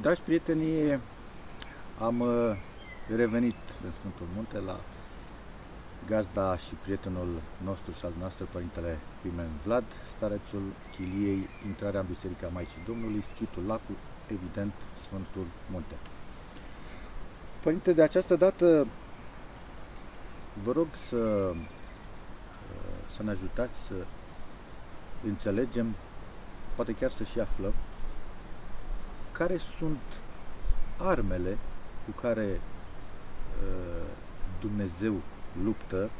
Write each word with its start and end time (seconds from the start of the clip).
Dragi 0.00 0.20
prieteni, 0.20 1.00
am 1.98 2.20
uh, 2.20 2.56
revenit 3.16 3.56
în 3.84 3.90
Sfântul 3.90 4.26
Munte 4.34 4.58
la 4.58 4.80
gazda 6.06 6.56
și 6.56 6.74
prietenul 6.74 7.28
nostru 7.64 7.92
și 7.92 8.04
al 8.04 8.12
noastră, 8.18 8.48
Părintele 8.52 8.98
Pimen 9.22 9.48
Vlad, 9.64 9.84
starețul 10.16 10.62
Chiliei, 10.92 11.48
intrarea 11.66 12.00
în 12.00 12.06
Biserica 12.08 12.48
Maicii 12.52 12.84
Domnului, 12.86 13.22
schitul 13.22 13.62
lacul, 13.66 13.94
evident, 14.26 14.72
Sfântul 15.00 15.46
Munte. 15.70 15.94
Părinte, 17.62 17.92
de 17.92 18.02
această 18.02 18.36
dată 18.36 18.86
vă 20.62 20.72
rog 20.72 20.88
să, 21.08 21.16
uh, 21.16 21.56
să 23.16 23.22
ne 23.22 23.30
ajutați 23.30 23.78
să 23.88 23.94
înțelegem, 25.26 25.94
poate 26.74 26.94
chiar 26.94 27.10
să 27.10 27.24
și 27.24 27.40
aflăm, 27.40 27.72
care 29.38 29.56
sunt 29.56 30.22
armele 30.98 31.58
cu 32.04 32.20
care 32.20 32.60
uh, 33.62 34.06
Dumnezeu 34.60 35.14
luptă 35.64 36.10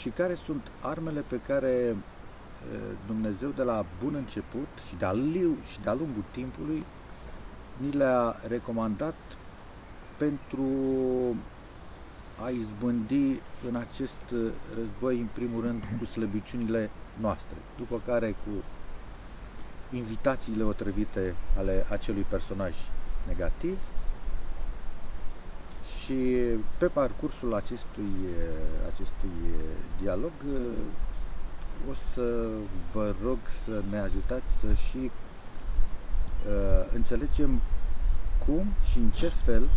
și 0.00 0.08
care 0.08 0.34
sunt 0.34 0.70
armele 0.80 1.20
pe 1.20 1.40
care 1.46 1.96
uh, 1.96 2.96
Dumnezeu 3.06 3.48
de 3.48 3.62
la 3.62 3.84
bun 4.02 4.14
început 4.14 4.68
și 4.88 4.96
de-a, 4.96 5.14
și 5.70 5.80
de-a 5.80 5.94
lungul 5.94 6.24
timpului 6.30 6.84
ni 7.76 7.90
le-a 7.92 8.36
recomandat 8.46 9.16
pentru 10.16 10.66
a 12.44 12.48
izbândi 12.48 13.40
în 13.68 13.76
acest 13.76 14.34
război, 14.74 15.20
în 15.20 15.28
primul 15.32 15.62
rând, 15.62 15.82
cu 15.98 16.04
slăbiciunile 16.04 16.90
noastre, 17.20 17.56
după 17.76 18.00
care 18.06 18.30
cu 18.30 18.64
invitațiile 19.92 20.62
otrăvite 20.62 21.34
ale 21.58 21.86
acelui 21.90 22.26
personaj 22.28 22.74
negativ 23.26 23.78
și 26.04 26.14
pe 26.78 26.86
parcursul 26.86 27.54
acestui, 27.54 28.12
acestui 28.92 29.30
dialog 30.00 30.32
o 31.90 31.94
să 31.94 32.48
vă 32.92 33.14
rog 33.24 33.38
să 33.64 33.82
ne 33.90 33.98
ajutați 33.98 34.52
să 34.60 34.72
și 34.74 34.98
uh, 34.98 36.92
înțelegem 36.94 37.60
cum 38.46 38.72
și 38.90 38.98
în 38.98 39.10
ce 39.10 39.28
fel 39.28 39.68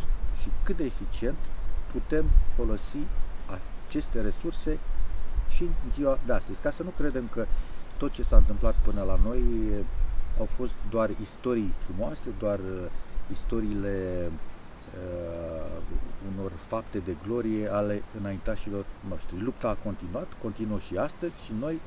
și 0.42 0.50
cât 0.64 0.78
de 0.78 0.84
eficient 0.84 1.38
putem 1.92 2.25
folosi 2.56 2.98
aceste 3.88 4.22
resurse 4.22 4.80
și 5.50 5.64
în 5.64 5.90
ziua 5.92 6.20
de 6.25 6.34
astăzi, 6.34 6.62
ca 6.62 6.72
să 6.72 6.84
nu 6.84 6.90
credem 6.98 7.28
că 7.31 7.46
tot 7.98 8.12
ce 8.12 8.23
s-a 8.23 8.36
întâmplat 8.36 8.75
până 8.84 9.02
la 9.02 9.20
noi 9.23 9.44
au 10.42 10.47
fost 10.59 10.75
doar 10.89 11.09
istorii 11.22 11.73
frumoase, 11.84 12.30
doar 12.39 12.59
uh, 12.59 12.89
istoriile 13.31 13.95
uh, 14.30 15.72
unor 16.30 16.52
fapte 16.67 16.97
de 16.97 17.16
glorie 17.25 17.67
ale 17.72 18.03
înaintașilor 18.20 18.86
noștri. 19.09 19.42
Lupta 19.42 19.67
a 19.69 19.81
continuat, 19.88 20.28
continuă 20.42 20.80
și 20.80 20.97
astăzi 20.97 21.45
și 21.45 21.53
noi 21.59 21.80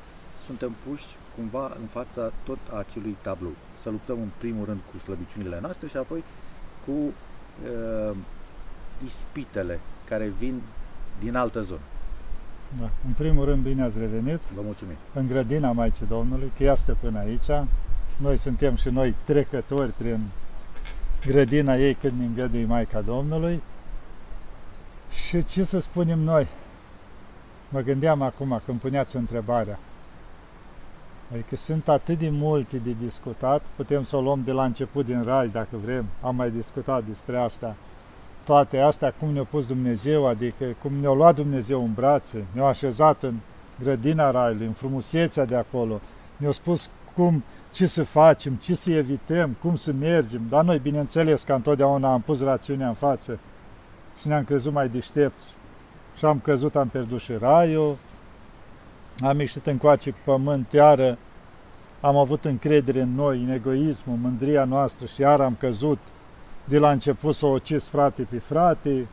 suntem 0.45 0.71
puși 0.87 1.05
cumva 1.35 1.65
în 1.81 1.87
fața 1.97 2.31
tot 2.43 2.57
acelui 2.77 3.15
tablou. 3.21 3.55
Să 3.81 3.89
luptăm 3.89 4.17
în 4.21 4.31
primul 4.37 4.65
rând 4.65 4.79
cu 4.91 4.97
slăbiciunile 4.97 5.59
noastre 5.61 5.87
și 5.87 5.97
apoi 5.97 6.23
cu 6.85 6.91
uh, 6.91 8.15
ispitele 9.05 9.79
care 10.09 10.33
vin 10.39 10.61
din 11.19 11.35
altă 11.35 11.61
zonă. 11.61 11.85
Da. 12.79 12.89
În 13.07 13.13
primul 13.13 13.45
rând, 13.45 13.63
bine 13.63 13.83
ați 13.83 13.97
revenit. 13.97 14.41
Vă 14.55 14.61
mulțumim. 14.63 14.95
În 15.13 15.27
grădina 15.27 15.71
Maicii 15.71 16.05
Domnului, 16.05 16.51
că 16.57 16.63
este 16.63 16.91
până 16.91 17.19
aici. 17.19 17.49
Noi 18.17 18.37
suntem 18.37 18.75
și 18.75 18.89
noi 18.89 19.15
trecători 19.23 19.91
prin 19.91 20.19
grădina 21.25 21.75
ei 21.75 21.93
când 21.93 22.19
ne 22.19 22.25
îngădui 22.25 22.65
Maica 22.65 23.01
Domnului. 23.01 23.61
Și 25.27 25.43
ce 25.43 25.63
să 25.63 25.79
spunem 25.79 26.19
noi? 26.19 26.47
Mă 27.69 27.79
gândeam 27.79 28.21
acum 28.21 28.61
când 28.65 28.79
puneați 28.79 29.15
întrebarea. 29.15 29.79
Adică 31.31 31.55
sunt 31.55 31.87
atât 31.87 32.17
de 32.17 32.29
multe 32.29 32.77
de 32.77 32.95
discutat, 33.03 33.61
putem 33.75 34.03
să 34.03 34.15
o 34.15 34.21
luăm 34.21 34.41
de 34.45 34.51
la 34.51 34.63
început 34.63 35.05
din 35.05 35.23
rai 35.23 35.47
dacă 35.47 35.77
vrem, 35.83 36.05
am 36.21 36.35
mai 36.35 36.51
discutat 36.51 37.03
despre 37.03 37.37
asta. 37.37 37.75
Toate 38.43 38.79
astea, 38.79 39.13
cum 39.19 39.29
ne-a 39.29 39.43
pus 39.43 39.67
Dumnezeu, 39.67 40.27
adică 40.27 40.65
cum 40.81 40.93
ne-a 40.93 41.11
luat 41.11 41.35
Dumnezeu 41.35 41.83
în 41.83 41.93
brațe, 41.93 42.45
ne-a 42.51 42.65
așezat 42.65 43.23
în 43.23 43.33
grădina 43.83 44.31
raiului, 44.31 44.65
în 44.65 44.71
frumusețea 44.71 45.45
de 45.45 45.55
acolo, 45.55 46.01
ne-a 46.37 46.51
spus 46.51 46.89
cum 47.13 47.43
ce 47.75 47.85
să 47.85 48.03
facem, 48.03 48.53
ce 48.53 48.75
să 48.75 48.91
evităm, 48.91 49.55
cum 49.61 49.75
să 49.75 49.91
mergem. 49.91 50.41
Dar 50.49 50.63
noi, 50.63 50.79
bineînțeles, 50.79 51.43
că 51.43 51.53
întotdeauna 51.53 52.13
am 52.13 52.21
pus 52.21 52.41
rațiunea 52.41 52.87
în 52.87 52.93
față 52.93 53.39
și 54.19 54.27
ne-am 54.27 54.43
crezut 54.43 54.73
mai 54.73 54.89
deștepți. 54.89 55.55
Și 56.17 56.25
am 56.25 56.39
căzut, 56.39 56.75
am 56.75 56.87
pierdut 56.87 57.19
și 57.19 57.33
raiul, 57.39 57.97
am 59.19 59.39
ieșit 59.39 59.67
încoace 59.67 60.09
cu 60.09 60.17
pământ, 60.23 60.71
iară 60.71 61.17
am 62.01 62.17
avut 62.17 62.45
încredere 62.45 63.01
în 63.01 63.15
noi, 63.15 63.41
în 63.41 63.49
egoismul, 63.49 64.17
mândria 64.21 64.63
noastră 64.63 65.05
și 65.05 65.21
iar 65.21 65.41
am 65.41 65.55
căzut. 65.59 65.99
De 66.63 66.77
la 66.77 66.91
început 66.91 67.35
să 67.35 67.45
o 67.45 67.49
ucis 67.49 67.83
frate 67.83 68.27
pe 68.29 68.37
frate, 68.37 69.07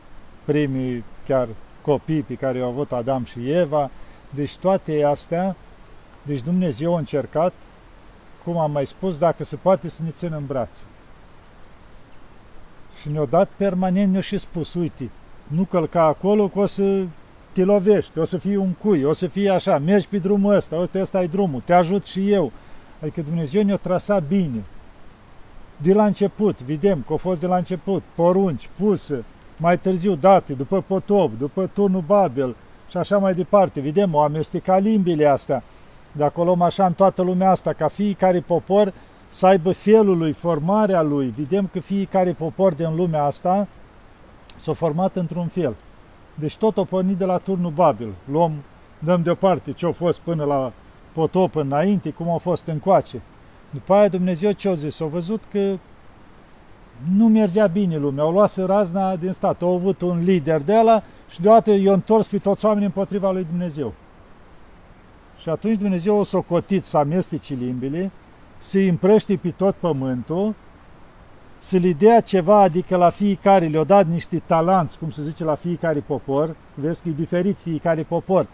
primii 0.45 1.03
chiar 1.27 1.47
copii 1.81 2.21
pe 2.21 2.33
care 2.33 2.59
au 2.59 2.69
avut 2.69 2.91
Adam 2.91 3.25
și 3.25 3.51
Eva. 3.51 3.89
Deci 4.29 4.57
toate 4.57 5.03
astea, 5.03 5.55
deci 6.21 6.41
Dumnezeu 6.41 6.95
a 6.95 6.99
încercat 6.99 7.53
cum 8.43 8.57
am 8.57 8.71
mai 8.71 8.85
spus, 8.85 9.17
dacă 9.17 9.43
se 9.43 9.55
poate 9.55 9.89
să 9.89 10.01
ne 10.03 10.09
țină 10.09 10.35
în 10.35 10.45
brațe. 10.45 10.79
Și 13.01 13.09
ne-au 13.09 13.25
dat 13.25 13.49
permanent, 13.55 14.09
ne-au 14.09 14.21
și 14.21 14.37
spus, 14.37 14.73
uite, 14.73 15.09
nu 15.47 15.63
călca 15.63 16.03
acolo 16.03 16.47
că 16.47 16.59
o 16.59 16.65
să 16.65 17.03
te 17.51 17.63
lovești, 17.63 18.19
o 18.19 18.23
să 18.23 18.37
fii 18.37 18.55
un 18.55 18.69
cui, 18.69 19.03
o 19.03 19.13
să 19.13 19.27
fie 19.27 19.49
așa, 19.49 19.77
mergi 19.77 20.07
pe 20.07 20.17
drumul 20.17 20.55
ăsta, 20.55 20.75
uite, 20.75 21.01
ăsta 21.01 21.23
e 21.23 21.27
drumul, 21.27 21.61
te 21.65 21.73
ajut 21.73 22.05
și 22.05 22.31
eu. 22.31 22.51
Adică 23.01 23.21
Dumnezeu 23.21 23.63
ne-a 23.63 23.77
trasat 23.77 24.23
bine. 24.23 24.63
De 25.77 25.93
la 25.93 26.05
început, 26.05 26.61
vedem 26.61 27.03
că 27.07 27.13
a 27.13 27.17
fost 27.17 27.39
de 27.39 27.47
la 27.47 27.55
început, 27.55 28.03
porunci, 28.15 28.69
puse, 28.75 29.23
mai 29.57 29.79
târziu 29.79 30.15
date, 30.15 30.53
după 30.53 30.83
potop, 30.87 31.31
după 31.37 31.69
turnul 31.73 32.03
Babel 32.05 32.55
și 32.89 32.97
așa 32.97 33.17
mai 33.17 33.33
departe. 33.33 33.79
Vedem, 33.79 34.13
o 34.13 34.19
amestecat 34.19 34.81
limbile 34.81 35.25
astea 35.25 35.63
dacă 36.15 36.39
o 36.41 36.43
luăm 36.43 36.61
așa 36.61 36.85
în 36.85 36.93
toată 36.93 37.21
lumea 37.21 37.49
asta, 37.49 37.73
ca 37.73 37.87
fiecare 37.87 38.39
popor 38.39 38.93
să 39.29 39.45
aibă 39.45 39.71
felul 39.71 40.17
lui, 40.17 40.31
formarea 40.31 41.01
lui. 41.01 41.33
Vedem 41.37 41.69
că 41.71 41.79
fiecare 41.79 42.31
popor 42.31 42.73
din 42.73 42.95
lumea 42.95 43.23
asta 43.23 43.67
s-a 44.57 44.73
format 44.73 45.15
într-un 45.15 45.47
fel. 45.47 45.75
Deci 46.35 46.57
tot 46.57 46.77
o 46.77 46.83
pornit 46.83 47.17
de 47.17 47.25
la 47.25 47.37
turnul 47.37 47.71
Babil. 47.71 48.13
Luăm, 48.31 48.51
dăm 48.99 49.21
deoparte 49.21 49.71
ce 49.71 49.85
a 49.85 49.91
fost 49.91 50.19
până 50.19 50.43
la 50.43 50.71
potop 51.13 51.55
înainte, 51.55 52.09
cum 52.09 52.29
a 52.29 52.37
fost 52.37 52.67
încoace. 52.67 53.21
După 53.69 53.93
aia 53.93 54.07
Dumnezeu 54.07 54.51
ce 54.51 54.69
a 54.69 54.73
zis? 54.73 54.99
A 54.99 55.05
văzut 55.05 55.41
că 55.51 55.77
nu 57.15 57.27
mergea 57.27 57.67
bine 57.67 57.97
lumea, 57.97 58.23
au 58.23 58.31
luat 58.31 58.65
razna 58.65 59.15
din 59.15 59.31
stat, 59.31 59.61
au 59.61 59.73
avut 59.73 60.01
un 60.01 60.23
lider 60.23 60.61
de 60.61 60.75
ăla 60.75 61.03
și 61.29 61.41
deodată 61.41 61.71
i-a 61.71 61.93
întors 61.93 62.27
pe 62.27 62.37
toți 62.37 62.65
oamenii 62.65 62.85
împotriva 62.85 63.31
lui 63.31 63.47
Dumnezeu. 63.49 63.93
Și 65.43 65.49
atunci 65.49 65.77
Dumnezeu 65.77 66.17
o 66.17 66.23
socotit 66.23 66.85
să 66.85 66.97
amestece 66.97 67.53
limbile, 67.53 68.11
să-i 68.59 68.87
împrăște 68.87 69.35
pe 69.35 69.49
tot 69.49 69.75
pământul, 69.75 70.53
să 71.57 71.77
le 71.77 71.93
dea 71.93 72.21
ceva, 72.21 72.61
adică 72.61 72.95
la 72.95 73.09
fiecare 73.09 73.67
le-au 73.67 73.83
dat 73.83 74.07
niște 74.07 74.41
talanți, 74.45 74.97
cum 74.97 75.11
se 75.11 75.21
zice 75.21 75.43
la 75.43 75.55
fiecare 75.55 75.99
popor, 75.99 76.55
vezi 76.73 77.01
că 77.01 77.09
e 77.09 77.13
diferit 77.15 77.57
fiecare 77.63 78.01
popor, 78.01 78.47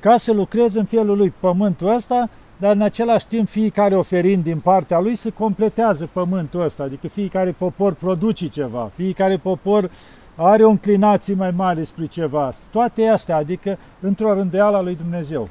ca 0.00 0.16
să 0.16 0.32
lucreze 0.32 0.78
în 0.78 0.84
felul 0.84 1.16
lui 1.16 1.32
pământul 1.40 1.94
ăsta, 1.94 2.28
dar 2.56 2.74
în 2.74 2.82
același 2.82 3.26
timp 3.26 3.48
fiecare 3.48 3.96
oferind 3.96 4.44
din 4.44 4.58
partea 4.58 5.00
lui 5.00 5.14
să 5.14 5.30
completează 5.30 6.08
pământul 6.12 6.60
ăsta, 6.60 6.82
adică 6.82 7.08
fiecare 7.08 7.50
popor 7.50 7.92
produce 7.92 8.48
ceva, 8.48 8.90
fiecare 8.94 9.36
popor 9.36 9.90
are 10.34 10.64
o 10.64 10.68
înclinație 10.68 11.34
mai 11.34 11.50
mare 11.50 11.82
spre 11.82 12.06
ceva, 12.06 12.52
toate 12.70 13.06
astea, 13.06 13.36
adică 13.36 13.78
într-o 14.00 14.34
rândeală 14.34 14.80
lui 14.80 14.96
Dumnezeu. 14.96 15.48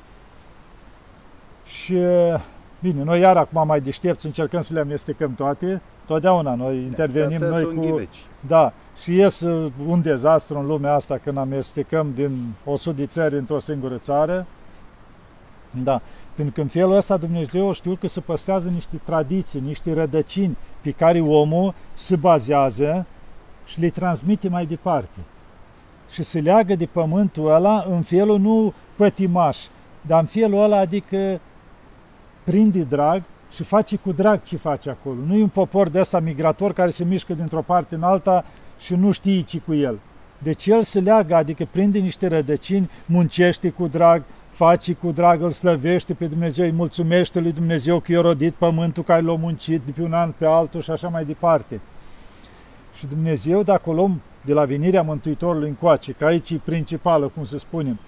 Și, 1.90 1.98
bine, 2.80 3.04
noi 3.04 3.20
iar 3.20 3.38
acum 3.38 3.68
mai 3.68 3.82
deștepți 3.82 4.26
încercăm 4.26 4.62
să 4.62 4.74
le 4.74 4.80
amestecăm 4.80 5.36
toate, 5.36 5.82
totdeauna 6.06 6.56
noi 6.56 6.78
intervenim 6.78 7.40
noi 7.40 7.64
cu... 7.64 7.80
Ghiveci. 7.80 8.18
Da, 8.48 8.74
și 9.02 9.16
ies 9.16 9.42
un 9.88 10.02
dezastru 10.02 10.60
în 10.60 10.66
lumea 10.66 10.94
asta 10.94 11.20
când 11.24 11.38
amestecăm 11.38 12.12
din 12.16 12.32
100 12.66 12.96
de 12.96 13.06
țări 13.06 13.38
într-o 13.38 13.60
singură 13.60 13.98
țară. 13.98 14.46
Da, 15.84 16.02
pentru 16.36 16.54
că 16.54 16.62
în 16.62 16.68
felul 16.68 16.96
ăsta 16.96 17.18
Dumnezeu 17.18 17.74
știu 17.74 17.98
că 18.00 18.08
se 18.08 18.20
păstrează 18.20 18.70
niște 18.70 19.02
tradiții, 19.04 19.60
niște 19.60 19.94
rădăcini 19.94 20.58
pe 20.82 20.92
care 20.92 21.20
omul 21.20 21.74
se 21.94 22.16
bazează 22.16 23.06
și 23.66 23.80
le 23.80 23.90
transmite 23.90 24.50
mai 24.50 24.66
departe. 24.66 25.20
Și 26.12 26.24
se 26.24 26.40
leagă 26.40 26.76
de 26.76 26.86
pământul 26.86 27.52
ăla 27.52 27.86
în 27.90 28.02
felul 28.02 28.40
nu 28.40 28.74
pătimaș, 28.96 29.58
dar 30.02 30.20
în 30.20 30.26
felul 30.26 30.64
ăla 30.64 30.78
adică 30.78 31.40
prinde 32.44 32.82
drag 32.82 33.22
și 33.52 33.64
face 33.64 33.96
cu 33.96 34.12
drag 34.12 34.44
ce 34.44 34.58
face 34.58 34.90
acolo. 34.90 35.16
Nu 35.28 35.36
e 35.36 35.42
un 35.42 35.48
popor 35.48 35.90
de 35.90 36.00
ăsta 36.00 36.20
migrator 36.20 36.74
care 36.74 36.90
se 36.90 37.04
mișcă 37.04 37.34
dintr-o 37.34 37.62
parte 37.62 37.96
în 37.96 38.04
alta 38.04 38.46
și 38.80 38.96
nu 38.96 39.12
știe 39.12 39.42
ce 39.42 39.58
cu 39.58 39.74
el. 39.74 40.00
Deci 40.38 40.66
el 40.68 40.84
se 40.84 41.00
leagă, 41.00 41.36
adică 41.36 41.68
prinde 41.72 42.00
niște 42.00 42.28
rădăcini, 42.28 42.90
muncește 43.06 43.70
cu 43.70 43.88
drag, 43.88 44.24
face 44.50 44.94
cu 44.94 45.12
drag, 45.12 45.42
îl 45.42 45.52
slăvește 45.52 46.14
pe 46.14 46.26
Dumnezeu, 46.26 46.66
îi 46.66 46.72
mulțumește 46.72 47.40
lui 47.40 47.52
Dumnezeu 47.52 48.00
că 48.00 48.12
i-a 48.12 48.22
rodit 48.22 48.54
pământul 48.54 49.04
care 49.04 49.22
l-a 49.22 49.36
muncit 49.36 49.82
de 49.86 49.92
pe 49.92 50.02
un 50.02 50.14
an 50.14 50.34
pe 50.38 50.46
altul 50.46 50.82
și 50.82 50.92
așa 50.92 51.08
mai 51.08 51.26
departe. 51.26 51.80
Și 52.98 53.06
Dumnezeu, 53.06 53.64
dacă 53.64 53.90
o 53.90 53.94
luăm 53.94 54.22
de 54.42 54.54
la 54.54 54.66
venirea 54.66 55.02
Mântuitorului 55.02 55.68
încoace, 55.68 56.12
că 56.12 56.26
aici 56.26 56.50
e 56.50 56.60
principală, 56.64 57.32
cum 57.36 57.46
să 57.46 57.58
spunem, 57.58 58.00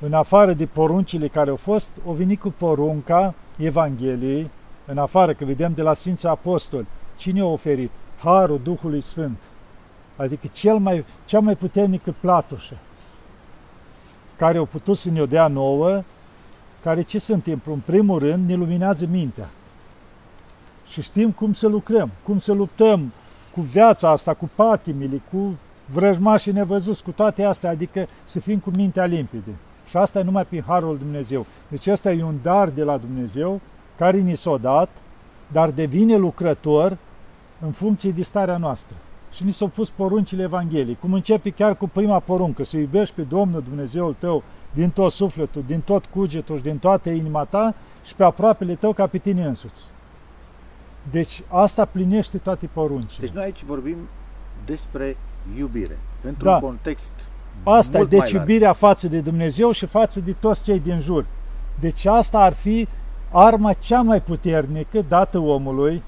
în 0.00 0.12
afară 0.12 0.52
de 0.52 0.66
poruncile 0.66 1.28
care 1.28 1.50
au 1.50 1.56
fost, 1.56 1.90
o 2.06 2.12
venit 2.12 2.40
cu 2.40 2.54
porunca 2.58 3.34
Evangheliei, 3.58 4.50
în 4.86 4.98
afară, 4.98 5.34
că 5.34 5.44
vedem 5.44 5.72
de 5.74 5.82
la 5.82 5.94
Sfinții 5.94 6.28
Apostoli, 6.28 6.86
cine 7.16 7.40
a 7.40 7.44
oferit? 7.44 7.90
Harul 8.22 8.60
Duhului 8.62 9.00
Sfânt, 9.00 9.38
adică 10.16 10.46
cel 10.52 10.76
mai, 10.76 11.04
cea 11.24 11.40
mai 11.40 11.56
puternică 11.56 12.14
platușă, 12.20 12.74
care 14.36 14.58
au 14.58 14.64
putut 14.64 14.96
să 14.96 15.10
ne-o 15.10 15.26
dea 15.26 15.46
nouă, 15.46 16.02
care 16.82 17.02
ce 17.02 17.18
se 17.18 17.32
întâmplă? 17.32 17.72
În 17.72 17.78
primul 17.78 18.18
rând, 18.18 18.48
ne 18.48 18.54
luminează 18.54 19.06
mintea. 19.10 19.48
Și 20.88 21.02
știm 21.02 21.30
cum 21.30 21.54
să 21.54 21.66
lucrăm, 21.66 22.10
cum 22.22 22.38
să 22.38 22.52
luptăm 22.52 23.12
cu 23.54 23.60
viața 23.60 24.10
asta, 24.10 24.34
cu 24.34 24.50
patimile, 24.54 25.22
cu 25.30 25.56
vrăjmașii 25.86 26.52
nevăzuți, 26.52 27.02
cu 27.02 27.10
toate 27.10 27.42
astea, 27.42 27.70
adică 27.70 28.06
să 28.24 28.40
fim 28.40 28.58
cu 28.58 28.70
mintea 28.70 29.04
limpede. 29.04 29.50
Și 29.96 30.02
asta 30.02 30.18
e 30.18 30.22
numai 30.22 30.44
prin 30.46 30.62
Harul 30.66 30.98
Dumnezeu. 30.98 31.46
Deci 31.68 31.86
asta 31.86 32.12
e 32.12 32.22
un 32.22 32.38
dar 32.42 32.68
de 32.68 32.82
la 32.82 32.96
Dumnezeu 32.96 33.60
care 33.98 34.18
ni 34.18 34.36
s-a 34.36 34.56
dat, 34.56 34.88
dar 35.52 35.70
devine 35.70 36.16
lucrător 36.16 36.96
în 37.60 37.72
funcție 37.72 38.10
de 38.10 38.22
starea 38.22 38.56
noastră. 38.56 38.96
Și 39.32 39.44
ni 39.44 39.52
s-au 39.52 39.68
pus 39.68 39.90
poruncile 39.90 40.42
Evangheliei, 40.42 40.96
cum 41.00 41.12
începe 41.12 41.50
chiar 41.50 41.76
cu 41.76 41.88
prima 41.88 42.20
poruncă, 42.20 42.64
să 42.64 42.76
iubești 42.76 43.14
pe 43.14 43.22
Domnul 43.22 43.62
Dumnezeul 43.62 44.16
tău 44.18 44.42
din 44.74 44.90
tot 44.90 45.12
sufletul, 45.12 45.62
din 45.66 45.80
tot 45.80 46.04
cugetul 46.04 46.56
și 46.56 46.62
din 46.62 46.78
toată 46.78 47.10
inima 47.10 47.44
ta 47.44 47.74
și 48.04 48.14
pe 48.14 48.24
aproapele 48.24 48.74
tău 48.74 48.92
ca 48.92 49.06
pe 49.06 49.18
tine 49.18 49.44
însuți. 49.44 49.84
Deci 51.10 51.42
asta 51.48 51.84
plinește 51.84 52.38
toate 52.38 52.68
poruncile. 52.72 53.20
Deci 53.20 53.30
noi 53.30 53.44
aici 53.44 53.62
vorbim 53.62 53.96
despre 54.66 55.16
iubire, 55.58 55.98
într-un 56.22 56.50
Da. 56.50 56.58
context 56.58 57.12
Asta 57.62 57.96
e 57.96 58.00
mult 58.00 58.10
mai 58.10 58.20
deci 58.20 58.32
larg. 58.32 58.48
iubirea 58.48 58.72
față 58.72 59.08
de 59.08 59.20
Dumnezeu 59.20 59.70
și 59.70 59.86
față 59.86 60.20
de 60.20 60.34
toți 60.40 60.62
cei 60.62 60.80
din 60.80 61.00
jur. 61.00 61.26
Deci 61.80 62.06
asta 62.06 62.38
ar 62.38 62.52
fi 62.52 62.88
arma 63.32 63.72
cea 63.72 64.02
mai 64.02 64.20
puternică 64.20 65.04
dată 65.08 65.38
omului 65.38 66.02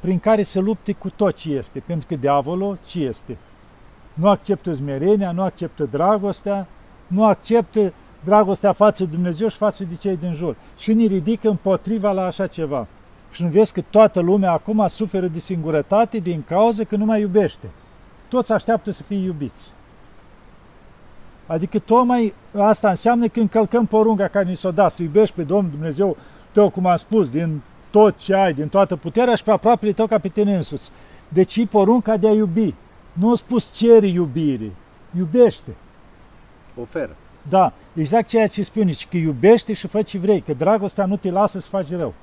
prin 0.00 0.18
care 0.18 0.42
să 0.42 0.60
lupte 0.60 0.92
cu 0.92 1.10
tot 1.10 1.36
ce 1.36 1.50
este. 1.52 1.84
Pentru 1.86 2.06
că 2.08 2.14
diavolul 2.14 2.78
ce 2.86 3.00
este? 3.00 3.36
Nu 4.14 4.28
acceptă 4.28 4.72
smerenia, 4.72 5.30
nu 5.30 5.42
acceptă 5.42 5.84
dragostea, 5.84 6.66
nu 7.08 7.24
acceptă 7.24 7.92
dragostea 8.24 8.72
față 8.72 9.04
de 9.04 9.10
Dumnezeu 9.10 9.48
și 9.48 9.56
față 9.56 9.84
de 9.84 9.94
cei 9.94 10.16
din 10.16 10.34
jur. 10.34 10.56
Și 10.76 10.92
ne 10.92 11.04
ridică 11.04 11.48
împotriva 11.48 12.12
la 12.12 12.26
așa 12.26 12.46
ceva. 12.46 12.86
Și 13.30 13.42
nu 13.42 13.48
vezi 13.48 13.72
că 13.72 13.82
toată 13.90 14.20
lumea 14.20 14.52
acum 14.52 14.86
suferă 14.88 15.26
de 15.26 15.38
singurătate 15.38 16.18
din 16.18 16.42
cauza 16.46 16.84
că 16.84 16.96
nu 16.96 17.04
mai 17.04 17.20
iubește. 17.20 17.70
Toți 18.28 18.52
așteaptă 18.52 18.90
să 18.90 19.02
fie 19.02 19.16
iubiți. 19.16 19.72
Adică 21.48 21.78
tocmai 21.78 22.34
asta 22.56 22.88
înseamnă 22.88 23.28
că 23.28 23.40
încălcăm 23.40 23.86
porunca 23.86 24.28
care 24.28 24.48
ni 24.48 24.56
s-o 24.56 24.70
dat, 24.70 24.92
să 24.92 25.02
iubești 25.02 25.34
pe 25.34 25.42
Domnul 25.42 25.70
Dumnezeu 25.70 26.16
tău, 26.52 26.70
cum 26.70 26.86
am 26.86 26.96
spus, 26.96 27.28
din 27.28 27.62
tot 27.90 28.16
ce 28.16 28.34
ai, 28.34 28.52
din 28.52 28.68
toată 28.68 28.96
puterea 28.96 29.34
și 29.34 29.42
pe 29.42 29.50
aproapele 29.50 29.92
tău 29.92 30.06
ca 30.06 30.18
pe 30.18 30.28
tine 30.28 30.56
însuți. 30.56 30.90
Deci 31.28 31.56
e 31.56 31.66
porunca 31.66 32.16
de 32.16 32.28
a 32.28 32.32
iubi. 32.32 32.74
Nu 33.12 33.30
a 33.30 33.34
spus 33.34 33.70
ceri 33.72 34.12
iubire, 34.12 34.72
iubește. 35.16 35.76
oferă. 36.80 37.16
Da, 37.48 37.72
exact 37.94 38.28
ceea 38.28 38.46
ce 38.46 38.62
spune, 38.62 38.92
și 38.92 39.08
că 39.08 39.16
iubește 39.16 39.72
și 39.72 39.86
fă 39.86 40.02
ce 40.02 40.18
vrei, 40.18 40.40
că 40.40 40.52
dragostea 40.52 41.06
nu 41.06 41.16
te 41.16 41.30
lasă 41.30 41.60
să 41.60 41.68
faci 41.68 41.90
rău. 41.90 42.14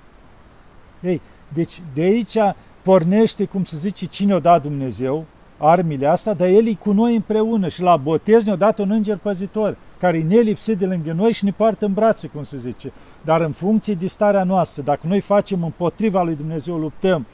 Ei, 1.02 1.22
deci 1.54 1.82
de 1.94 2.02
aici 2.02 2.38
pornește, 2.82 3.46
cum 3.46 3.64
se 3.64 3.78
zice, 3.78 4.06
cine 4.06 4.34
o 4.34 4.40
dat 4.40 4.62
Dumnezeu, 4.62 5.26
armile 5.58 6.08
astea, 6.08 6.34
dar 6.34 6.48
El 6.48 6.68
e 6.68 6.74
cu 6.74 6.92
noi 6.92 7.16
împreună 7.16 7.68
și 7.68 7.82
la 7.82 7.98
botez 7.98 8.44
ne-a 8.44 8.56
dat 8.56 8.80
un 8.80 8.92
înger 8.92 9.18
păzitor, 9.18 9.78
care 10.00 10.18
e 10.18 10.24
nelipsit 10.24 10.78
de 10.78 10.86
lângă 10.86 11.12
noi 11.12 11.32
și 11.32 11.44
ne 11.44 11.52
poartă 11.52 11.86
în 11.86 11.94
brațe, 11.94 12.28
cum 12.28 12.44
se 12.44 12.58
zice. 12.58 12.92
Dar 13.22 13.42
în 13.42 13.52
funcție 13.52 13.94
de 13.94 14.08
starea 14.08 14.44
noastră, 14.44 14.82
dacă 14.82 15.08
noi 15.08 15.20
facem 15.20 15.64
împotriva 15.64 16.24
lui 16.24 16.36
Dumnezeu, 16.36 16.78
luptăm, 16.78 17.26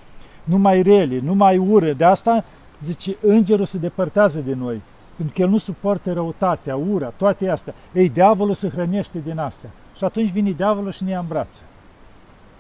numai 0.46 0.82
rele, 0.82 1.20
numai 1.24 1.58
ură, 1.58 1.94
de 1.94 2.04
asta, 2.04 2.44
zice, 2.84 3.16
îngerul 3.22 3.66
se 3.66 3.78
depărtează 3.78 4.40
de 4.40 4.54
noi, 4.54 4.82
pentru 5.16 5.36
că 5.36 5.42
el 5.42 5.50
nu 5.50 5.58
suportă 5.58 6.14
răutatea, 6.14 6.76
ura, 6.76 7.08
toate 7.08 7.50
astea. 7.50 7.74
Ei, 7.94 8.10
diavolul 8.10 8.54
se 8.54 8.70
hrănește 8.70 9.20
din 9.20 9.40
astea. 9.40 9.70
Și 9.98 10.04
atunci 10.04 10.32
vine 10.32 10.52
diavolul 10.52 10.92
și 10.92 11.04
ne 11.04 11.10
ia 11.10 11.20
în 11.20 11.26
brațe. 11.28 11.60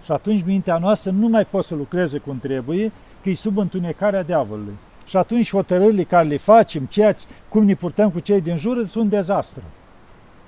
Și 0.05 0.11
atunci 0.11 0.43
mintea 0.45 0.77
noastră 0.77 1.11
nu 1.11 1.27
mai 1.27 1.45
poate 1.45 1.67
să 1.67 1.75
lucreze 1.75 2.17
cum 2.17 2.39
trebuie, 2.39 2.91
că 3.21 3.29
e 3.29 3.33
sub 3.33 3.57
întunecarea 3.57 4.23
diavolului. 4.23 4.73
Și 5.11 5.17
atunci 5.17 5.51
hotărârile 5.51 6.03
care 6.03 6.27
le 6.27 6.37
facem, 6.37 6.85
ceea 6.85 7.11
ce, 7.11 7.25
cum 7.49 7.63
ne 7.63 7.73
purtăm 7.73 8.11
cu 8.11 8.19
cei 8.19 8.41
din 8.41 8.57
jur, 8.57 8.85
sunt 8.85 9.03
un 9.03 9.09
dezastru. 9.09 9.63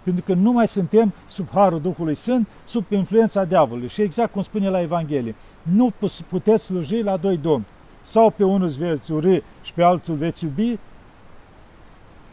Pentru 0.03 0.23
că 0.23 0.33
nu 0.33 0.51
mai 0.51 0.67
suntem 0.67 1.13
sub 1.27 1.47
harul 1.53 1.81
Duhului 1.81 2.15
Sfânt, 2.15 2.47
sub 2.65 2.85
influența 2.89 3.43
diavolului. 3.43 3.89
Și 3.89 4.01
exact 4.01 4.31
cum 4.31 4.41
spune 4.41 4.69
la 4.69 4.81
Evanghelie, 4.81 5.35
nu 5.63 5.91
pus- 5.99 6.21
puteți 6.21 6.63
sluji 6.63 7.01
la 7.01 7.17
doi 7.17 7.37
domni. 7.37 7.65
Sau 8.03 8.29
pe 8.29 8.43
unul 8.43 8.67
îți 8.67 8.77
veți 8.77 9.11
urâ 9.11 9.37
și 9.61 9.73
pe 9.73 9.83
altul 9.83 10.15
veți 10.15 10.43
iubi. 10.43 10.77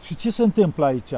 Și 0.03 0.15
ce 0.15 0.29
se 0.29 0.43
întâmplă 0.43 0.85
aici? 0.85 1.13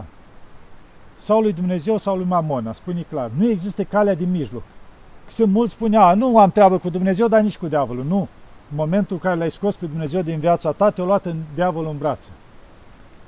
Sau 1.18 1.42
lui 1.42 1.54
Dumnezeu 1.54 1.98
sau 1.98 2.16
lui 2.16 2.25
Mamona, 2.25 2.74
spune 2.74 3.06
clar. 3.09 3.31
Nu 3.38 3.50
există 3.50 3.83
calea 3.83 4.16
din 4.16 4.31
mijloc. 4.31 4.63
Sunt 5.27 5.51
mulți 5.51 5.74
spune, 5.74 5.98
a, 5.98 6.13
nu 6.13 6.39
am 6.39 6.51
treabă 6.51 6.77
cu 6.77 6.89
Dumnezeu, 6.89 7.27
dar 7.27 7.42
nici 7.42 7.57
cu 7.57 7.68
diavolul. 7.68 8.04
Nu. 8.04 8.30
În 8.74 8.80
momentul 8.80 9.16
în 9.16 9.22
care 9.22 9.36
l-ai 9.36 9.52
scos 9.52 9.75
pe 9.75 9.86
Dumnezeu 9.86 10.22
din 10.22 10.40
viața 10.40 10.72
ta, 10.72 10.90
te-a 10.90 11.04
luat 11.04 11.25
în 11.25 11.36
diavolul 11.56 11.90
în 11.90 11.98
brațe. 11.98 12.28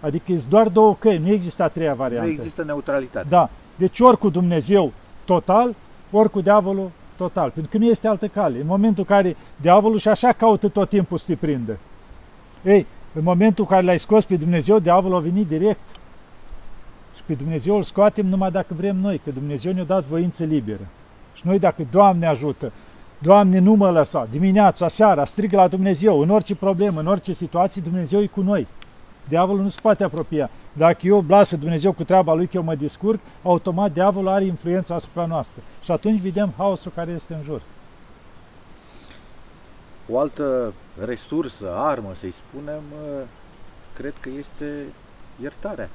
Adică 0.02 0.26
sunt 0.28 0.50
doar 0.50 0.68
două 0.68 0.96
căi, 0.96 1.18
nu 1.18 1.32
există 1.32 1.64
a 1.64 1.68
treia 1.68 1.94
variantă. 1.94 2.26
Nu 2.26 2.32
există 2.32 2.64
neutralitate. 2.64 3.26
Da. 3.30 3.50
Deci 3.76 4.00
ori 4.00 4.18
cu 4.18 4.30
Dumnezeu 4.30 4.92
total, 5.26 5.76
ori 6.12 6.30
cu 6.30 6.42
diavolul 6.42 6.92
total. 7.18 7.50
Pentru 7.50 7.72
că 7.72 7.78
nu 7.78 7.86
este 7.86 8.08
altă 8.08 8.28
cale. 8.28 8.60
În 8.60 8.66
momentul 8.66 9.06
în 9.08 9.16
care 9.16 9.36
diavolul 9.62 9.98
și 9.98 10.08
așa 10.08 10.32
caută 10.32 10.68
tot 10.68 10.90
timpul 10.90 11.18
să 11.18 11.26
te 11.28 11.36
prindă. 11.36 11.78
Ei, 12.64 12.88
în 13.14 13.24
momentul 13.24 13.64
în 13.64 13.70
care 13.70 13.86
l-ai 13.86 14.00
scos 14.00 14.26
pe 14.26 14.36
Dumnezeu, 14.36 14.80
diavolul 14.80 15.18
a 15.18 15.20
venit 15.20 15.48
direct. 15.48 15.80
Și 17.16 17.22
pe 17.26 17.34
Dumnezeu 17.34 17.76
îl 17.76 17.84
scoatem 17.84 18.26
numai 18.26 18.52
dacă 18.52 18.74
vrem 18.78 18.96
noi, 18.96 19.22
că 19.24 19.32
Dumnezeu 19.32 19.74
ne-a 19.74 19.84
dat 19.84 20.04
voință 20.04 20.44
liberă. 20.44 20.88
Și 21.34 21.42
noi 21.46 21.60
dacă 21.60 21.86
Doamne 21.92 22.26
ajută, 22.26 22.72
Doamne 23.26 23.60
nu 23.60 23.74
mă 23.74 23.92
lăsa, 23.92 24.28
dimineața, 24.32 24.88
seara, 24.88 25.26
strig 25.26 25.54
la 25.54 25.68
Dumnezeu, 25.68 26.20
în 26.20 26.30
orice 26.30 26.56
problemă, 26.56 27.00
în 27.00 27.08
orice 27.08 27.34
situație, 27.34 27.82
Dumnezeu 27.82 28.22
e 28.22 28.26
cu 28.26 28.42
noi. 28.42 28.68
Diavolul 29.28 29.64
nu 29.64 29.70
se 29.70 29.80
poate 29.82 30.04
apropia. 30.04 30.50
Dacă 30.74 31.08
eu 31.08 31.26
lasă 31.28 31.58
Dumnezeu 31.58 31.92
cu 31.92 32.04
treaba 32.04 32.34
lui 32.34 32.46
că 32.46 32.52
eu 32.56 32.64
mă 32.64 32.76
descurc, 32.76 33.20
automat 33.44 33.92
diavolul 33.92 34.30
are 34.30 34.46
influența 34.46 34.96
asupra 34.96 35.26
noastră. 35.26 35.62
Și 35.84 35.92
atunci 35.92 36.22
vedem 36.22 36.54
haosul 36.58 36.92
care 36.96 37.12
este 37.12 37.34
în 37.34 37.44
jur. 37.44 37.62
O 40.10 40.20
altă 40.20 40.74
resursă, 41.06 41.74
armă, 41.76 42.12
să-i 42.16 42.34
spunem, 42.34 42.82
uh, 42.92 43.22
cred 43.94 44.14
că 44.20 44.30
este 44.40 44.66
iertarea. 45.42 45.90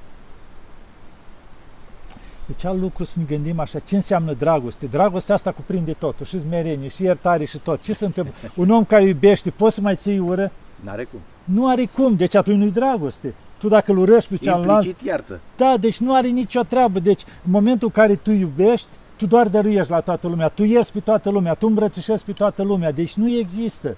Deci 2.50 2.64
alt 2.64 2.80
lucru 2.80 3.04
să 3.04 3.18
ne 3.18 3.24
gândim 3.36 3.60
așa, 3.60 3.78
ce 3.78 3.94
înseamnă 3.94 4.32
dragoste? 4.32 4.86
Dragostea 4.86 5.34
asta 5.34 5.52
cuprinde 5.52 5.92
totul, 5.92 6.26
și 6.26 6.40
smerenie, 6.40 6.88
și 6.88 7.02
iertare, 7.02 7.44
și 7.44 7.58
tot. 7.58 7.82
Ce 7.82 7.92
se 7.92 8.04
întâmplă? 8.04 8.32
Un 8.54 8.70
om 8.70 8.84
care 8.84 9.04
iubește, 9.04 9.50
poți 9.50 9.74
să 9.74 9.80
mai 9.80 9.96
ții 9.96 10.18
ură? 10.18 10.50
N-are 10.84 11.04
cum. 11.04 11.20
Nu 11.44 11.68
are 11.68 11.84
cum, 11.94 12.14
deci 12.16 12.34
atunci 12.34 12.58
nu-i 12.58 12.70
dragoste. 12.70 13.34
Tu 13.58 13.68
dacă 13.68 13.92
îl 13.92 13.98
urăști 13.98 14.30
pe 14.30 14.36
cealaltă, 14.36 14.70
Implicit 14.72 15.06
iartă. 15.06 15.40
da, 15.56 15.76
deci 15.80 15.98
nu 15.98 16.14
are 16.14 16.26
nicio 16.28 16.62
treabă. 16.62 16.98
Deci 16.98 17.22
în 17.44 17.50
momentul 17.50 17.90
în 17.94 18.02
care 18.02 18.14
tu 18.14 18.30
iubești, 18.30 18.88
tu 19.16 19.26
doar 19.26 19.48
dăruiești 19.48 19.90
la 19.90 20.00
toată 20.00 20.26
lumea, 20.28 20.48
tu 20.48 20.62
ierți 20.62 20.92
pe 20.92 21.00
toată 21.00 21.30
lumea, 21.30 21.54
tu 21.54 21.66
îmbrățișezi 21.66 22.24
pe 22.24 22.32
toată 22.32 22.62
lumea, 22.62 22.92
deci 22.92 23.14
nu 23.14 23.30
există. 23.30 23.96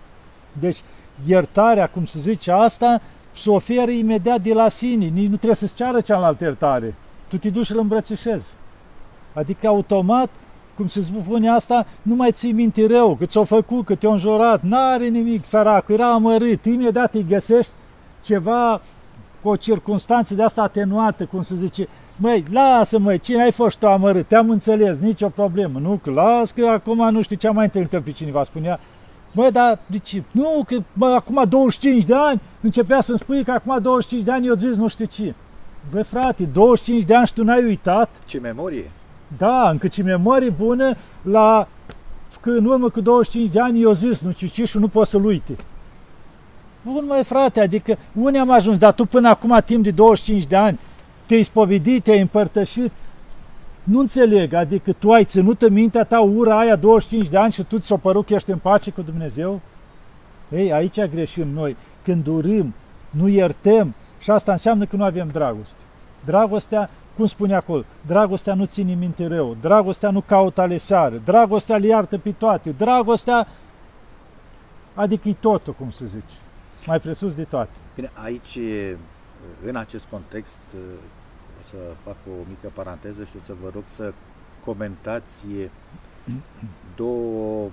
Deci 0.53 0.83
iertarea, 1.27 1.87
cum 1.89 2.05
se 2.05 2.19
zice 2.19 2.51
asta, 2.51 3.01
se 3.35 3.51
oferă 3.51 3.91
imediat 3.91 4.41
de 4.43 4.53
la 4.53 4.69
sine, 4.69 5.05
nici 5.05 5.29
nu 5.29 5.37
trebuie 5.37 5.55
să-ți 5.55 5.75
ceară 5.75 6.01
cealaltă 6.01 6.45
iertare. 6.45 6.95
Tu 7.33 7.39
te 7.39 7.51
duci 7.51 7.67
și 7.67 7.73
îl 7.73 7.79
îmbrățișezi. 7.79 8.53
Adică 9.33 9.67
automat, 9.67 10.29
cum 10.75 10.87
se 10.87 11.03
spune 11.03 11.49
asta, 11.49 11.87
nu 12.03 12.15
mai 12.15 12.33
ții 12.33 12.53
minte 12.53 12.87
rău, 12.87 13.15
că 13.15 13.25
ți-o 13.25 13.45
făcut, 13.45 13.85
că 13.85 13.95
te-a 13.95 14.11
înjurat, 14.11 14.63
n-are 14.63 15.07
nimic, 15.07 15.45
săracul, 15.45 15.95
era 15.95 16.13
amărât, 16.13 16.65
imediat 16.65 17.15
îi 17.15 17.27
găsești 17.29 17.73
ceva 18.25 18.81
cu 19.43 19.49
o 19.49 19.57
circunstanță 19.57 20.35
de 20.35 20.43
asta 20.43 20.63
atenuată, 20.63 21.25
cum 21.25 21.43
se 21.43 21.55
zice, 21.55 21.89
Măi, 22.17 22.45
lasă 22.51 22.99
măi, 22.99 23.19
cine 23.19 23.43
ai 23.43 23.53
fost 23.53 23.79
tu 23.79 23.87
amărât? 23.87 24.29
Te-am 24.29 24.51
înțeles, 24.51 24.99
nicio 24.99 25.29
problemă. 25.29 25.79
Nu, 25.79 26.01
că 26.03 26.11
las, 26.11 26.51
că 26.51 26.67
acum 26.67 27.11
nu 27.11 27.23
știu 27.23 27.37
ce 27.37 27.49
am 27.49 27.55
mai 27.55 27.65
întâlnit 27.65 28.05
pe 28.05 28.11
cineva, 28.11 28.43
spunea. 28.43 28.81
Măi, 29.33 29.51
dar 29.51 29.79
de 29.87 29.99
ce? 29.99 30.23
Nu, 30.31 30.65
că 30.67 30.77
mă, 30.93 31.07
acum 31.07 31.45
25 31.49 32.05
de 32.05 32.15
ani 32.15 32.41
începea 32.61 33.01
să-mi 33.01 33.19
spui 33.19 33.45
că 33.45 33.51
acum 33.51 33.79
25 33.83 34.25
de 34.25 34.33
ani 34.33 34.47
eu 34.47 34.55
zis 34.55 34.77
nu 34.77 34.89
știu 34.89 35.05
ce. 35.05 35.35
Bă, 35.91 36.03
frate, 36.03 36.45
25 36.45 37.05
de 37.05 37.15
ani 37.15 37.27
și 37.27 37.33
tu 37.33 37.45
n-ai 37.45 37.65
uitat? 37.65 38.11
Ce 38.27 38.39
memorie! 38.39 38.91
Da, 39.39 39.69
încă 39.71 39.89
ce 39.89 40.03
memorie 40.03 40.51
bună 40.51 40.97
la 41.23 41.69
că 42.43 42.51
în 42.51 42.65
urmă 42.65 42.89
cu 42.91 43.01
25 43.01 43.53
de 43.53 43.61
ani 43.61 43.83
eu 43.83 43.93
zis 43.93 44.21
nu 44.21 44.33
știu 44.33 44.47
ce 44.47 44.65
și 44.65 44.79
nu 44.79 44.89
pot 44.89 45.07
să-l 45.07 45.25
uite. 45.25 45.57
Bun, 46.83 47.05
măi, 47.07 47.25
frate, 47.25 47.61
adică 47.61 47.99
unde 48.13 48.39
am 48.39 48.51
ajuns? 48.51 48.79
Dar 48.79 48.93
tu 48.93 49.05
până 49.05 49.29
acum, 49.29 49.61
timp 49.65 49.85
de 49.85 49.91
25 49.91 50.47
de 50.47 50.57
ani, 50.57 50.79
te-ai 51.27 51.43
spovedit, 51.43 52.03
te-ai 52.03 52.21
împărtășit. 52.21 52.91
Nu 53.83 53.99
înțeleg, 53.99 54.53
adică 54.53 54.93
tu 54.93 55.13
ai 55.13 55.25
ținut 55.25 55.63
în 55.63 55.73
mintea 55.73 56.05
ta 56.05 56.21
ura 56.21 56.59
aia 56.59 56.77
25 56.77 57.29
de 57.29 57.37
ani 57.37 57.53
și 57.53 57.63
tu 57.63 57.79
ți-o 57.79 57.97
părut 57.97 58.27
că 58.27 58.35
ești 58.35 58.51
în 58.51 58.59
pace 58.59 58.91
cu 58.91 59.03
Dumnezeu? 59.03 59.61
Ei, 60.49 60.73
aici 60.73 61.05
greșim 61.05 61.49
noi. 61.49 61.77
Când 62.03 62.27
urâm, 62.27 62.75
nu 63.11 63.29
iertăm 63.29 63.95
și 64.23 64.31
asta 64.31 64.53
înseamnă 64.53 64.85
că 64.87 64.97
nu 64.97 65.05
avem 65.05 65.29
dragoste. 65.29 65.77
Dragostea, 66.25 66.91
cum 67.17 67.27
spune 67.27 67.55
acolo, 67.55 67.85
dragostea 68.07 68.55
nu 68.55 68.65
ține 68.65 68.95
minte 68.95 69.27
rău, 69.27 69.57
dragostea 69.61 70.11
nu 70.11 70.21
caută 70.21 70.61
alesare, 70.61 71.21
dragostea 71.25 71.77
le 71.77 71.87
iartă 71.87 72.19
pe 72.19 72.33
toate, 72.33 72.71
dragostea, 72.71 73.47
adică 74.95 75.29
e 75.29 75.37
totul, 75.41 75.73
cum 75.73 75.91
să 75.91 76.05
zici, 76.05 76.33
mai 76.87 77.01
presus 77.01 77.35
de 77.35 77.43
toate. 77.43 77.71
Bine, 77.95 78.11
aici 78.15 78.59
în 79.65 79.77
acest 79.77 80.05
context 80.11 80.59
o 81.59 81.63
să 81.63 81.77
fac 82.05 82.17
o 82.27 82.45
mică 82.49 82.71
paranteză 82.75 83.25
și 83.25 83.37
o 83.37 83.41
să 83.45 83.53
vă 83.63 83.71
rog 83.75 83.83
să 83.87 84.13
comentați 84.65 85.45
două 86.97 87.71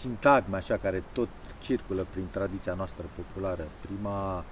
sintagme 0.00 0.56
așa 0.56 0.76
care 0.76 1.02
tot 1.12 1.28
circulă 1.58 2.06
prin 2.10 2.24
tradiția 2.30 2.74
noastră 2.74 3.04
populară. 3.16 3.64
Prima 3.80 4.44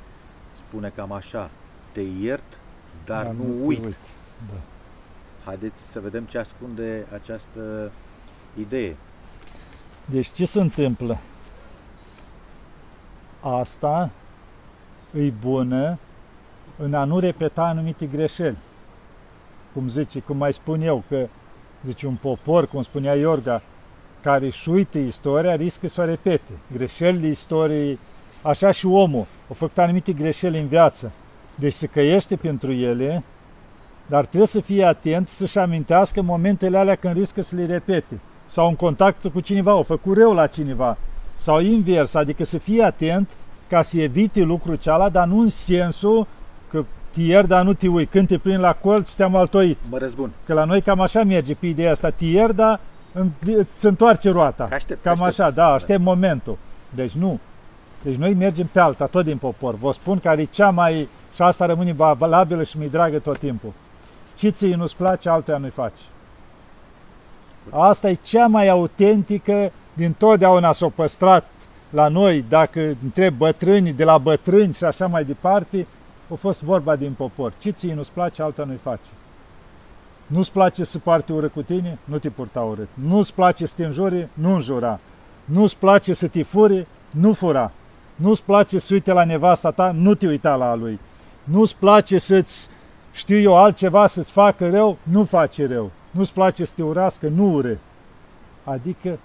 spune 0.53 0.93
cam 0.95 1.13
așa, 1.13 1.51
te 1.93 2.01
iert, 2.01 2.61
dar, 3.05 3.25
dar 3.25 3.33
nu, 3.33 3.47
nu 3.47 3.67
uit. 3.67 3.85
uit. 3.85 3.97
Da. 4.51 4.61
Haideți 5.45 5.91
să 5.91 6.01
vedem 6.01 6.25
ce 6.25 6.39
ascunde 6.39 7.07
această 7.13 7.93
idee. 8.59 8.97
Deci 10.05 10.33
ce 10.33 10.45
se 10.45 10.61
întâmplă? 10.61 11.19
Asta 13.41 14.11
îi 15.13 15.31
bună 15.31 15.99
în 16.79 16.95
a 16.95 17.05
nu 17.05 17.19
repeta 17.19 17.63
anumite 17.63 18.07
greșeli. 18.07 18.57
Cum 19.73 19.89
zice, 19.89 20.21
cum 20.21 20.37
mai 20.37 20.53
spun 20.53 20.81
eu, 20.81 21.03
că 21.09 21.29
zice 21.85 22.07
un 22.07 22.15
popor, 22.15 22.67
cum 22.67 22.83
spunea 22.83 23.15
Iorga, 23.15 23.63
care 24.23 24.47
își 24.47 24.69
uită 24.69 24.99
istoria, 24.99 25.55
riscă 25.55 25.89
să 25.89 26.01
o 26.01 26.05
repete. 26.05 26.53
Greșelile 26.77 27.27
istoriei, 27.27 27.99
așa 28.43 28.71
și 28.71 28.87
omul, 28.87 29.27
a 29.51 29.55
făcut 29.55 29.79
anumite 29.79 30.13
greșeli 30.13 30.59
în 30.59 30.67
viață. 30.67 31.13
Deci 31.55 31.73
se 31.73 31.87
căiește 31.87 32.37
pentru 32.37 32.73
ele, 32.73 33.23
dar 34.07 34.25
trebuie 34.25 34.47
să 34.47 34.61
fie 34.61 34.85
atent 34.85 35.29
să-și 35.29 35.59
amintească 35.59 36.23
momentele 36.23 36.79
alea 36.79 36.95
când 36.95 37.17
riscă 37.17 37.43
să 37.43 37.57
le 37.57 37.67
repete. 37.67 38.21
Sau 38.49 38.69
în 38.69 38.75
contact 38.75 39.27
cu 39.33 39.41
cineva, 39.41 39.75
o 39.75 39.83
făcut 39.83 40.17
rău 40.17 40.33
la 40.33 40.47
cineva. 40.47 40.97
Sau 41.37 41.61
invers, 41.61 42.15
adică 42.15 42.45
să 42.45 42.59
fie 42.59 42.83
atent 42.83 43.29
ca 43.69 43.83
să 43.83 44.01
evite 44.01 44.41
lucrul 44.41 44.75
ceala, 44.75 45.09
dar 45.09 45.27
nu 45.27 45.39
în 45.39 45.49
sensul 45.49 46.27
că 46.71 46.85
te 47.11 47.21
ieri, 47.21 47.49
dar 47.49 47.65
nu 47.65 47.73
te 47.73 47.89
ui. 47.89 48.07
Când 48.07 48.29
te 48.29 48.39
prind 48.39 48.61
la 48.61 48.73
colț, 48.73 49.15
te-am 49.15 49.37
altoit. 49.37 49.79
Mă 49.91 49.99
răzbun. 49.99 50.31
Că 50.47 50.53
la 50.53 50.65
noi 50.65 50.83
cam 50.83 51.01
așa 51.01 51.23
merge 51.23 51.55
pe 51.55 51.67
ideea 51.67 51.91
asta. 51.91 52.11
Te 52.11 52.25
ieri, 52.25 52.55
dar 52.55 52.81
se 53.65 53.89
întoarce 53.89 54.31
roata. 54.31 54.69
Aștept, 54.73 55.03
cam 55.03 55.13
aștept. 55.13 55.39
așa, 55.39 55.51
da, 55.51 55.67
aștept 55.67 56.01
momentul. 56.01 56.59
Deci 56.95 57.13
nu. 57.13 57.39
Deci 58.03 58.17
noi 58.17 58.35
mergem 58.35 58.67
pe 58.67 58.81
alta, 58.81 59.07
tot 59.07 59.25
din 59.25 59.37
popor. 59.37 59.75
Vă 59.75 59.93
spun 59.93 60.19
că 60.19 60.29
are 60.29 60.45
cea 60.45 60.71
mai, 60.71 61.09
și 61.35 61.43
asta 61.43 61.67
rămâne 61.67 61.93
valabilă 61.93 62.63
și 62.63 62.79
mi-i 62.79 62.91
dragă 62.91 63.19
tot 63.19 63.39
timpul. 63.39 63.73
Ce 64.37 64.49
ți 64.49 64.67
nu-ți 64.67 64.97
place, 64.97 65.29
altuia 65.29 65.57
nu-i 65.57 65.71
faci. 65.71 66.01
Asta 67.71 68.11
e 68.11 68.15
cea 68.15 68.47
mai 68.47 68.69
autentică 68.69 69.73
din 69.93 70.13
totdeauna 70.13 70.73
s-o 70.73 70.89
păstrat 70.89 71.45
la 71.91 72.09
noi, 72.09 72.45
dacă 72.49 72.97
întreb 73.03 73.35
bătrâni, 73.35 73.93
de 73.93 74.05
la 74.05 74.19
bătrâni 74.19 74.75
și 74.75 74.85
așa 74.85 75.07
mai 75.07 75.25
departe, 75.25 75.87
a 76.33 76.35
fost 76.35 76.63
vorba 76.63 76.97
din 76.97 77.13
popor. 77.13 77.53
Ce 77.59 77.71
ție 77.71 77.95
nu-ți 77.95 78.13
place, 78.13 78.43
alta 78.43 78.65
nu-i 78.65 78.81
face. 78.83 79.03
Nu-ți 80.27 80.53
place 80.53 80.85
să 80.85 80.99
poarte 80.99 81.33
ură 81.33 81.49
cu 81.49 81.63
tine? 81.63 81.99
Nu 82.05 82.19
te 82.19 82.29
purta 82.29 82.61
urât. 82.61 82.89
Nu-ți 82.95 83.35
place 83.35 83.67
să 83.67 83.75
te 83.77 83.85
înjuri? 83.85 84.29
Nu 84.33 84.55
înjura. 84.55 85.01
Nu-ți 85.45 85.79
place 85.79 86.13
să 86.15 86.29
te 86.29 86.43
furi? 86.43 86.87
Nu 87.11 87.33
fura. 87.33 87.71
Nu-ți 88.15 88.45
place 88.45 88.79
să 88.79 88.95
uite 88.95 89.13
la 89.13 89.25
nevasta 89.25 89.71
ta? 89.71 89.93
Nu 89.95 90.15
te 90.15 90.27
uita 90.27 90.55
la 90.55 90.75
lui. 90.75 91.01
Nu-ți 91.45 91.77
place 91.77 92.19
să-ți, 92.19 92.69
știu 93.13 93.39
eu, 93.39 93.57
altceva 93.57 94.07
să-ți 94.07 94.33
facă 94.33 94.71
rău? 94.71 94.99
Nu 95.03 95.25
face 95.25 95.67
rău. 95.67 95.91
Nu-ți 96.11 96.33
place 96.33 96.65
să 96.65 96.73
te 96.77 96.83
urască? 96.83 97.29
Nu 97.29 97.55
ure. 97.55 97.79
Adică, 98.65 99.19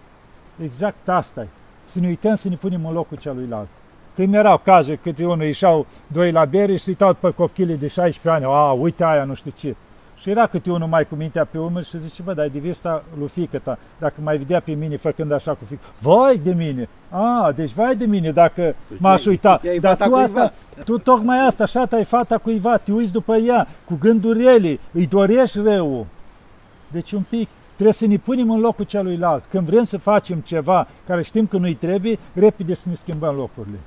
exact 0.64 1.10
asta 1.10 1.42
e 1.42 1.48
să 1.88 2.00
ne 2.00 2.08
uităm 2.08 2.36
să 2.36 2.50
ne 2.50 2.56
punem 2.56 2.86
în 2.86 2.94
locul 2.94 3.18
celuilalt. 3.18 3.68
Când 4.16 4.34
erau 4.34 4.58
cazuri 4.58 4.98
câte 4.98 5.26
unul 5.26 5.46
ieșeau 5.46 5.86
doi 6.08 6.32
la 6.32 6.46
bere 6.46 6.72
și 6.76 6.84
se 6.84 6.90
uitau 6.90 7.14
pe 7.14 7.30
copchile 7.30 7.74
de 7.74 7.88
16 7.88 8.30
ani, 8.30 8.54
a, 8.54 8.72
uite 8.72 9.04
aia, 9.04 9.24
nu 9.24 9.34
știu 9.34 9.54
ce. 9.58 9.76
Și 10.20 10.30
era 10.30 10.48
câte 10.48 10.72
unul 10.72 10.88
mai 10.88 11.06
cu 11.08 11.16
mintea 11.16 11.46
pe 11.46 11.58
umăr 11.58 11.84
și 11.84 12.00
zice, 12.00 12.22
bă, 12.22 12.34
dar 12.34 12.48
de 12.48 12.60
vista 12.60 13.04
lui 13.18 13.28
fică 13.28 13.60
ta, 13.60 13.78
dacă 14.00 14.14
mai 14.24 14.38
vedea 14.38 14.60
pe 14.60 14.72
mine 14.72 14.98
făcând 14.98 15.32
așa 15.32 15.52
cu 15.52 15.66
fică, 15.68 15.82
vai 16.00 16.38
de 16.38 16.54
mine, 16.54 16.90
a, 17.10 17.52
deci 17.56 17.72
vai 17.72 17.96
de 17.96 18.06
mine 18.06 18.32
dacă 18.32 18.76
păi 18.88 18.98
m-aș 19.00 19.26
uita, 19.26 19.62
dar 19.82 19.96
tu 19.96 20.16
asta, 20.16 20.54
tu 20.84 20.98
tocmai 20.98 21.46
asta, 21.46 21.64
așa 21.64 21.88
ai 21.92 22.04
fata 22.04 22.38
cuiva, 22.38 22.78
te 22.78 22.92
uiți 22.92 23.12
după 23.12 23.36
ea, 23.36 23.68
cu 23.86 23.98
gânduri 24.00 24.46
ele, 24.46 24.80
îi 24.92 25.08
dorești 25.08 25.60
rău. 25.60 26.08
Deci 26.92 27.12
un 27.12 27.24
pic, 27.30 27.48
Trebuie 27.78 27.96
să 27.96 28.08
ne 28.08 28.18
punem 28.18 28.52
în 28.52 28.60
locul 28.60 28.86
celuilalt. 28.86 29.44
Când 29.50 29.68
vrem 29.68 29.84
să 29.84 29.98
facem 29.98 30.40
ceva 30.40 30.88
care 31.06 31.24
știm 31.24 31.48
că 31.48 31.58
nu-i 31.58 31.76
trebuie, 31.76 32.20
repede 32.34 32.74
să 32.74 32.90
ne 32.90 32.96
schimbăm 32.96 33.36
locurile. 33.36 33.80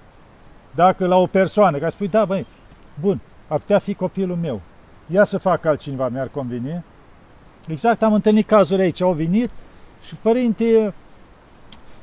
Dacă 0.75 1.07
la 1.07 1.17
o 1.17 1.27
persoană, 1.27 1.79
ca 1.79 1.89
spui, 1.89 2.09
da, 2.09 2.25
băi, 2.25 2.47
bun, 3.01 3.21
ar 3.49 3.59
putea 3.59 3.79
fi 3.79 3.95
copilul 3.95 4.37
meu, 4.37 4.61
ia 5.13 5.25
să 5.25 5.39
fac 5.39 5.65
altcineva, 5.65 6.09
mi-ar 6.09 6.29
conveni. 6.29 6.85
Exact, 7.67 8.03
am 8.03 8.13
întâlnit 8.13 8.47
cazuri 8.47 8.83
aici, 8.83 9.03
au 9.03 9.13
venit 9.13 9.51
și 10.07 10.15
părinte, 10.15 10.95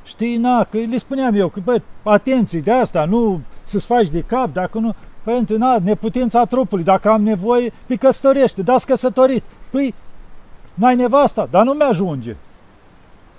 știi, 0.04 0.36
na, 0.36 0.64
că 0.64 0.78
le 0.78 0.98
spuneam 0.98 1.34
eu, 1.34 1.48
că, 1.48 1.60
băi, 1.64 1.82
atenție 2.02 2.60
de 2.60 2.70
asta, 2.70 3.04
nu 3.04 3.40
să-ți 3.64 3.86
faci 3.86 4.08
de 4.08 4.20
cap, 4.20 4.52
dacă 4.52 4.78
nu, 4.78 4.94
părinte, 5.22 5.56
na, 5.56 5.78
neputința 5.82 6.44
trupului, 6.44 6.84
dacă 6.84 7.08
am 7.08 7.22
nevoie, 7.22 7.72
pe 7.86 7.96
căsătorește, 7.96 8.62
dați 8.62 8.86
căsătorit. 8.86 9.42
Păi, 9.70 9.94
N-ai 10.78 10.96
nevasta? 10.96 11.48
Dar 11.50 11.64
nu 11.64 11.72
mi-ajunge. 11.72 12.36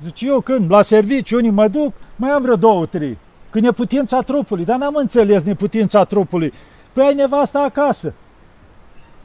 Zice, 0.03 0.25
eu 0.25 0.39
când 0.39 0.71
la 0.71 0.81
serviciu 0.81 1.35
unii 1.35 1.49
mă 1.49 1.67
duc, 1.67 1.93
mai 2.15 2.29
am 2.29 2.41
vreo 2.41 2.55
două, 2.55 2.85
trei. 2.85 3.17
Că 3.49 3.59
neputința 3.59 4.21
trupului, 4.21 4.65
dar 4.65 4.77
n-am 4.77 4.95
înțeles 4.95 5.43
neputința 5.43 6.03
trupului. 6.03 6.53
Păi 6.93 7.05
ai 7.05 7.13
nevasta 7.13 7.59
acasă. 7.59 8.13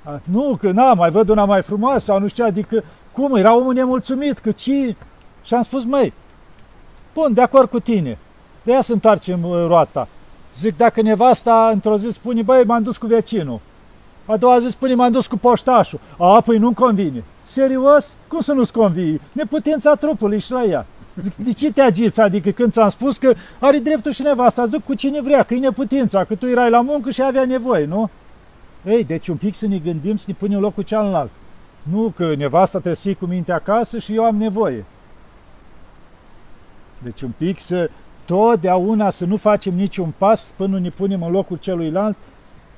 A, 0.05 0.21
nu, 0.25 0.57
că 0.61 0.71
n-am, 0.71 0.97
mai 0.97 1.11
văd 1.11 1.29
una 1.29 1.45
mai 1.45 1.63
frumoasă 1.63 2.05
sau 2.05 2.21
nu 2.21 2.29
știu, 2.29 2.45
adică 2.45 2.85
cum, 3.13 3.37
era 3.37 3.57
omul 3.57 3.75
nemulțumit, 3.75 4.39
că 4.39 4.51
ci... 4.51 4.71
Și 5.43 5.55
am 5.55 5.63
spus, 5.63 5.85
măi, 5.85 6.13
bun, 7.15 7.35
de 7.35 7.41
acord 7.41 7.69
cu 7.69 7.81
tine, 7.81 8.19
de 8.63 8.73
aia 8.73 8.81
să 8.81 8.93
întoarcem 8.93 9.45
uh, 9.45 9.65
roata. 9.67 10.09
Zic, 10.57 10.77
dacă 10.77 11.03
nevasta 11.03 11.71
într-o 11.73 11.99
zi 11.99 12.09
spune, 12.11 12.43
băi, 12.43 12.65
m-am 12.65 12.83
dus 12.83 12.97
cu 12.97 13.07
vecinul. 13.07 13.61
A 14.27 14.37
doua 14.37 14.59
zi 14.59 14.69
spune, 14.69 14.95
m-am 14.95 15.13
dus 15.13 15.27
cu 15.27 15.37
poștașul. 15.37 16.01
A, 16.19 16.41
păi 16.41 16.59
nu-mi 16.59 16.75
convine. 16.75 17.25
Serios? 17.45 18.11
Cum 18.29 18.41
să 18.41 18.53
nu-ți 18.53 18.73
convii? 18.73 19.21
Neputința 19.33 19.95
trupului 19.95 20.41
și 20.41 20.53
la 20.53 20.65
ea. 20.65 20.87
De 21.37 21.53
ce 21.53 21.73
te 21.73 21.81
agiți? 21.81 22.21
Adică 22.21 22.51
când 22.51 22.73
ți-am 22.73 22.89
spus 22.89 23.17
că 23.17 23.33
are 23.59 23.79
dreptul 23.79 24.13
și 24.13 24.23
nevasta, 24.23 24.67
zic 24.67 24.85
cu 24.85 24.95
cine 24.95 25.21
vrea, 25.21 25.43
că 25.43 25.55
e 25.55 25.59
neputința, 25.59 26.25
că 26.25 26.35
tu 26.35 26.47
erai 26.47 26.71
la 26.71 26.81
muncă 26.81 27.11
și 27.11 27.23
avea 27.23 27.45
nevoie, 27.45 27.85
nu? 27.85 28.11
Ei, 28.85 29.05
deci 29.05 29.29
un 29.29 29.37
pic 29.37 29.55
să 29.55 29.67
ne 29.67 29.79
gândim, 29.79 30.17
să 30.17 30.25
ne 30.29 30.35
punem 30.35 30.61
locul 30.61 30.83
cealaltă. 30.83 31.33
Nu 31.83 32.13
că 32.17 32.35
nevasta 32.35 32.71
trebuie 32.71 32.95
să 32.95 33.01
fie 33.01 33.15
cu 33.15 33.27
minte 33.27 33.53
acasă 33.53 33.99
și 33.99 34.15
eu 34.15 34.25
am 34.25 34.37
nevoie. 34.37 34.85
Deci 37.03 37.23
un 37.23 37.33
pic 37.39 37.61
să 37.61 37.91
totdeauna 38.25 39.11
să 39.11 39.25
nu 39.25 39.37
facem 39.37 39.75
niciun 39.75 40.15
pas 40.19 40.55
până 40.57 40.79
ne 40.79 40.91
punem 40.91 41.23
în 41.23 41.31
locul 41.31 41.57
celuilalt, 41.57 42.17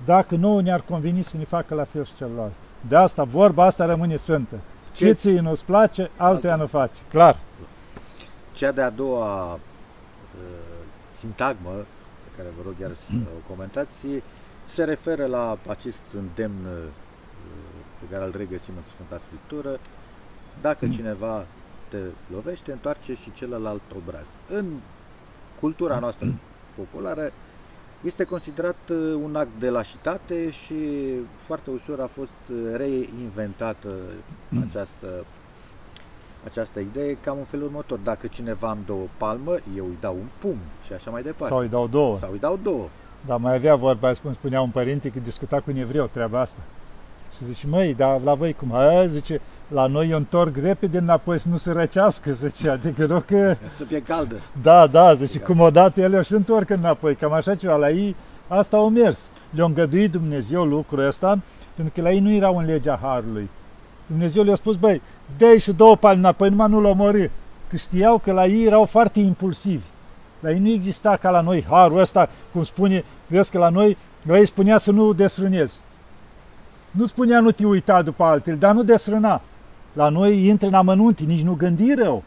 dacă 0.04 0.36
nouă 0.36 0.62
ne-ar 0.62 0.80
conveni 0.88 1.24
să 1.24 1.36
ne 1.36 1.44
facă 1.44 1.74
la 1.74 1.84
fel 1.84 2.04
și 2.04 2.16
celălalt. 2.16 2.52
De 2.88 2.96
asta, 2.96 3.24
vorba 3.24 3.64
asta 3.64 3.86
rămâne 3.86 4.16
sfântă. 4.16 4.56
Ce 4.92 5.12
ție 5.12 5.40
nu-ți 5.40 5.64
place, 5.64 6.10
altuia 6.16 6.56
nu 6.56 6.66
faci. 6.66 6.94
Clar. 7.08 7.36
Cea 8.54 8.72
de-a 8.72 8.90
doua 8.90 9.52
uh, 9.52 9.60
sintagmă, 11.10 11.70
pe 12.24 12.36
care 12.36 12.48
vă 12.56 12.62
rog 12.64 12.74
iar 12.80 12.90
să 12.90 13.14
o 13.14 13.48
comentați, 13.48 14.06
se 14.66 14.84
referă 14.84 15.26
la 15.26 15.58
acest 15.66 16.02
îndemn 16.14 16.64
uh, 16.64 16.82
pe 18.00 18.14
care 18.14 18.24
îl 18.24 18.34
regăsim 18.36 18.74
în 18.76 18.82
Sfânta 18.82 19.18
Scriptură, 19.18 19.78
dacă 20.60 20.88
cineva 20.88 21.46
te 21.88 21.98
lovește, 22.32 22.72
întoarce 22.72 23.14
și 23.14 23.32
celălalt 23.32 23.82
obraz. 23.96 24.26
În 24.48 24.80
cultura 25.60 25.98
noastră 25.98 26.34
populară 26.76 27.32
este 28.02 28.24
considerat 28.24 28.76
uh, 28.90 28.96
un 29.22 29.36
act 29.36 29.54
de 29.54 29.70
lașitate 29.70 30.50
și 30.50 30.74
foarte 31.38 31.70
ușor 31.70 32.00
a 32.00 32.06
fost 32.06 32.36
uh, 32.50 32.56
reinventată 32.76 33.88
această, 34.68 35.26
această 36.44 36.80
idee 36.80 37.16
cam 37.20 37.38
în 37.38 37.44
felul 37.44 37.64
următor. 37.64 37.98
Dacă 37.98 38.26
cineva 38.26 38.70
îmi 38.70 38.84
dă 38.86 38.92
o 38.92 39.06
palmă, 39.16 39.56
eu 39.76 39.84
îi 39.84 39.98
dau 40.00 40.14
un 40.14 40.28
pumn 40.38 40.60
și 40.84 40.92
așa 40.92 41.10
mai 41.10 41.22
departe. 41.22 41.54
Sau 41.54 41.62
îi 41.62 41.68
dau 41.68 41.86
două. 41.86 42.16
Sau 42.16 42.32
îi 42.32 42.38
dau 42.38 42.58
două. 42.62 42.88
Dar 43.26 43.38
mai 43.38 43.54
avea 43.54 43.74
vorba, 43.74 44.12
cum 44.22 44.32
spunea 44.32 44.60
un 44.60 44.70
părinte, 44.70 45.08
că 45.08 45.18
discuta 45.24 45.56
cu 45.56 45.70
un 45.70 45.76
evreu 45.76 46.08
treaba 46.12 46.40
asta. 46.40 46.58
Și 47.36 47.44
zice, 47.44 47.66
măi, 47.66 47.94
dar 47.94 48.20
la 48.24 48.34
voi 48.34 48.52
cum? 48.52 48.72
A, 48.72 49.06
zice, 49.06 49.40
la 49.68 49.86
noi 49.86 50.10
eu 50.10 50.16
întorc 50.16 50.56
repede 50.56 50.98
înapoi 50.98 51.40
să 51.40 51.48
nu 51.48 51.56
se 51.56 51.72
răcească, 51.72 52.32
zice, 52.32 52.68
adică 52.70 53.06
nu 53.06 53.22
că... 53.26 53.56
Să 53.76 53.84
fie 53.84 54.02
caldă. 54.02 54.40
Da, 54.62 54.86
da, 54.86 55.14
zice, 55.14 55.38
cum 55.38 55.60
odată 55.60 56.00
ele 56.00 56.22
și 56.22 56.32
întorc 56.32 56.70
înapoi, 56.70 57.14
cam 57.14 57.32
așa 57.32 57.54
ceva, 57.54 57.76
la 57.76 57.90
ei 57.90 58.16
asta 58.48 58.76
au 58.76 58.88
mers. 58.88 59.30
Le-a 59.50 59.64
îngăduit 59.64 60.10
Dumnezeu 60.10 60.64
lucrul 60.64 61.06
ăsta, 61.06 61.38
pentru 61.74 61.94
că 61.94 62.02
la 62.02 62.12
ei 62.12 62.20
nu 62.20 62.32
erau 62.32 62.56
în 62.56 62.64
legea 62.64 62.98
Harului. 63.02 63.50
Dumnezeu 64.06 64.42
le-a 64.42 64.54
spus, 64.54 64.76
băi, 64.76 65.02
dă 65.38 65.56
și 65.56 65.72
două 65.72 65.96
palme 65.96 66.18
înapoi, 66.18 66.48
numai 66.48 66.68
nu 66.68 66.80
l-au 66.80 66.90
omorât. 66.90 67.30
Că 67.68 67.76
știau 67.76 68.18
că 68.18 68.32
la 68.32 68.46
ei 68.46 68.64
erau 68.64 68.84
foarte 68.84 69.20
impulsivi. 69.20 69.84
La 70.46 70.52
ei 70.52 70.58
nu 70.58 70.68
exista 70.68 71.16
ca 71.16 71.30
la 71.30 71.40
noi 71.40 71.64
harul 71.68 71.98
ăsta, 71.98 72.28
cum 72.52 72.62
spune, 72.62 73.04
vezi 73.28 73.50
că 73.50 73.58
la 73.58 73.68
noi, 73.68 73.96
la 74.22 74.38
ei 74.38 74.46
spunea 74.46 74.78
să 74.78 74.90
nu 74.90 75.12
desrânezi. 75.12 75.80
Nu 76.90 77.06
spunea 77.06 77.40
nu 77.40 77.50
te 77.50 77.66
uita 77.66 78.02
după 78.02 78.24
altele, 78.24 78.56
dar 78.56 78.74
nu 78.74 78.82
desrâna. 78.82 79.42
La 79.92 80.08
noi 80.08 80.46
intră 80.46 80.66
în 80.66 80.74
amănunte, 80.74 81.24
nici 81.24 81.42
nu 81.42 81.54
gândi 81.54 81.94
rău. 81.94 82.22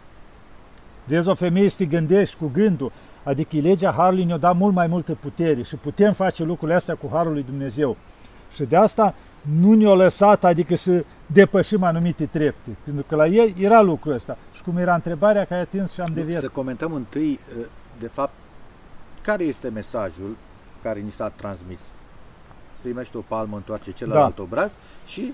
Vezi 1.05 1.29
o 1.29 1.33
femeie 1.33 1.69
să 1.69 1.77
te 1.77 1.85
gândești 1.85 2.35
cu 2.35 2.51
gândul, 2.53 2.91
adică 3.23 3.57
legea 3.57 3.91
Harului 3.91 4.23
ne-a 4.23 4.37
dat 4.37 4.55
mult 4.55 4.73
mai 4.73 4.87
multă 4.87 5.17
putere 5.21 5.63
și 5.63 5.75
putem 5.75 6.13
face 6.13 6.43
lucrurile 6.43 6.77
astea 6.77 6.95
cu 6.95 7.09
Harul 7.11 7.33
lui 7.33 7.43
Dumnezeu. 7.43 7.97
Și 8.55 8.63
de 8.63 8.75
asta 8.75 9.15
nu 9.59 9.73
ne-a 9.73 9.93
lăsat, 9.93 10.43
adică 10.43 10.75
să 10.75 11.03
depășim 11.25 11.83
anumite 11.83 12.25
trepte, 12.25 12.77
pentru 12.83 13.05
că 13.07 13.15
la 13.15 13.27
ei 13.27 13.55
era 13.59 13.81
lucrul 13.81 14.13
ăsta. 14.13 14.37
Și 14.53 14.63
cum 14.63 14.77
era 14.77 14.93
întrebarea 14.93 15.43
care 15.43 15.55
ai 15.55 15.61
atins 15.61 15.93
și 15.93 16.01
am 16.01 16.11
deviat. 16.13 16.41
Să 16.41 16.47
comentăm 16.47 16.93
întâi, 16.93 17.39
de 17.99 18.07
fapt, 18.07 18.33
care 19.21 19.43
este 19.43 19.69
mesajul 19.69 20.37
care 20.83 20.99
ni 20.99 21.11
s-a 21.11 21.29
transmis. 21.35 21.79
Primește 22.81 23.17
o 23.17 23.21
palmă, 23.21 23.55
întoarce 23.55 23.91
celălalt 23.91 24.35
da. 24.35 24.41
obraz 24.41 24.71
și 25.05 25.33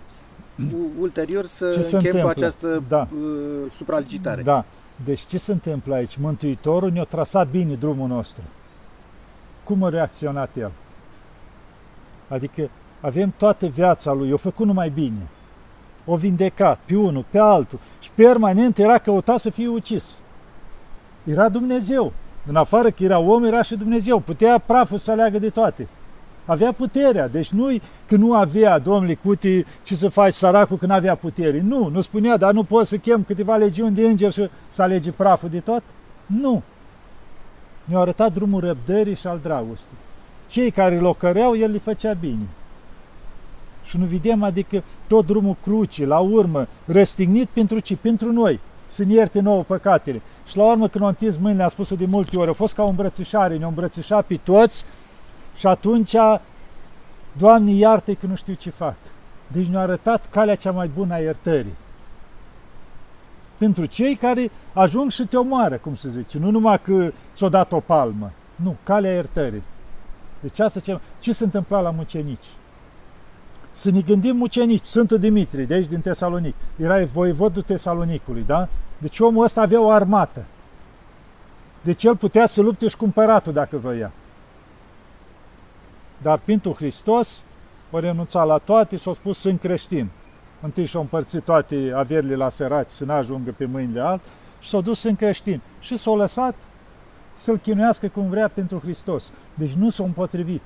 ulterior 0.99 1.45
să 1.45 1.71
ce 1.71 1.77
închem 1.77 1.97
întâmplă? 1.97 2.21
cu 2.21 2.27
această 2.27 2.83
Da. 2.87 3.07
uh, 3.11 3.71
supralicitare. 3.75 4.41
Da. 4.41 4.65
Deci 5.05 5.19
ce 5.19 5.37
se 5.37 5.51
întâmplă 5.51 5.95
aici? 5.95 6.17
Mântuitorul 6.17 6.91
ne-a 6.91 7.03
trasat 7.03 7.47
bine 7.49 7.73
drumul 7.73 8.07
nostru. 8.07 8.41
Cum 9.63 9.83
a 9.83 9.89
reacționat 9.89 10.49
el? 10.57 10.71
Adică 12.27 12.69
avem 13.01 13.33
toată 13.37 13.65
viața 13.67 14.13
lui, 14.13 14.31
o 14.31 14.37
făcut 14.37 14.65
numai 14.65 14.89
bine. 14.89 15.29
O 16.05 16.15
vindecat 16.15 16.79
pe 16.85 16.95
unul, 16.95 17.25
pe 17.29 17.39
altul 17.39 17.79
și 17.99 18.09
permanent 18.15 18.77
era 18.77 18.97
căutat 18.97 19.39
să 19.39 19.49
fie 19.49 19.67
ucis. 19.67 20.17
Era 21.23 21.49
Dumnezeu. 21.49 22.13
În 22.47 22.55
afară 22.55 22.89
că 22.89 23.03
era 23.03 23.19
om, 23.19 23.43
era 23.43 23.61
și 23.61 23.75
Dumnezeu. 23.75 24.19
Putea 24.19 24.57
praful 24.57 24.97
să 24.97 25.11
aleagă 25.11 25.39
de 25.39 25.49
toate. 25.49 25.87
Avea 26.45 26.71
puterea. 26.71 27.27
Deci 27.27 27.49
nu 27.49 27.77
că 28.07 28.15
nu 28.15 28.33
avea, 28.33 28.79
domnule 28.79 29.13
Cuti, 29.13 29.65
ce 29.83 29.95
să 29.95 30.07
faci 30.07 30.33
săracul 30.33 30.77
când 30.77 30.91
avea 30.91 31.15
putere. 31.15 31.61
Nu, 31.61 31.87
nu 31.87 32.01
spunea, 32.01 32.37
dar 32.37 32.53
nu 32.53 32.63
poți 32.63 32.89
să 32.89 32.97
chem 32.97 33.23
câteva 33.23 33.55
legiuni 33.55 33.95
de 33.95 34.07
îngeri 34.07 34.33
și 34.33 34.49
să 34.69 34.81
alege 34.81 35.11
praful 35.11 35.49
de 35.49 35.59
tot. 35.59 35.83
Nu. 36.25 36.63
Ne-a 37.83 37.99
arătat 37.99 38.33
drumul 38.33 38.59
răbdării 38.59 39.15
și 39.15 39.27
al 39.27 39.39
dragostei. 39.43 39.97
Cei 40.47 40.71
care 40.71 40.95
îl 40.95 41.05
ocăreau, 41.05 41.57
el 41.57 41.71
le 41.71 41.77
făcea 41.77 42.13
bine. 42.13 42.47
Și 43.83 43.97
nu 43.97 44.05
vedem, 44.05 44.43
adică, 44.43 44.83
tot 45.07 45.25
drumul 45.25 45.55
crucii, 45.63 46.05
la 46.05 46.19
urmă, 46.19 46.67
răstignit 46.85 47.47
pentru 47.47 47.79
ce? 47.79 47.95
Pentru 47.95 48.31
noi. 48.31 48.59
Să 48.87 49.03
ne 49.03 49.13
ierte 49.13 49.39
nouă 49.39 49.63
păcatele. 49.63 50.21
Și 50.45 50.57
la 50.57 50.63
urmă, 50.63 50.87
când 50.87 51.03
au 51.03 51.09
întins 51.09 51.37
mâinile, 51.37 51.63
a 51.63 51.67
spus-o 51.67 51.95
de 51.95 52.05
multe 52.05 52.37
ori, 52.37 52.49
a 52.49 52.53
fost 52.53 52.73
ca 52.73 52.83
o 52.83 52.87
îmbrățișare, 52.87 53.57
ne-a 53.57 53.67
îmbrățișat 53.67 54.25
pe 54.25 54.39
toți 54.43 54.85
și 55.57 55.67
atunci, 55.67 56.15
Doamne, 57.37 57.71
iartă 57.71 58.13
că 58.13 58.25
nu 58.25 58.35
știu 58.35 58.53
ce 58.53 58.69
fac. 58.69 58.95
Deci 59.47 59.65
ne-a 59.65 59.79
arătat 59.79 60.29
calea 60.29 60.55
cea 60.55 60.71
mai 60.71 60.87
bună 60.87 61.13
a 61.13 61.17
iertării. 61.17 61.73
Pentru 63.57 63.85
cei 63.85 64.15
care 64.15 64.51
ajung 64.73 65.11
și 65.11 65.25
te 65.25 65.37
omoară, 65.37 65.75
cum 65.75 65.95
se 65.95 66.09
zice, 66.09 66.37
nu 66.37 66.51
numai 66.51 66.81
că 66.81 67.11
ți-o 67.35 67.49
dat 67.49 67.71
o 67.71 67.79
palmă. 67.79 68.31
Nu, 68.55 68.75
calea 68.83 69.13
iertării. 69.13 69.63
Deci 70.39 70.59
asta 70.59 70.79
ce, 70.79 70.99
ce 71.19 71.31
se 71.31 71.43
întâmpla 71.43 71.79
la 71.79 71.89
mucenici? 71.89 72.45
Să 73.71 73.91
ne 73.91 74.01
gândim 74.01 74.35
mucenici, 74.35 74.83
Sfântul 74.83 75.19
Dimitrie, 75.19 75.65
de 75.65 75.73
aici 75.73 75.87
din 75.87 76.01
Tesalonic, 76.01 76.55
era 76.75 77.05
voievodul 77.05 77.61
Tesalonicului, 77.61 78.43
da? 78.47 78.67
Deci 78.97 79.19
omul 79.19 79.43
ăsta 79.43 79.61
avea 79.61 79.81
o 79.81 79.89
armată. 79.89 80.45
Deci 81.81 82.03
el 82.03 82.15
putea 82.15 82.45
să 82.45 82.61
lupte 82.61 82.87
și 82.87 82.97
cu 82.97 83.03
împăratul 83.03 83.53
dacă 83.53 83.77
voia. 83.77 84.11
Dar 86.21 86.37
pentru 86.37 86.73
Hristos 86.73 87.41
o 87.91 87.99
renunța 87.99 88.43
la 88.43 88.57
toate 88.57 88.95
și 88.95 89.03
s-a 89.03 89.13
spus 89.13 89.37
sunt 89.37 89.59
creștin. 89.59 90.11
Întâi 90.61 90.85
și-a 90.85 90.99
împărțit 90.99 91.43
toate 91.43 91.91
averile 91.95 92.35
la 92.35 92.49
săraci 92.49 92.89
să 92.89 93.05
n-ajungă 93.05 93.51
pe 93.57 93.65
mâinile 93.65 94.01
alt 94.01 94.21
și 94.59 94.69
s-a 94.69 94.79
dus 94.79 95.03
în 95.03 95.15
creștin. 95.15 95.61
Și 95.79 95.97
s-a 95.97 96.11
lăsat 96.11 96.55
să-L 97.37 97.57
chinuiască 97.57 98.07
cum 98.07 98.29
vrea 98.29 98.47
pentru 98.47 98.79
Hristos. 98.79 99.31
Deci 99.53 99.71
nu 99.71 99.89
s-a 99.89 100.03
împotrivit. 100.03 100.61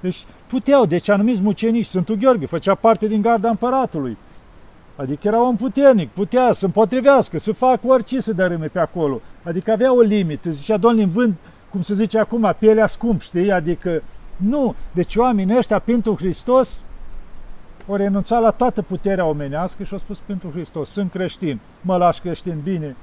Deci 0.00 0.24
puteau, 0.46 0.86
deci 0.86 1.08
anumiți 1.08 1.42
mucenici, 1.42 1.86
Sfântul 1.86 2.16
Gheorghe 2.16 2.46
făcea 2.46 2.74
parte 2.74 3.06
din 3.06 3.22
garda 3.22 3.48
împăratului. 3.48 4.16
Adică 4.96 5.28
era 5.28 5.40
un 5.40 5.56
puternic, 5.56 6.10
putea 6.10 6.52
să 6.52 6.64
împotrivească, 6.64 7.38
să 7.38 7.52
facă 7.52 7.86
orice 7.86 8.20
să 8.20 8.32
dărâme 8.32 8.66
pe 8.66 8.78
acolo. 8.78 9.20
Adică 9.42 9.72
avea 9.72 9.94
o 9.94 10.00
limită, 10.00 10.50
zicea, 10.50 10.76
domnule, 10.76 11.06
vând, 11.06 11.34
cum 11.70 11.82
se 11.82 11.94
zice 11.94 12.18
acum, 12.18 12.54
pielea 12.58 12.86
scump, 12.86 13.20
știi? 13.20 13.52
Adică, 13.52 14.02
nu. 14.36 14.74
Deci 14.92 15.16
oamenii 15.16 15.56
ăștia, 15.56 15.78
pentru 15.78 16.14
Hristos, 16.16 16.80
au 17.88 17.96
renunțat 17.96 18.40
la 18.40 18.50
toată 18.50 18.82
puterea 18.82 19.24
omenească 19.24 19.82
și 19.82 19.92
au 19.92 19.98
spus 19.98 20.18
pentru 20.18 20.50
Hristos, 20.50 20.90
sunt 20.90 21.10
creștin, 21.10 21.60
mă 21.80 21.96
lași 21.96 22.20
creștin, 22.20 22.60
bine, 22.62 22.96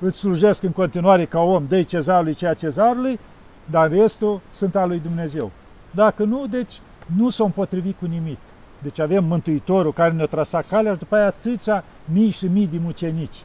îți 0.00 0.18
slujesc 0.18 0.62
în 0.62 0.72
continuare 0.72 1.24
ca 1.24 1.40
om, 1.40 1.64
dă 1.68 1.82
cezarului 1.82 2.34
ceea 2.34 2.54
cezarului, 2.54 3.18
dar 3.64 3.90
restul 3.90 4.40
sunt 4.54 4.76
al 4.76 4.88
lui 4.88 4.98
Dumnezeu. 4.98 5.50
Dacă 5.90 6.24
nu, 6.24 6.46
deci 6.50 6.80
nu 7.16 7.30
s-au 7.30 7.46
împotrivit 7.46 7.98
cu 7.98 8.06
nimic. 8.06 8.38
Deci 8.78 8.98
avem 9.00 9.24
Mântuitorul 9.24 9.92
care 9.92 10.12
ne-a 10.12 10.26
trasat 10.26 10.66
calea 10.68 10.92
și 10.92 10.98
după 10.98 11.16
aia 11.16 11.26
atâția 11.26 11.84
mii 12.04 12.30
și 12.30 12.46
mii 12.46 12.66
de 12.66 12.78
mucenici. 12.82 13.42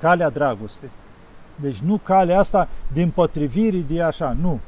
Calea 0.00 0.30
dragostei. 0.30 0.90
Deci 1.54 1.76
nu 1.76 1.96
calea 2.02 2.38
asta 2.38 2.68
din 2.92 3.10
potrivirii 3.10 3.84
de 3.88 4.02
așa, 4.02 4.36
nu. 4.40 4.60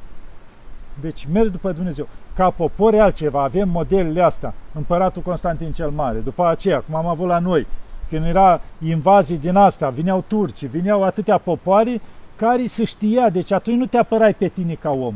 Deci 1.01 1.27
mergi 1.33 1.51
după 1.51 1.71
Dumnezeu. 1.71 2.07
Ca 2.35 2.49
popor 2.49 2.93
e 2.93 3.01
altceva, 3.01 3.43
avem 3.43 3.69
modelele 3.69 4.21
astea. 4.21 4.53
Împăratul 4.73 5.21
Constantin 5.21 5.71
cel 5.71 5.89
Mare, 5.89 6.17
după 6.19 6.47
aceea, 6.47 6.79
cum 6.79 6.95
am 6.95 7.05
avut 7.05 7.27
la 7.27 7.39
noi, 7.39 7.67
când 8.09 8.25
era 8.25 8.61
invazii 8.85 9.37
din 9.37 9.55
asta, 9.55 9.89
vineau 9.89 10.23
turci, 10.27 10.65
vineau 10.65 11.03
atâtea 11.03 11.37
popoare 11.37 12.01
care 12.35 12.65
se 12.65 12.83
știa, 12.83 13.29
deci 13.29 13.51
atunci 13.51 13.77
nu 13.77 13.85
te 13.85 13.97
apărai 13.97 14.33
pe 14.33 14.47
tine 14.47 14.73
ca 14.73 14.89
om. 14.89 15.15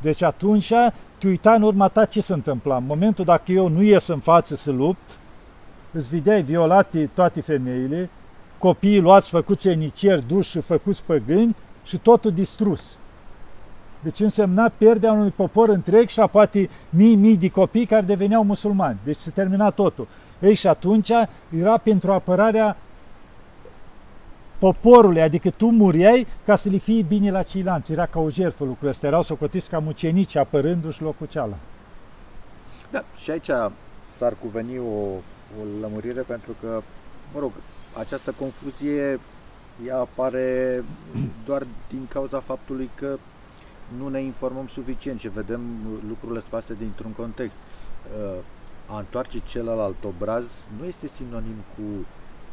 Deci 0.00 0.22
atunci 0.22 0.72
te 1.18 1.28
uita 1.28 1.52
în 1.54 1.62
urma 1.62 1.88
ta 1.88 2.04
ce 2.04 2.20
se 2.20 2.32
întâmpla. 2.32 2.76
În 2.76 2.84
momentul 2.86 3.24
dacă 3.24 3.52
eu 3.52 3.68
nu 3.68 3.82
ies 3.82 4.06
în 4.06 4.18
față 4.18 4.56
să 4.56 4.70
lupt, 4.70 5.10
îți 5.92 6.08
vedeai 6.08 6.42
violate 6.42 7.10
toate 7.14 7.40
femeile, 7.40 8.10
copiii 8.58 9.00
luați 9.00 9.30
făcuți 9.30 9.68
enicieri, 9.68 10.26
duși 10.28 10.50
și 10.50 10.60
făcuți 10.60 11.02
păgâni 11.06 11.56
și 11.84 11.98
totul 11.98 12.32
distrus. 12.32 12.96
Deci 14.00 14.20
însemna 14.20 14.72
pierderea 14.76 15.12
unui 15.14 15.30
popor 15.30 15.68
întreg 15.68 16.08
și 16.08 16.20
a 16.20 16.26
poate 16.26 16.70
mii, 16.90 17.14
mii 17.14 17.36
de 17.36 17.48
copii 17.48 17.86
care 17.86 18.06
deveneau 18.06 18.44
musulmani. 18.44 18.98
Deci 19.04 19.18
se 19.18 19.30
termina 19.30 19.70
totul. 19.70 20.08
Ei, 20.40 20.54
și 20.54 20.66
atunci 20.66 21.10
era 21.58 21.78
pentru 21.78 22.12
apărarea 22.12 22.76
poporului, 24.58 25.22
adică 25.22 25.50
tu 25.50 25.66
muriai 25.66 26.26
ca 26.44 26.56
să 26.56 26.68
le 26.68 26.76
fie 26.76 27.02
bine 27.02 27.30
la 27.30 27.42
ceilalți. 27.42 27.92
Era 27.92 28.06
ca 28.06 28.20
o 28.20 28.30
jertfă 28.30 28.64
lucrul 28.64 28.88
ăsta, 28.88 29.06
erau 29.06 29.22
socotiți 29.22 29.68
ca 29.68 29.78
mucenici 29.78 30.36
apărându-și 30.36 31.02
locul 31.02 31.26
ceala. 31.26 31.56
Da, 32.90 33.04
și 33.16 33.30
aici 33.30 33.50
s-ar 34.16 34.34
cuveni 34.40 34.78
o, 34.78 34.82
o 35.60 35.62
lămurire 35.80 36.20
pentru 36.20 36.50
că, 36.60 36.82
mă 37.34 37.40
rog, 37.40 37.52
această 37.98 38.34
confuzie 38.38 39.20
ea 39.86 39.98
apare 39.98 40.84
doar 41.44 41.66
din 41.88 42.06
cauza 42.08 42.40
faptului 42.40 42.90
că 42.94 43.18
nu 43.98 44.08
ne 44.08 44.20
informăm 44.20 44.66
suficient 44.66 45.18
și 45.20 45.28
vedem 45.28 45.60
lucrurile 46.08 46.40
scoase 46.40 46.74
dintr-un 46.78 47.10
context. 47.10 47.56
a 48.86 48.98
întoarce 48.98 49.40
celălalt 49.44 50.04
obraz 50.04 50.44
nu 50.78 50.86
este 50.86 51.06
sinonim 51.16 51.56
cu 51.74 51.82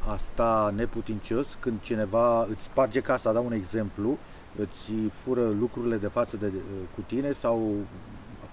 a 0.08 0.18
sta 0.18 0.74
neputincios 0.76 1.48
când 1.60 1.82
cineva 1.82 2.44
îți 2.44 2.64
sparge 2.64 3.00
casa, 3.00 3.32
dau 3.32 3.46
un 3.46 3.52
exemplu, 3.52 4.18
îți 4.56 4.92
fură 5.12 5.50
lucrurile 5.60 5.96
de 5.96 6.08
față 6.08 6.38
de, 6.38 6.52
cu 6.96 7.02
tine 7.08 7.32
sau, 7.32 7.74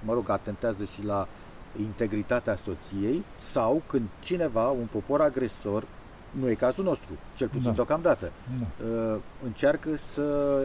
mă 0.04 0.12
rog, 0.12 0.30
atentează 0.30 0.84
și 0.84 1.04
la 1.04 1.26
integritatea 1.80 2.56
soției 2.56 3.24
sau 3.52 3.82
când 3.86 4.08
cineva, 4.20 4.68
un 4.68 4.86
popor 4.92 5.20
agresor, 5.20 5.84
nu 6.30 6.48
e 6.48 6.54
cazul 6.54 6.84
nostru, 6.84 7.12
cel 7.36 7.48
puțin 7.48 7.64
da. 7.64 7.70
deocamdată, 7.70 8.30
da. 8.58 8.86
Uh, 8.86 9.16
încearcă 9.44 9.88
să 9.96 10.58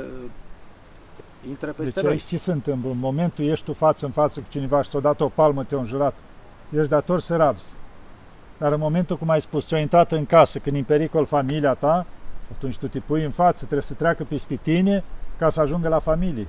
intre 1.48 1.72
peste 1.72 1.92
deci 1.92 2.04
noi. 2.04 2.12
aici 2.12 2.24
ce 2.24 2.38
se 2.38 2.52
întâmplă? 2.52 2.90
În 2.90 3.00
momentul 3.00 3.46
ești 3.46 3.66
tu 3.66 3.74
față 3.74 4.06
în 4.06 4.12
față 4.12 4.40
cu 4.40 4.46
cineva 4.50 4.82
și 4.82 4.90
ți-a 4.90 5.00
dat 5.00 5.22
o 5.22 5.28
palmă, 5.28 5.64
te-a 5.64 5.78
înjurat, 5.78 6.14
ești 6.70 6.90
dator 6.90 7.20
să 7.20 7.36
rabzi. 7.36 7.66
Dar 8.58 8.72
în 8.72 8.80
momentul, 8.80 9.18
cum 9.18 9.30
ai 9.30 9.42
spus, 9.42 9.68
ți-a 9.68 9.80
intrat 9.80 10.12
în 10.12 10.26
casă, 10.26 10.60
când 10.60 10.76
în 10.76 10.84
pericol 10.84 11.26
familia 11.26 11.74
ta, 11.74 12.06
atunci 12.56 12.78
tu 12.78 12.88
te 12.88 13.00
pui 13.00 13.24
în 13.24 13.32
față, 13.32 13.58
trebuie 13.58 13.82
să 13.82 13.94
treacă 13.94 14.24
peste 14.24 14.60
tine 14.62 15.04
ca 15.38 15.50
să 15.50 15.62
ajungă 15.62 15.88
la 15.88 16.00
familie. 16.00 16.48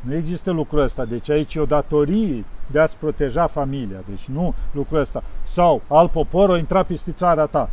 Nu 0.00 0.14
există 0.14 0.50
lucrul 0.50 0.80
ăsta, 0.80 1.04
deci 1.04 1.30
aici 1.30 1.54
e 1.54 1.60
o 1.60 1.64
datorie 1.64 2.44
de 2.66 2.80
a-ți 2.80 2.96
proteja 2.96 3.46
familia, 3.46 3.98
deci 4.08 4.24
nu 4.24 4.54
lucrul 4.72 4.98
ăsta. 4.98 5.22
Sau 5.42 5.82
alt 5.88 6.10
popor 6.10 6.48
o 6.48 6.56
intra 6.56 6.82
peste 6.82 7.12
țara 7.12 7.46
ta. 7.46 7.70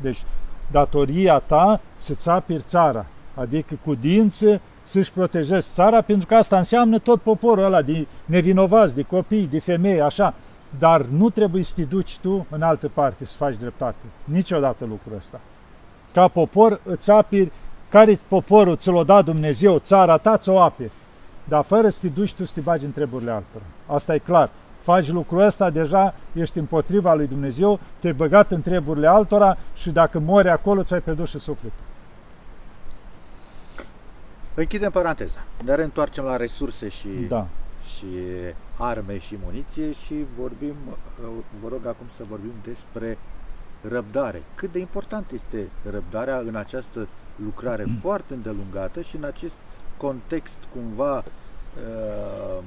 Deci 0.00 0.22
datoria 0.70 1.38
ta 1.38 1.80
să-ți 1.96 2.28
apiri 2.28 2.62
țara, 2.62 3.06
adică 3.34 3.74
cu 3.84 3.94
dință 3.94 4.60
să-și 4.82 5.12
protejezi 5.12 5.72
țara, 5.72 6.00
pentru 6.00 6.26
că 6.26 6.34
asta 6.34 6.58
înseamnă 6.58 6.98
tot 6.98 7.20
poporul 7.20 7.64
ăla 7.64 7.82
de 7.82 8.06
nevinovați, 8.24 8.94
de 8.94 9.02
copii, 9.02 9.48
de 9.50 9.60
femei, 9.60 10.00
așa. 10.00 10.34
Dar 10.78 11.02
nu 11.02 11.30
trebuie 11.30 11.62
să 11.62 11.72
te 11.74 11.82
duci 11.82 12.18
tu 12.18 12.46
în 12.50 12.62
altă 12.62 12.90
parte 12.94 13.24
să 13.24 13.36
faci 13.36 13.56
dreptate. 13.56 14.04
Niciodată 14.24 14.84
lucrul 14.84 15.16
ăsta. 15.16 15.40
Ca 16.12 16.28
popor 16.28 16.80
îți 16.84 17.10
apiri 17.10 17.52
care 17.88 18.18
poporul 18.28 18.76
ți-l-a 18.76 19.04
dat 19.04 19.24
Dumnezeu, 19.24 19.78
țara 19.78 20.16
ta 20.16 20.36
ți-o 20.36 20.60
apiri. 20.60 20.90
Dar 21.44 21.64
fără 21.64 21.88
să 21.88 21.98
te 22.00 22.08
duci 22.08 22.34
tu 22.34 22.44
să 22.44 22.52
te 22.54 22.60
bagi 22.60 22.84
în 22.84 22.92
treburile 22.92 23.30
altora. 23.30 23.64
Asta 23.86 24.14
e 24.14 24.18
clar. 24.18 24.50
Faci 24.82 25.08
lucrul 25.08 25.40
ăsta, 25.40 25.70
deja 25.70 26.14
ești 26.32 26.58
împotriva 26.58 27.14
lui 27.14 27.26
Dumnezeu, 27.26 27.80
te-ai 27.98 28.12
băgat 28.12 28.50
în 28.50 28.62
treburile 28.62 29.06
altora 29.06 29.56
și 29.74 29.90
dacă 29.90 30.18
mori 30.18 30.48
acolo, 30.48 30.82
ți-ai 30.82 31.00
pierdut 31.00 31.28
și 31.28 31.38
sufletul. 31.38 31.84
Închidem 34.54 34.90
paranteza. 34.90 35.38
Ne 35.64 35.74
reîntoarcem 35.74 36.24
la 36.24 36.36
resurse 36.36 36.88
și, 36.88 37.08
da. 37.28 37.46
Și 38.00 38.06
arme 38.78 39.18
și 39.18 39.36
muniție 39.44 39.92
și 39.92 40.14
vorbim, 40.38 40.74
vă 41.62 41.68
rog 41.68 41.86
acum 41.86 42.06
să 42.16 42.22
vorbim 42.28 42.52
despre 42.62 43.18
răbdare. 43.88 44.42
Cât 44.54 44.72
de 44.72 44.78
important 44.78 45.30
este 45.30 45.68
răbdarea 45.90 46.38
în 46.38 46.54
această 46.54 47.08
lucrare 47.44 47.84
foarte 48.00 48.34
îndelungată 48.34 49.00
și 49.00 49.16
în 49.16 49.24
acest 49.24 49.56
context 49.96 50.58
cumva 50.72 51.16
uh, 51.16 52.62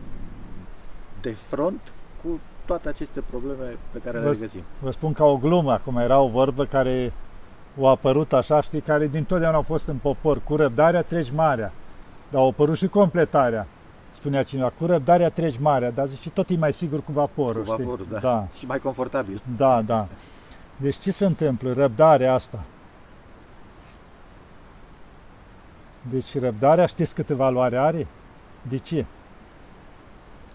de 1.22 1.32
front 1.32 1.94
cu 2.24 2.40
toate 2.66 2.90
aceste 2.90 3.22
probleme 3.30 3.78
pe 3.92 4.00
care 4.00 4.20
le 4.20 4.30
regăsim. 4.30 4.64
Vă 4.80 4.92
spun 4.92 5.14
ca 5.14 5.26
o 5.26 5.38
glumă, 5.38 5.72
acum 5.72 5.98
era 5.98 6.20
o 6.20 6.28
vorbă 6.28 6.66
care 6.66 7.14
a 7.82 7.90
apărut 7.90 8.34
așa, 8.34 8.62
știi, 8.62 8.82
care 8.82 9.08
din 9.08 9.24
totdeauna 9.24 9.58
au 9.58 9.64
fost 9.64 9.88
în 9.88 9.96
popor. 9.96 10.42
Cu 10.44 10.56
răbdarea 10.56 11.02
treci 11.02 11.32
marea, 11.32 11.72
dar 12.32 12.42
a 12.42 12.46
apărut 12.46 12.78
și 12.78 12.88
completarea. 12.88 13.68
Spunea 14.24 14.44
cineva, 14.44 14.70
cu 14.70 14.86
răbdarea 14.86 15.30
treci 15.30 15.58
marea, 15.60 15.92
dar 15.92 16.08
zice, 16.08 16.30
tot 16.30 16.50
e 16.50 16.56
mai 16.56 16.74
sigur 16.74 17.04
cu 17.04 17.12
vaporul. 17.12 17.64
Cu 17.64 17.70
vaporul, 17.70 18.06
știi? 18.06 18.12
da. 18.12 18.20
da. 18.20 18.48
Și 18.58 18.66
mai 18.66 18.80
confortabil. 18.80 19.42
Da, 19.58 19.82
da. 19.82 20.08
Deci 20.78 20.96
ce 20.96 21.12
se 21.12 21.26
întâmplă? 21.26 21.74
Răbdarea 21.74 22.34
asta. 22.34 22.64
Deci 26.10 26.40
răbdarea, 26.40 26.86
știți 26.86 27.16
câte 27.16 27.34
valoare 27.34 27.78
are? 27.78 28.08
De 28.62 28.78
ce? 28.78 29.06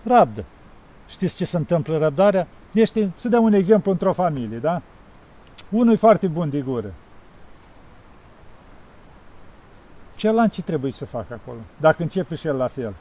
Rabdă. 0.05 0.45
Știți 1.09 1.37
ce 1.37 1.45
se 1.45 1.57
întâmplă 1.57 1.99
răbdarea? 1.99 2.47
Este, 2.73 3.11
să 3.17 3.29
dăm 3.29 3.45
un 3.45 3.53
exemplu 3.53 3.91
într-o 3.91 4.13
familie, 4.13 4.59
da? 4.59 4.83
Unul 5.71 5.93
e 5.93 5.97
foarte 5.97 6.27
bun 6.27 6.51
de 6.51 6.61
gură. 6.61 6.93
Celălalt 10.17 10.53
ce 10.53 10.63
trebuie 10.63 10.93
să 10.93 11.05
facă 11.05 11.41
acolo? 11.45 11.59
Dacă 11.77 12.03
începe 12.03 12.35
și 12.35 12.47
el 12.47 12.57
la 12.57 12.67
fel. 12.67 12.95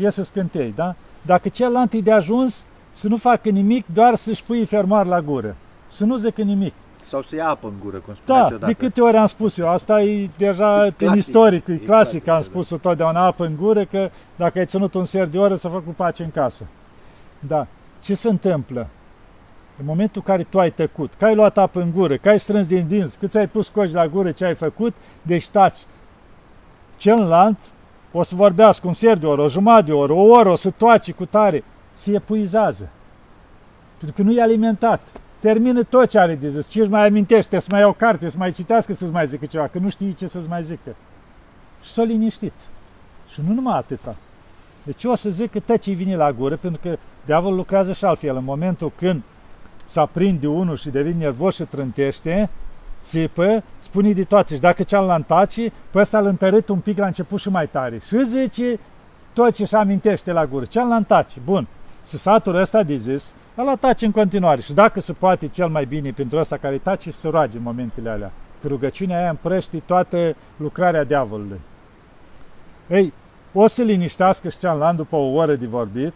E 0.00 0.10
să 0.10 0.22
scântei, 0.22 0.72
da? 0.76 0.94
Dacă 1.22 1.48
celălalt 1.48 1.92
e 1.92 2.00
de 2.00 2.12
ajuns 2.12 2.64
să 2.92 3.08
nu 3.08 3.16
facă 3.16 3.48
nimic, 3.48 3.84
doar 3.94 4.14
să-și 4.14 4.42
pui 4.42 4.64
fermoar 4.64 5.06
la 5.06 5.20
gură. 5.20 5.56
Să 5.92 6.04
nu 6.04 6.16
zică 6.16 6.42
nimic. 6.42 6.72
Sau 7.04 7.22
să 7.22 7.34
ia 7.34 7.48
apă 7.48 7.66
în 7.66 7.74
gură, 7.82 7.96
cum 7.96 8.14
spuneați 8.14 8.48
Da, 8.48 8.54
odată. 8.54 8.72
de 8.72 8.86
câte 8.86 9.00
ori 9.00 9.16
am 9.16 9.26
spus 9.26 9.58
eu, 9.58 9.68
asta 9.68 10.02
e 10.02 10.28
deja 10.38 10.84
E 10.84 10.86
în 10.86 10.92
clasic, 10.96 11.18
istoric, 11.18 11.66
e, 11.66 11.72
e 11.72 11.76
clasic, 11.76 11.86
clasic, 11.86 12.28
am 12.28 12.34
da. 12.34 12.42
spus-o 12.42 12.76
totdeauna 12.76 13.24
apă 13.24 13.44
în 13.44 13.56
gură, 13.56 13.84
că 13.84 14.10
dacă 14.36 14.58
ai 14.58 14.66
ținut 14.66 14.94
un 14.94 15.04
sfert 15.04 15.30
de 15.30 15.38
oră 15.38 15.54
să 15.54 15.68
fac 15.68 15.84
cu 15.84 15.94
pace 15.96 16.22
în 16.22 16.30
casă. 16.30 16.66
Da. 17.38 17.66
Ce 18.00 18.14
se 18.14 18.28
întâmplă? 18.28 18.86
În 19.78 19.84
momentul 19.86 20.22
în 20.26 20.34
care 20.34 20.46
tu 20.50 20.58
ai 20.58 20.70
tăcut, 20.70 21.12
că 21.18 21.24
ai 21.24 21.34
luat 21.34 21.58
apă 21.58 21.80
în 21.80 21.90
gură, 21.94 22.16
că 22.16 22.28
ai 22.28 22.38
strâns 22.38 22.66
din 22.66 22.86
dinți, 22.88 23.18
cât 23.18 23.34
ai 23.34 23.46
pus 23.48 23.68
coși 23.68 23.92
la 23.92 24.06
gură, 24.06 24.30
ce 24.30 24.44
ai 24.44 24.54
făcut, 24.54 24.94
deci 25.22 25.48
taci. 25.48 25.78
Celălalt 26.96 27.58
o 28.12 28.22
să 28.22 28.34
vorbească 28.34 28.86
un 28.86 28.92
sfert 28.92 29.20
de 29.20 29.26
oră, 29.26 29.42
o 29.42 29.48
jumătate 29.48 29.82
de 29.82 29.92
oră, 29.92 30.12
o 30.12 30.22
oră, 30.22 30.48
o 30.48 30.56
să 30.56 30.70
toace 30.70 31.12
cu 31.12 31.24
tare, 31.24 31.64
se 31.92 32.12
epuizează. 32.12 32.88
Pentru 33.98 34.16
că 34.16 34.28
nu 34.28 34.36
e 34.36 34.42
alimentat. 34.42 35.00
Termină 35.40 35.82
tot 35.82 36.08
ce 36.08 36.18
are 36.18 36.34
de 36.34 36.48
zis. 36.48 36.68
Ce 36.68 36.80
își 36.80 36.90
mai 36.90 37.06
amintește, 37.06 37.58
să 37.58 37.68
mai 37.70 37.80
iau 37.80 37.92
carte, 37.92 38.28
să 38.28 38.36
mai 38.38 38.52
citească, 38.52 38.92
să-ți 38.92 39.12
mai 39.12 39.26
zică 39.26 39.46
ceva, 39.46 39.66
că 39.66 39.78
nu 39.78 39.90
știi 39.90 40.14
ce 40.14 40.26
să-ți 40.26 40.48
mai 40.48 40.62
zică. 40.62 40.96
Și 41.82 41.92
s-a 41.92 42.02
liniștit. 42.02 42.52
Și 43.32 43.40
nu 43.46 43.54
numai 43.54 43.76
atâta. 43.76 44.16
Deci 44.82 45.02
eu 45.02 45.10
o 45.10 45.14
să 45.14 45.30
zic 45.30 45.50
că 45.50 45.60
tăcii 45.60 45.94
vine 45.94 46.16
la 46.16 46.32
gură, 46.32 46.56
pentru 46.56 46.80
că 46.82 46.98
diavolul 47.24 47.56
lucrează 47.56 47.92
și 47.92 48.04
altfel. 48.04 48.36
În 48.36 48.44
momentul 48.44 48.92
când 48.96 49.22
se 49.84 50.00
aprinde 50.00 50.46
unul 50.46 50.76
și 50.76 50.88
devine 50.88 51.16
nervos 51.24 51.54
și 51.54 51.62
trântește, 51.62 52.50
țipă, 53.02 53.62
spune 53.78 54.12
de 54.12 54.24
toate. 54.24 54.54
Și 54.54 54.60
dacă 54.60 54.82
cealaltă 54.82 55.24
taci, 55.34 55.70
pe 55.90 55.98
ăsta 55.98 56.18
îl 56.18 56.26
întărât 56.26 56.68
un 56.68 56.78
pic 56.78 56.98
la 56.98 57.06
început 57.06 57.40
și 57.40 57.48
mai 57.48 57.68
tare. 57.68 58.00
Și 58.06 58.24
zice 58.24 58.78
tot 59.32 59.54
ce 59.54 59.62
își 59.62 59.74
amintește 59.74 60.32
la 60.32 60.46
gură. 60.46 60.64
Cealaltă 60.64 61.04
taci. 61.14 61.32
Bun. 61.44 61.66
Și 62.06 62.16
satul 62.16 62.56
ăsta 62.56 62.82
de 62.82 62.96
zis, 62.96 63.34
ăla 63.58 63.76
taci 63.76 64.02
în 64.02 64.10
continuare. 64.10 64.60
Și 64.60 64.72
dacă 64.72 65.00
se 65.00 65.12
poate 65.12 65.48
cel 65.48 65.68
mai 65.68 65.84
bine 65.84 66.10
pentru 66.10 66.38
ăsta 66.38 66.56
care 66.56 66.78
taci, 66.78 67.08
să 67.08 67.20
se 67.20 67.28
roage 67.28 67.56
în 67.56 67.62
momentele 67.62 68.10
alea. 68.10 68.32
Că 68.60 68.68
rugăciunea 68.68 69.18
aia 69.18 69.30
împrăști 69.30 69.80
toată 69.80 70.36
lucrarea 70.56 71.04
diavolului. 71.04 71.60
Ei, 72.88 73.12
o 73.52 73.66
să 73.66 73.82
liniștească 73.82 74.48
și 74.48 74.58
cealaltă 74.58 74.96
după 74.96 75.16
o 75.16 75.32
oră 75.32 75.54
de 75.54 75.66
vorbit, 75.66 76.12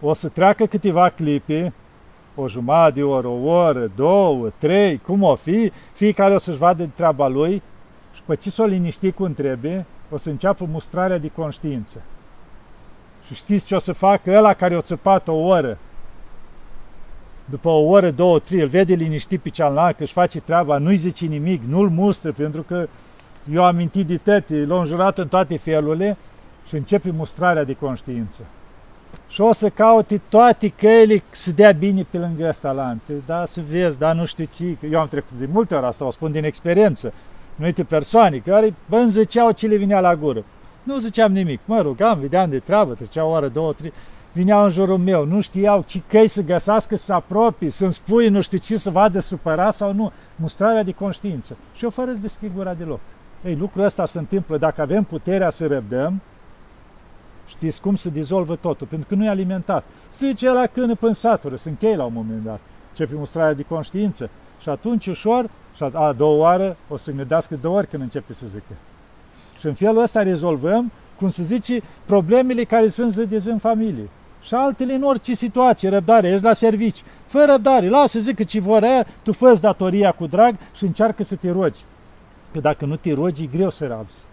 o 0.00 0.14
să 0.14 0.28
treacă 0.28 0.66
câteva 0.66 1.08
clipe, 1.08 1.72
o 2.40 2.48
jumătate 2.48 2.92
de 2.92 3.02
oră, 3.02 3.26
o 3.26 3.50
oră, 3.50 3.90
două, 3.96 4.50
trei, 4.58 4.98
cum 4.98 5.22
o 5.22 5.34
fi, 5.34 5.72
fiecare 5.92 6.34
o 6.34 6.38
să-și 6.38 6.58
vadă 6.58 6.82
de 6.82 6.90
treaba 6.94 7.28
lui 7.28 7.62
și 8.14 8.22
pe 8.26 8.36
ce 8.36 8.50
s-o 8.50 8.64
liniști 8.64 9.12
cum 9.12 9.34
trebuie, 9.34 9.86
o 10.10 10.16
să 10.16 10.30
înceapă 10.30 10.68
mustrarea 10.70 11.18
de 11.18 11.30
conștiință. 11.34 12.02
Și 13.26 13.34
știți 13.34 13.66
ce 13.66 13.74
o 13.74 13.78
să 13.78 13.92
facă 13.92 14.36
ăla 14.36 14.54
care 14.54 14.76
o 14.76 14.80
țăpat 14.80 15.28
o 15.28 15.34
oră? 15.34 15.78
După 17.44 17.68
o 17.68 17.80
oră, 17.80 18.10
două, 18.10 18.38
trei, 18.38 18.60
îl 18.60 18.68
vede 18.68 18.94
liniștit 18.94 19.40
pe 19.40 19.48
cealaltă 19.48 19.96
că 19.96 20.02
își 20.02 20.12
face 20.12 20.40
treaba, 20.40 20.78
nu-i 20.78 20.96
zice 20.96 21.26
nimic, 21.26 21.62
nu-l 21.62 21.88
mustră, 21.88 22.32
pentru 22.32 22.62
că 22.62 22.88
eu 23.52 23.64
am 23.64 23.76
mintit 23.76 24.06
de 24.06 24.16
tete, 24.16 24.64
l-am 24.64 24.86
jurat 24.86 25.18
în 25.18 25.28
toate 25.28 25.56
felurile 25.56 26.16
și 26.68 26.74
începe 26.74 27.10
mustrarea 27.10 27.64
de 27.64 27.72
conștiință. 27.72 28.40
Și 29.28 29.40
o 29.40 29.52
să 29.52 29.68
caute 29.68 30.20
toate 30.28 30.68
căile 30.68 31.22
să 31.30 31.52
dea 31.52 31.72
bine 31.72 32.06
pe 32.10 32.18
lângă 32.18 32.48
ăsta 32.48 32.72
la 32.72 32.86
ante. 32.86 33.12
Da, 33.26 33.46
să 33.46 33.60
vezi, 33.70 33.98
da, 33.98 34.12
nu 34.12 34.24
știu 34.24 34.44
ce. 34.56 34.76
că 34.80 34.86
Eu 34.86 35.00
am 35.00 35.08
trecut 35.08 35.38
de 35.38 35.48
multe 35.52 35.74
ori 35.74 35.86
asta, 35.86 36.04
o 36.04 36.10
spun 36.10 36.32
din 36.32 36.44
experiență. 36.44 37.12
Anumite 37.58 37.84
persoane 37.84 38.36
care, 38.36 38.74
bă, 38.88 38.96
îmi 38.96 39.10
ziceau 39.10 39.50
ce 39.50 39.66
le 39.66 39.76
vinea 39.76 40.00
la 40.00 40.16
gură. 40.16 40.44
Nu 40.82 40.98
ziceam 40.98 41.32
nimic. 41.32 41.60
Mă 41.64 41.80
rugam, 41.80 42.18
vedeam 42.18 42.50
de 42.50 42.58
treabă, 42.58 42.94
trecea 42.94 43.24
o 43.24 43.30
oră, 43.30 43.48
două, 43.48 43.72
trei. 43.72 43.92
Vineau 44.32 44.64
în 44.64 44.70
jurul 44.70 44.98
meu, 44.98 45.24
nu 45.24 45.40
știau 45.40 45.84
ce 45.86 46.00
căi 46.08 46.28
să 46.28 46.42
găsească, 46.42 46.96
să 46.96 47.04
se 47.04 47.12
apropie, 47.12 47.70
să-mi 47.70 47.92
spui 47.92 48.28
nu 48.28 48.40
știu 48.40 48.58
ce, 48.58 48.76
să 48.76 48.90
vadă 48.90 49.20
supărat 49.20 49.74
sau 49.74 49.92
nu. 49.92 50.12
Mustrarea 50.36 50.82
de 50.82 50.92
conștiință. 50.92 51.56
Și 51.74 51.84
eu 51.84 51.90
fără 51.90 52.12
să 52.12 52.20
deschid 52.20 52.50
gura 52.54 52.74
deloc. 52.74 53.00
Ei, 53.44 53.54
lucrul 53.54 53.84
ăsta 53.84 54.06
se 54.06 54.18
întâmplă 54.18 54.58
dacă 54.58 54.80
avem 54.80 55.02
puterea 55.02 55.50
să 55.50 55.66
răbdăm, 55.66 56.20
Știți 57.58 57.80
cum 57.80 57.94
se 57.94 58.10
dizolvă 58.10 58.56
totul? 58.56 58.86
Pentru 58.86 59.08
că 59.08 59.14
nu 59.14 59.24
e 59.24 59.28
alimentat. 59.28 59.84
Zice 60.16 60.50
la 60.50 60.66
cână 60.66 60.94
până 60.94 61.12
satură, 61.12 61.56
se 61.56 61.68
încheie 61.68 61.96
la 61.96 62.04
un 62.04 62.12
moment 62.12 62.44
dat. 62.44 62.60
Începe 62.88 63.14
mustrarea 63.16 63.54
de 63.54 63.62
conștiință. 63.62 64.30
Și 64.60 64.68
atunci 64.68 65.06
ușor, 65.06 65.50
și 65.76 65.82
a, 65.82 65.90
a 66.06 66.12
doua 66.12 66.36
oară, 66.36 66.76
o 66.88 66.96
să 66.96 67.10
gândească 67.10 67.58
două 67.60 67.76
ori 67.76 67.86
când 67.86 68.02
începe 68.02 68.32
să 68.32 68.46
zică. 68.46 68.72
Și 69.58 69.66
în 69.66 69.74
felul 69.74 70.02
ăsta 70.02 70.22
rezolvăm, 70.22 70.92
cum 71.16 71.30
se 71.30 71.42
zice, 71.42 71.82
problemele 72.04 72.64
care 72.64 72.88
sunt 72.88 73.12
zi 73.12 73.26
de 73.26 73.38
zi 73.38 73.48
în 73.48 73.58
familie. 73.58 74.08
Și 74.42 74.54
altele 74.54 74.94
în 74.94 75.02
orice 75.02 75.34
situație, 75.34 75.88
răbdare, 75.88 76.28
ești 76.28 76.44
la 76.44 76.52
servici. 76.52 77.02
Fă 77.26 77.44
răbdare, 77.48 77.88
lasă 77.88 78.20
zic 78.20 78.36
că 78.36 78.44
ce 78.44 78.60
vor 78.60 78.82
aia, 78.82 79.06
tu 79.22 79.32
fă 79.32 79.58
datoria 79.60 80.12
cu 80.12 80.26
drag 80.26 80.54
și 80.74 80.84
încearcă 80.84 81.22
să 81.22 81.36
te 81.36 81.50
rogi. 81.50 81.80
Că 82.52 82.60
dacă 82.60 82.84
nu 82.84 82.96
te 82.96 83.12
rogi, 83.12 83.42
e 83.42 83.56
greu 83.56 83.70
să 83.70 83.86
rabzi. 83.86 84.27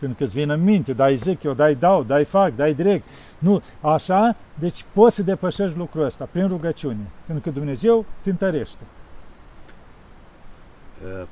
Când 0.00 0.16
că 0.16 0.22
îți 0.22 0.32
vine 0.32 0.52
în 0.52 0.62
minte, 0.62 0.92
dai 0.92 1.16
zic 1.16 1.42
eu, 1.42 1.52
dai 1.52 1.74
dau, 1.74 2.02
dai 2.02 2.24
fac, 2.24 2.56
dai 2.56 2.74
direct. 2.74 3.04
Nu, 3.38 3.62
așa, 3.80 4.36
deci 4.54 4.84
poți 4.92 5.14
să 5.14 5.22
depășești 5.22 5.78
lucrul 5.78 6.04
ăsta 6.04 6.28
prin 6.30 6.48
rugăciune. 6.48 7.10
Pentru 7.26 7.50
că 7.50 7.58
Dumnezeu 7.58 8.04
te 8.22 8.30
întărește. 8.30 8.82
Uh, 11.04 11.26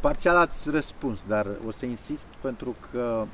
parțial 0.00 0.36
ați 0.36 0.70
răspuns, 0.70 1.18
dar 1.26 1.46
o 1.66 1.70
să 1.70 1.86
insist 1.86 2.26
pentru 2.40 2.74
că 2.90 3.26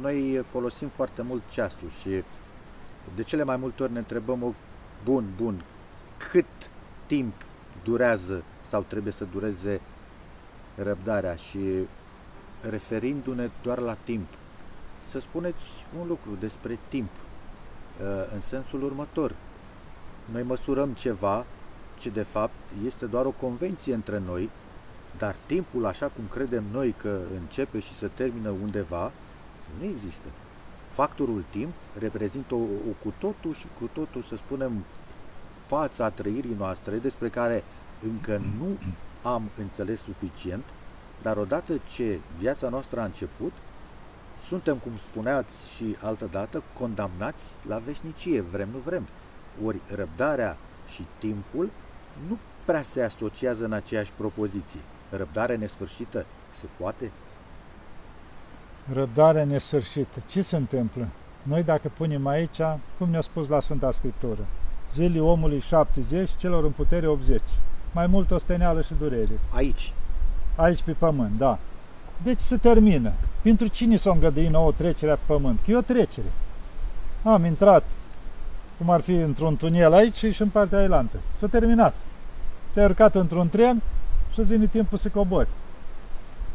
noi 0.00 0.42
folosim 0.44 0.88
foarte 0.88 1.22
mult 1.22 1.42
ceasul 1.50 1.88
și 1.88 2.22
de 3.14 3.22
cele 3.22 3.44
mai 3.44 3.56
multe 3.56 3.82
ori 3.82 3.92
ne 3.92 3.98
întrebăm, 3.98 4.54
bun, 5.04 5.24
bun, 5.36 5.64
cât 6.30 6.46
timp 7.06 7.34
durează 7.84 8.42
sau 8.68 8.84
trebuie 8.88 9.12
să 9.12 9.26
dureze 9.32 9.80
răbdarea 10.74 11.34
și 11.34 11.58
referindu-ne 12.70 13.50
doar 13.62 13.78
la 13.78 13.96
timp, 14.04 14.26
să 15.10 15.20
spuneți 15.20 15.62
un 16.00 16.06
lucru 16.06 16.30
despre 16.40 16.78
timp, 16.88 17.10
uh, 17.10 18.06
în 18.34 18.40
sensul 18.40 18.82
următor. 18.82 19.34
Noi 20.32 20.42
măsurăm 20.42 20.90
ceva 20.90 21.44
ce 21.98 22.08
de 22.08 22.22
fapt 22.22 22.54
este 22.86 23.06
doar 23.06 23.26
o 23.26 23.30
convenție 23.30 23.94
între 23.94 24.22
noi, 24.26 24.50
dar 25.18 25.34
timpul, 25.46 25.86
așa 25.86 26.06
cum 26.06 26.24
credem 26.30 26.64
noi 26.72 26.94
că 26.96 27.18
începe 27.40 27.80
și 27.80 27.94
se 27.94 28.10
termină 28.14 28.50
undeva, 28.50 29.12
nu 29.78 29.84
există. 29.84 30.26
Factorul 30.88 31.44
timp 31.50 31.72
reprezintă 31.98 32.54
o, 32.54 32.58
o 32.58 32.92
cu 33.02 33.12
totul 33.18 33.54
și 33.54 33.66
cu 33.78 33.90
totul, 33.92 34.22
să 34.22 34.36
spunem, 34.36 34.84
fața 35.66 36.10
trăirii 36.10 36.56
noastre 36.58 36.96
despre 36.96 37.28
care 37.28 37.64
încă 38.12 38.40
nu 38.58 38.78
am 39.22 39.42
înțeles 39.58 40.00
suficient, 40.00 40.64
dar 41.22 41.36
odată 41.36 41.72
ce 41.94 42.18
viața 42.38 42.68
noastră 42.68 43.00
a 43.00 43.04
început, 43.04 43.52
suntem, 44.46 44.76
cum 44.76 44.92
spuneați 45.10 45.74
și 45.74 45.96
altădată, 46.02 46.62
condamnați 46.78 47.42
la 47.68 47.82
veșnicie, 47.84 48.40
vrem 48.40 48.68
nu 48.72 48.78
vrem. 48.78 49.06
Ori 49.64 49.80
răbdarea 49.94 50.56
și 50.88 51.04
timpul 51.18 51.70
nu 52.28 52.38
prea 52.64 52.82
se 52.82 53.02
asociază 53.02 53.64
în 53.64 53.72
aceeași 53.72 54.12
propoziție. 54.16 54.80
Răbdare 55.10 55.56
nesfârșită 55.56 56.26
se 56.60 56.66
poate? 56.76 57.10
Răbdare 58.92 59.44
nesfârșită. 59.44 60.22
Ce 60.28 60.42
se 60.42 60.56
întâmplă? 60.56 61.08
Noi 61.42 61.62
dacă 61.62 61.90
punem 61.96 62.26
aici, 62.26 62.60
cum 62.98 63.10
ne-a 63.10 63.20
spus 63.20 63.48
la 63.48 63.60
Sfânta 63.60 63.90
Scriptură, 63.90 64.46
zilii 64.92 65.20
omului 65.20 65.60
70, 65.60 66.30
celor 66.38 66.64
în 66.64 66.70
putere 66.70 67.06
80. 67.06 67.40
Mai 67.92 68.06
mult 68.06 68.30
osteneală 68.30 68.82
și 68.82 68.94
durere. 68.98 69.40
Aici. 69.50 69.92
Aici 70.56 70.82
pe 70.82 70.92
pământ, 70.92 71.38
da. 71.38 71.58
Deci 72.22 72.40
se 72.40 72.56
termină. 72.56 73.12
Pentru 73.42 73.66
cine 73.66 73.96
s-a 73.96 74.10
îngăduit 74.10 74.50
nouă 74.50 74.72
trecerea 74.76 75.14
pe 75.14 75.20
pământ? 75.26 75.58
Că 75.64 75.70
e 75.70 75.76
o 75.76 75.80
trecere. 75.80 76.32
Am 77.22 77.44
intrat, 77.44 77.84
cum 78.78 78.90
ar 78.90 79.00
fi 79.00 79.12
într-un 79.12 79.56
tunel 79.56 79.92
aici 79.92 80.24
și 80.32 80.42
în 80.42 80.48
partea 80.48 80.78
ailantă. 80.78 81.16
S-a 81.38 81.46
terminat. 81.46 81.94
Te-ai 82.72 82.86
urcat 82.86 83.14
într-un 83.14 83.48
tren 83.48 83.82
și 84.32 84.40
îți 84.40 84.48
vine 84.48 84.66
timpul 84.66 84.98
să 84.98 85.08
cobori. 85.08 85.48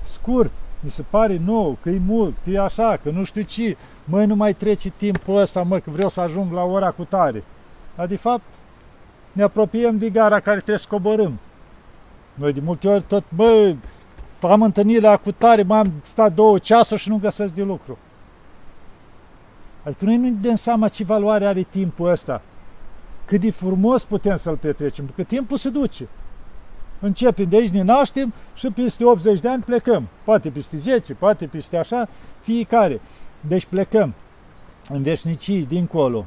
Scurt, 0.05 0.51
mi 0.79 0.91
se 0.91 1.03
pare 1.09 1.41
nou, 1.45 1.77
că 1.81 1.89
e 1.89 1.99
mult, 2.05 2.35
că 2.43 2.49
e 2.49 2.59
așa, 2.59 2.99
că 3.03 3.09
nu 3.09 3.23
știu 3.23 3.41
ce, 3.41 3.77
măi, 4.03 4.25
nu 4.25 4.35
mai 4.35 4.53
trece 4.53 4.89
timpul 4.89 5.37
ăsta, 5.37 5.63
mă, 5.63 5.79
că 5.79 5.89
vreau 5.89 6.09
să 6.09 6.21
ajung 6.21 6.51
la 6.51 6.63
ora 6.63 6.91
cu 6.91 7.03
tare. 7.03 7.43
Dar, 7.95 8.07
de 8.07 8.15
fapt, 8.15 8.43
ne 9.31 9.43
apropiem 9.43 9.97
de 9.97 10.09
gara 10.09 10.39
care 10.39 10.57
trebuie 10.57 10.77
să 10.77 10.85
coborâm. 10.89 11.39
Noi 12.37 12.53
de 12.53 12.59
multe 12.63 12.87
ori 12.87 13.03
tot, 13.03 13.23
bă, 13.35 13.75
am 14.41 14.61
întâlnit 14.61 15.01
la 15.01 15.17
cu 15.17 15.31
tare, 15.31 15.63
m-am 15.63 15.93
stat 16.03 16.33
două 16.33 16.57
ceasuri 16.57 17.01
și 17.01 17.09
nu 17.09 17.17
găsesc 17.17 17.53
de 17.53 17.63
lucru. 17.63 17.97
Adică 19.83 20.05
noi 20.05 20.17
nu 20.17 20.29
dăm 20.41 20.55
seama 20.55 20.87
ce 20.87 21.03
valoare 21.03 21.45
are 21.45 21.61
timpul 21.61 22.09
ăsta. 22.09 22.41
Cât 23.25 23.39
de 23.41 23.51
frumos 23.51 24.03
putem 24.03 24.37
să-l 24.37 24.55
petrecem, 24.55 25.05
pentru 25.05 25.15
că 25.15 25.23
timpul 25.23 25.57
se 25.57 25.69
duce. 25.69 26.07
Începem 26.99 27.49
de 27.49 27.55
aici, 27.55 27.73
ne 27.73 27.81
naștem 27.81 28.33
și 28.55 28.67
peste 28.67 29.05
80 29.05 29.39
de 29.39 29.49
ani 29.49 29.63
plecăm. 29.63 30.07
Poate 30.23 30.49
peste 30.49 30.77
10, 30.77 31.13
poate 31.13 31.45
peste 31.45 31.77
așa, 31.77 32.09
fiecare. 32.41 33.01
Deci 33.39 33.65
plecăm 33.65 34.13
în 34.89 35.01
veșnicii, 35.01 35.65
dincolo. 35.65 36.25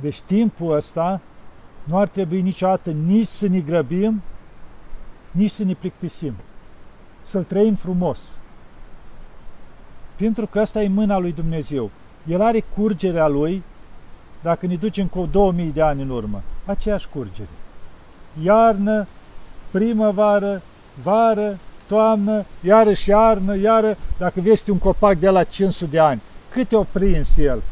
Deci 0.00 0.20
timpul 0.20 0.74
ăsta 0.74 1.20
nu 1.84 1.98
ar 1.98 2.08
trebui 2.08 2.40
niciodată 2.40 2.90
nici 2.90 3.26
să 3.26 3.48
ne 3.48 3.58
grăbim, 3.60 4.22
nici 5.32 5.50
să 5.50 5.64
ne 5.64 5.74
plictisim. 5.74 6.34
Să-l 7.22 7.42
trăim 7.42 7.74
frumos. 7.74 8.18
Pentru 10.16 10.46
că 10.46 10.60
asta 10.60 10.82
e 10.82 10.88
mâna 10.88 11.18
lui 11.18 11.32
Dumnezeu. 11.32 11.90
El 12.28 12.42
are 12.42 12.64
curgerea 12.74 13.28
lui, 13.28 13.62
dacă 14.42 14.66
ne 14.66 14.76
ducem 14.76 15.06
cu 15.06 15.28
2000 15.30 15.66
de 15.66 15.82
ani 15.82 16.02
în 16.02 16.10
urmă, 16.10 16.42
aceeași 16.64 17.08
curgere. 17.08 17.48
Iarnă, 18.42 19.06
primăvară, 19.70 20.62
vară, 21.02 21.58
toamnă, 21.88 22.44
iarăși 22.60 23.08
iarnă, 23.08 23.56
iară, 23.56 23.96
dacă 24.18 24.40
vezi 24.40 24.70
un 24.70 24.78
copac 24.78 25.18
de 25.18 25.28
la 25.28 25.44
500 25.44 25.90
de 25.90 25.98
ani, 25.98 26.20
câte 26.50 26.76
o 26.76 26.82
prins 26.82 27.36
el? 27.36 27.62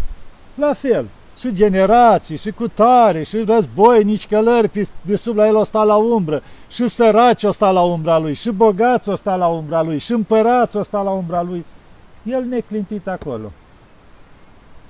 La 0.55 0.73
fel, 0.73 1.07
și 1.41 1.55
generații, 1.55 2.37
și 2.37 2.51
cu 2.51 2.69
tare, 2.69 3.23
și 3.23 3.39
războinici, 3.39 4.27
călări 4.27 4.89
de 5.03 5.17
sub 5.17 5.37
la 5.37 5.47
el 5.47 5.57
o 5.57 5.65
sta 5.65 5.83
la 5.83 5.97
umbră, 5.97 6.43
și 6.69 6.89
săraci 6.89 7.45
o 7.45 7.51
sta 7.51 7.71
la 7.71 7.83
umbra 7.83 8.19
lui, 8.19 8.35
și 8.35 8.51
bogați 8.51 9.09
o 9.09 9.15
sta 9.15 9.37
la 9.37 9.47
umbra 9.47 9.83
lui, 9.83 9.99
și 9.99 10.13
împărați 10.13 10.77
o 10.77 10.83
sta 10.83 11.03
la 11.03 11.11
umbra 11.11 11.43
lui. 11.43 11.65
El 12.23 12.45
neclintit 12.45 13.09
acolo. 13.09 13.53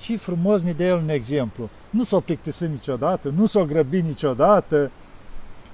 Și 0.00 0.16
frumos 0.16 0.62
ne 0.62 0.72
dă 0.72 0.82
el 0.82 0.94
un 0.94 1.08
exemplu. 1.08 1.68
Nu 1.90 2.02
s-o 2.02 2.20
plictisit 2.20 2.68
niciodată, 2.68 3.32
nu 3.36 3.46
s-o 3.46 3.64
grăbi 3.64 4.00
niciodată, 4.00 4.90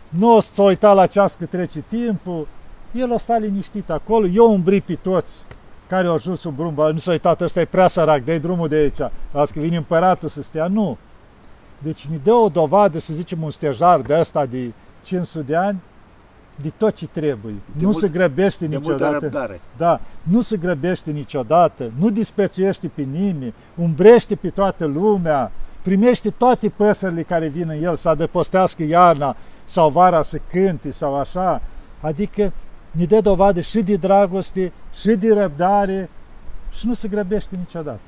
nu 0.09 0.35
o 0.35 0.41
să 0.41 0.63
uita 0.63 0.93
la 0.93 1.07
ceas 1.07 1.37
că 1.39 1.45
trece 1.45 1.85
timpul, 1.89 2.47
el 2.93 3.13
o 3.13 3.19
sta 3.19 3.37
liniștit 3.39 3.91
acolo, 3.91 4.27
eu 4.27 4.53
umbri 4.53 4.81
pe 4.81 4.95
toți 5.03 5.33
care 5.89 6.07
au 6.07 6.15
ajuns 6.15 6.41
sub 6.41 6.57
brumba, 6.57 6.91
nu 6.91 6.99
s-a 6.99 7.11
uitat, 7.11 7.41
ăsta 7.41 7.61
e 7.61 7.65
prea 7.65 7.89
sărac, 7.89 8.25
dă 8.25 8.39
drumul 8.39 8.69
de 8.69 8.77
aici, 8.77 9.13
las 9.33 9.51
că 9.51 9.61
vine 9.61 9.77
împăratul 9.77 10.29
să 10.29 10.43
stea, 10.43 10.67
nu. 10.67 10.99
Deci 11.79 12.07
ne 12.07 12.17
dă 12.23 12.33
o 12.33 12.49
dovadă, 12.49 12.99
să 12.99 13.15
zicem, 13.15 13.43
un 13.43 13.51
stejar 13.51 14.01
de 14.01 14.19
ăsta 14.19 14.47
de 14.47 14.73
500 15.03 15.45
de 15.45 15.57
ani, 15.57 15.79
de 16.63 16.73
tot 16.77 16.95
ce 16.95 17.07
trebuie. 17.07 17.53
De 17.53 17.85
nu 17.85 17.85
mult, 17.85 17.97
se 17.97 18.09
grăbește 18.09 18.67
de 18.67 18.77
niciodată. 18.77 19.59
Da, 19.77 20.01
nu 20.23 20.41
se 20.41 20.57
grăbește 20.57 21.11
niciodată, 21.11 21.91
nu 21.99 22.11
disprețuiește 22.11 22.91
pe 22.95 23.03
nimeni, 23.03 23.55
umbrește 23.75 24.35
pe 24.35 24.49
toată 24.49 24.85
lumea, 24.85 25.51
primește 25.83 26.31
toate 26.31 26.69
păsările 26.69 27.23
care 27.23 27.47
vin 27.47 27.69
în 27.69 27.83
el 27.83 27.97
să 27.97 28.09
adăpostească 28.09 28.83
iarna 28.83 29.37
sau 29.65 29.89
vara 29.89 30.23
să 30.23 30.39
cânte 30.51 30.93
sau 30.93 31.19
așa. 31.19 31.63
Adică 32.01 32.53
ne 32.97 33.05
dă 33.05 33.21
dovadă 33.21 33.61
și 33.61 33.83
de 33.83 33.97
dragoste, 33.97 34.73
și 35.01 35.15
de 35.15 35.33
răbdare 35.33 36.11
și 36.73 36.87
nu 36.87 36.95
se 36.95 37.09
grăbește 37.09 37.57
niciodată. 37.57 38.01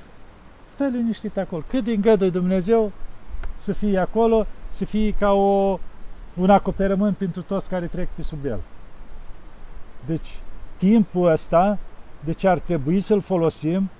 Stă 0.66 0.84
liniștit 0.84 1.36
acolo. 1.36 1.62
Cât 1.68 1.84
din 1.84 1.92
îngăduie 1.96 2.30
Dumnezeu 2.30 2.92
să 3.58 3.72
fie 3.72 3.98
acolo, 3.98 4.46
să 4.70 4.84
fie 4.84 5.14
ca 5.18 5.32
o, 5.32 5.78
un 6.34 6.50
acoperământ 6.50 7.16
pentru 7.16 7.42
toți 7.42 7.68
care 7.68 7.86
trec 7.86 8.08
pe 8.14 8.22
sub 8.22 8.44
el. 8.44 8.60
Deci, 10.06 10.38
timpul 10.76 11.30
ăsta, 11.30 11.78
deci 12.24 12.44
ar 12.44 12.58
trebui 12.58 13.00
să-l 13.00 13.20
folosim, 13.20 13.90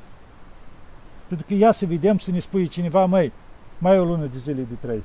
pentru 1.27 1.47
că 1.47 1.55
ia 1.55 1.73
să 1.73 1.87
vedem, 1.87 2.19
să 2.19 2.31
ne 2.31 2.39
spui 2.39 2.69
cineva, 2.69 3.05
mai 3.05 3.33
mai 3.79 3.97
e 3.97 3.99
o 3.99 4.05
lună 4.05 4.29
de 4.33 4.39
zile 4.39 4.63
de 4.63 4.75
trăit. 4.81 5.05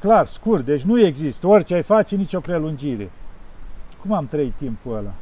Clar, 0.00 0.26
scurt, 0.26 0.64
deci 0.64 0.82
nu 0.82 1.00
există, 1.00 1.46
orice 1.46 1.74
ai 1.74 1.82
face, 1.82 2.16
nicio 2.16 2.40
prelungire. 2.40 3.10
Cum 4.06 4.14
am 4.14 4.26
trăit 4.26 4.52
timpul 4.56 4.96
ăla? 4.96 5.12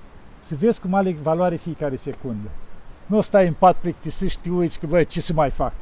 Să 0.41 0.55
vezi 0.59 0.81
cum 0.81 0.95
are 0.95 1.17
valoare 1.23 1.57
fiecare 1.57 1.97
secundă. 1.97 2.49
Nu 3.07 3.21
stai 3.21 3.47
în 3.47 3.55
pat 3.59 3.77
plictisit 3.77 4.31
și 4.31 4.39
te 4.39 4.51
uiți 4.51 4.79
că, 4.79 4.87
băi, 4.87 5.05
ce 5.05 5.21
să 5.21 5.33
mai 5.33 5.51
fac? 5.51 5.73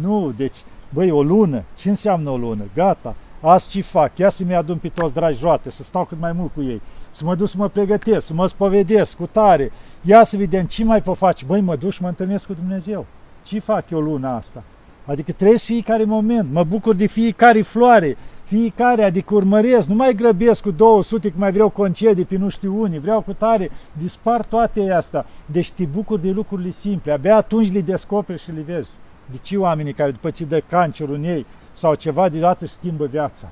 Nu, 0.00 0.32
deci, 0.36 0.56
băi, 0.88 1.10
o 1.10 1.22
lună, 1.22 1.64
ce 1.76 1.88
înseamnă 1.88 2.30
o 2.30 2.36
lună? 2.36 2.62
Gata, 2.74 3.14
azi 3.40 3.68
ce 3.68 3.80
fac? 3.80 4.18
Ia 4.18 4.28
să-mi 4.28 4.54
adun 4.54 4.76
pe 4.76 4.88
toți 4.88 5.14
dragi 5.14 5.38
joate, 5.38 5.70
să 5.70 5.82
stau 5.82 6.04
cât 6.04 6.18
mai 6.20 6.32
mult 6.32 6.50
cu 6.54 6.62
ei, 6.62 6.82
să 7.10 7.24
mă 7.24 7.34
duc 7.34 7.48
să 7.48 7.56
mă 7.56 7.68
pregătesc, 7.68 8.26
să 8.26 8.34
mă 8.34 8.46
spovedesc 8.46 9.16
cu 9.16 9.26
tare. 9.26 9.72
Ia 10.02 10.24
să 10.24 10.36
vedem 10.36 10.66
ce 10.66 10.84
mai 10.84 11.02
pot 11.02 11.16
face. 11.16 11.44
Băi, 11.44 11.60
mă 11.60 11.76
duc 11.76 11.90
și 11.90 12.02
mă 12.02 12.08
întâlnesc 12.08 12.46
cu 12.46 12.52
Dumnezeu. 12.52 13.06
Ce 13.42 13.58
fac 13.58 13.90
eu 13.90 14.00
luna 14.00 14.36
asta? 14.36 14.62
Adică 15.04 15.32
trăiesc 15.32 15.64
fiecare 15.64 16.04
moment, 16.04 16.52
mă 16.52 16.64
bucur 16.64 16.94
de 16.94 17.06
fiecare 17.06 17.60
floare, 17.60 18.16
fiecare, 18.56 19.02
adică 19.02 19.34
urmăresc, 19.34 19.88
nu 19.88 19.94
mai 19.94 20.14
grăbesc 20.14 20.62
cu 20.62 20.70
200, 20.70 21.28
că 21.30 21.34
mai 21.38 21.52
vreau 21.52 21.68
concedii 21.68 22.24
pe 22.24 22.36
nu 22.36 22.48
știu 22.48 22.80
unii, 22.80 22.98
vreau 22.98 23.20
cu 23.20 23.32
tare, 23.32 23.70
dispar 23.92 24.42
toate 24.42 24.92
astea. 24.92 25.26
Deci 25.46 25.70
te 25.70 25.84
bucur 25.84 26.18
de 26.18 26.30
lucrurile 26.30 26.70
simple, 26.70 27.12
abia 27.12 27.36
atunci 27.36 27.72
le 27.72 27.80
descoperi 27.80 28.42
și 28.42 28.52
le 28.52 28.60
vezi. 28.60 28.90
De 29.30 29.36
ce 29.42 29.56
oamenii 29.56 29.92
care 29.92 30.10
după 30.10 30.30
ce 30.30 30.44
dă 30.44 30.60
cancerul 30.68 31.14
în 31.14 31.24
ei 31.24 31.46
sau 31.72 31.94
ceva 31.94 32.28
deodată 32.28 32.64
își 32.64 32.72
schimbă 32.72 33.06
viața? 33.06 33.48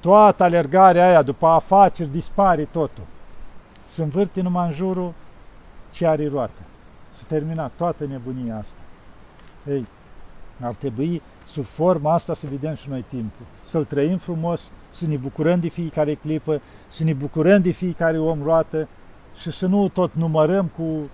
toată 0.00 0.42
alergarea 0.42 1.08
aia 1.08 1.22
după 1.22 1.46
afaceri 1.46 2.10
dispare 2.10 2.64
totul. 2.64 3.04
Se 3.86 4.02
învârte 4.02 4.40
numai 4.40 4.66
în 4.66 4.72
jurul 4.72 5.12
ce 5.92 6.06
are 6.06 6.28
roată. 6.28 6.60
S-a 7.16 7.22
terminat 7.28 7.72
toată 7.76 8.04
nebunia 8.06 8.56
asta. 8.56 8.80
Ei, 9.68 9.86
ar 10.60 10.74
trebui 10.74 11.22
sub 11.50 11.64
forma 11.64 12.12
asta 12.12 12.34
să 12.34 12.46
vedem 12.50 12.74
și 12.74 12.88
noi 12.88 13.04
timpul. 13.08 13.46
Să-l 13.64 13.84
trăim 13.84 14.16
frumos, 14.16 14.72
să 14.88 15.06
ne 15.06 15.16
bucurăm 15.16 15.60
de 15.60 15.68
fiecare 15.68 16.14
clipă, 16.14 16.60
să 16.88 17.04
ne 17.04 17.12
bucurăm 17.12 17.62
de 17.62 17.70
fiecare 17.70 18.18
om 18.18 18.42
roată 18.42 18.88
și 19.40 19.50
să 19.50 19.66
nu 19.66 19.88
tot 19.88 20.14
numărăm 20.14 20.70
cu 20.76 21.10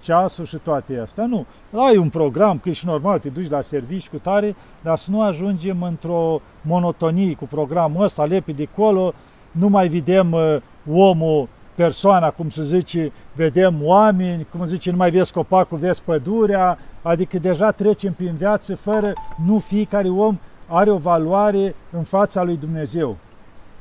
ceasul 0.00 0.46
și 0.46 0.56
toate 0.56 0.98
astea. 0.98 1.26
Nu. 1.26 1.46
Ai 1.86 1.96
un 1.96 2.08
program, 2.08 2.58
că 2.58 2.68
ești 2.68 2.86
normal, 2.86 3.18
te 3.18 3.28
duci 3.28 3.50
la 3.50 3.60
servici 3.60 4.08
cu 4.08 4.16
tare, 4.16 4.56
dar 4.82 4.98
să 4.98 5.10
nu 5.10 5.22
ajungem 5.22 5.82
într-o 5.82 6.40
monotonie 6.62 7.34
cu 7.34 7.44
programul 7.44 8.02
ăsta, 8.02 8.24
lepi 8.24 8.52
de 8.52 8.68
acolo, 8.72 9.12
nu 9.50 9.68
mai 9.68 9.88
vedem 9.88 10.32
uh, 10.32 10.56
omul, 10.92 11.48
persoana, 11.74 12.30
cum 12.30 12.50
se 12.50 12.64
zice, 12.64 13.12
vedem 13.32 13.78
oameni, 13.82 14.46
cum 14.50 14.66
zice, 14.66 14.90
nu 14.90 14.96
mai 14.96 15.10
vezi 15.10 15.32
copacul, 15.32 15.78
vezi 15.78 16.02
pădurea, 16.02 16.78
adică 17.02 17.38
deja 17.38 17.70
trecem 17.70 18.12
prin 18.12 18.34
viață 18.36 18.76
fără, 18.76 19.12
nu 19.46 19.58
fiecare 19.58 20.08
om 20.08 20.38
are 20.66 20.90
o 20.90 20.96
valoare 20.96 21.74
în 21.90 22.02
fața 22.02 22.42
lui 22.42 22.56
Dumnezeu. 22.56 23.16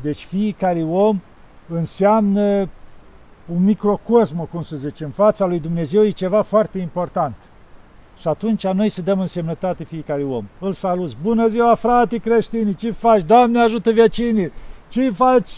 Deci 0.01 0.25
fiecare 0.25 0.83
om 0.83 1.21
înseamnă 1.67 2.69
un 3.45 3.63
microcosm, 3.63 4.49
cum 4.49 4.61
să 4.61 4.75
zice, 4.75 5.03
în 5.03 5.09
fața 5.09 5.45
lui 5.45 5.59
Dumnezeu 5.59 6.03
e 6.03 6.09
ceva 6.09 6.41
foarte 6.41 6.79
important. 6.79 7.35
Și 8.19 8.27
atunci 8.27 8.67
noi 8.67 8.89
să 8.89 9.01
dăm 9.01 9.19
însemnătate 9.19 9.83
fiecare 9.83 10.23
om. 10.23 10.45
Îl 10.59 10.73
salut. 10.73 11.17
Bună 11.21 11.47
ziua, 11.47 11.75
frate 11.75 12.17
creștini, 12.17 12.75
ce 12.75 12.91
faci? 12.91 13.23
Doamne 13.23 13.59
ajută 13.59 13.91
vecinii! 13.91 14.51
Ce 14.89 15.11
faci, 15.11 15.51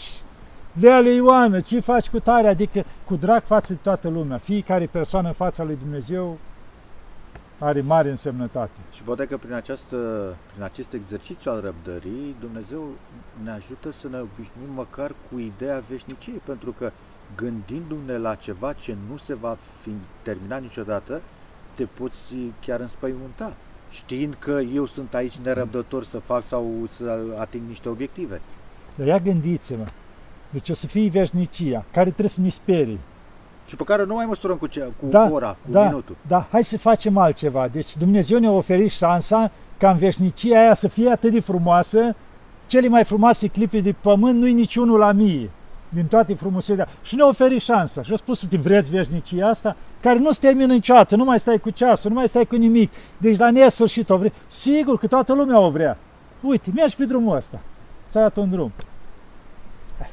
Leale 0.80 1.10
Ioană? 1.10 1.60
Ce 1.60 1.80
faci 1.80 2.08
cu 2.08 2.20
tare? 2.20 2.48
Adică 2.48 2.84
cu 3.04 3.16
drag 3.16 3.42
față 3.42 3.72
de 3.72 3.78
toată 3.82 4.08
lumea. 4.08 4.38
Fiecare 4.38 4.86
persoană 4.86 5.28
în 5.28 5.34
fața 5.34 5.62
lui 5.62 5.78
Dumnezeu 5.82 6.38
are 7.58 7.80
mare 7.80 8.10
însemnătate. 8.10 8.70
Și 8.92 9.02
poate 9.02 9.26
că 9.26 9.36
prin, 9.36 9.52
această, 9.52 9.96
prin 10.52 10.62
acest 10.62 10.92
exercițiu 10.92 11.50
al 11.50 11.60
răbdării, 11.60 12.36
Dumnezeu 12.40 12.88
ne 13.44 13.50
ajută 13.50 13.92
să 13.92 14.08
ne 14.08 14.18
obișnuim 14.18 14.74
măcar 14.74 15.14
cu 15.30 15.38
ideea 15.38 15.82
veșniciei, 15.88 16.40
pentru 16.44 16.74
că 16.78 16.90
gândindu-ne 17.36 18.16
la 18.16 18.34
ceva 18.34 18.72
ce 18.72 18.96
nu 19.10 19.16
se 19.16 19.34
va 19.34 19.56
fi 19.80 19.90
terminat 20.22 20.60
niciodată, 20.60 21.22
te 21.74 21.84
poți 21.84 22.34
chiar 22.60 22.80
înspăimânta, 22.80 23.56
știind 23.90 24.36
că 24.38 24.60
eu 24.74 24.86
sunt 24.86 25.14
aici 25.14 25.36
nerăbdător 25.36 26.04
să 26.04 26.18
fac 26.18 26.46
sau 26.46 26.70
să 26.96 27.20
ating 27.38 27.68
niște 27.68 27.88
obiective. 27.88 28.40
Dar 28.94 29.06
ia 29.06 29.18
gândiți-vă, 29.18 29.84
deci 30.50 30.68
o 30.68 30.74
să 30.74 30.86
fie 30.86 31.08
veșnicia, 31.08 31.84
care 31.90 32.08
trebuie 32.08 32.28
să 32.28 32.40
ne 32.40 32.48
sperie. 32.48 32.98
Și 33.66 33.76
pe 33.76 33.84
care 33.84 34.04
nu 34.04 34.14
mai 34.14 34.26
măsurăm 34.26 34.56
cu, 34.56 34.66
ce, 34.66 34.80
cu 35.00 35.06
Da, 35.06 35.28
ora, 35.32 35.56
cu 35.64 35.70
da, 35.70 35.84
minutul. 35.84 36.16
Da, 36.26 36.46
hai 36.50 36.64
să 36.64 36.78
facem 36.78 37.16
altceva. 37.16 37.68
Deci 37.68 37.96
Dumnezeu 37.96 38.38
ne-a 38.38 38.50
oferit 38.50 38.90
șansa 38.90 39.50
ca 39.78 39.90
în 39.90 39.98
veșnicia 39.98 40.60
aia 40.60 40.74
să 40.74 40.88
fie 40.88 41.10
atât 41.10 41.32
de 41.32 41.40
frumoasă, 41.40 42.14
cele 42.66 42.88
mai 42.88 43.04
frumoase 43.04 43.48
clipe 43.48 43.80
de 43.80 43.94
pământ 44.00 44.38
nu-i 44.38 44.52
niciunul 44.52 44.98
la 44.98 45.12
mie 45.12 45.50
din 45.94 46.06
toate 46.06 46.34
frumusețea. 46.34 46.88
Și 47.02 47.14
ne-a 47.14 47.26
oferit 47.26 47.60
șansa. 47.60 48.02
Și 48.02 48.12
a 48.12 48.16
spus 48.16 48.38
să 48.38 48.46
te 48.46 48.56
vreți 48.56 48.90
veșnicia 48.90 49.48
asta, 49.48 49.76
care 50.00 50.18
nu 50.18 50.32
se 50.32 50.38
termină 50.40 50.72
niciodată, 50.72 51.16
nu 51.16 51.24
mai 51.24 51.40
stai 51.40 51.58
cu 51.58 51.70
ceasul, 51.70 52.10
nu 52.10 52.16
mai 52.16 52.28
stai 52.28 52.44
cu 52.44 52.56
nimic. 52.56 52.92
Deci 53.18 53.38
la 53.38 53.50
nesfârșit 53.50 54.10
o 54.10 54.16
vrei. 54.16 54.32
Sigur 54.48 54.98
că 54.98 55.06
toată 55.06 55.32
lumea 55.32 55.58
o 55.58 55.70
vrea. 55.70 55.98
Uite, 56.40 56.70
mergi 56.74 56.96
pe 56.96 57.04
drumul 57.04 57.36
ăsta. 57.36 57.60
Ți-ai 58.10 58.22
dat 58.22 58.36
un 58.36 58.50
drum. 58.50 58.72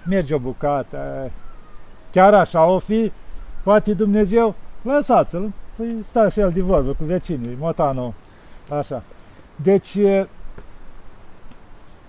Mergi 0.07 0.33
o 0.33 0.37
bucată. 0.37 1.31
Chiar 2.11 2.33
așa 2.33 2.65
o 2.65 2.79
fi. 2.79 3.11
Poate 3.63 3.93
Dumnezeu, 3.93 4.55
lăsați-l. 4.81 5.51
Păi 5.75 5.95
stai 6.03 6.31
și 6.31 6.39
el 6.39 6.51
de 6.53 6.61
vorbă 6.61 6.91
cu 6.91 7.03
vecinii, 7.03 7.57
motanul. 7.59 8.13
Așa. 8.69 9.03
Deci, 9.55 9.97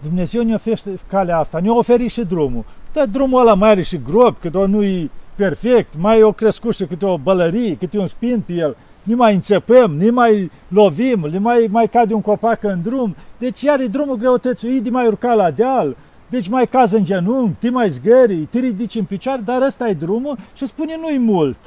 Dumnezeu 0.02 0.42
ne 0.42 0.54
oferă 0.54 0.80
calea 1.08 1.38
asta, 1.38 1.58
ne-a 1.58 1.72
oferit 1.72 2.10
și 2.10 2.24
drumul. 2.24 2.64
Dar 2.92 3.06
drumul 3.06 3.40
ăla 3.40 3.54
mai 3.54 3.70
are 3.70 3.82
și 3.82 4.00
grob, 4.02 4.38
că 4.38 4.48
doar 4.48 4.68
nu-i 4.68 5.10
perfect, 5.34 5.94
mai 5.98 6.18
e 6.18 6.22
o 6.22 6.32
crescușă 6.32 6.84
câte 6.84 7.06
o 7.06 7.18
bălărie, 7.18 7.76
câte 7.76 7.98
un 7.98 8.06
spin 8.06 8.42
pe 8.46 8.52
el, 8.52 8.76
ne 9.02 9.14
mai 9.14 9.34
înțepăm, 9.34 9.94
ne 9.94 10.10
mai 10.10 10.50
lovim, 10.68 11.26
ne 11.30 11.38
mai, 11.38 11.68
mai 11.70 11.88
cade 11.88 12.14
un 12.14 12.20
copac 12.20 12.62
în 12.62 12.82
drum, 12.82 13.16
deci 13.38 13.66
are 13.66 13.86
drumul 13.86 14.16
greutății, 14.16 14.80
de 14.80 14.90
mai 14.90 15.06
urca 15.06 15.32
la 15.32 15.50
deal, 15.50 15.96
deci 16.32 16.48
mai 16.48 16.66
cază 16.66 16.96
în 16.96 17.04
genunchi, 17.04 17.54
te 17.58 17.70
mai 17.70 17.88
zgări, 17.88 18.36
te 18.36 18.58
ridici 18.58 18.94
în 18.94 19.04
picioare, 19.04 19.40
dar 19.44 19.62
ăsta 19.62 19.88
e 19.88 19.92
drumul 19.92 20.38
și 20.54 20.66
spune 20.66 20.96
nu-i 20.96 21.18
mult. 21.18 21.58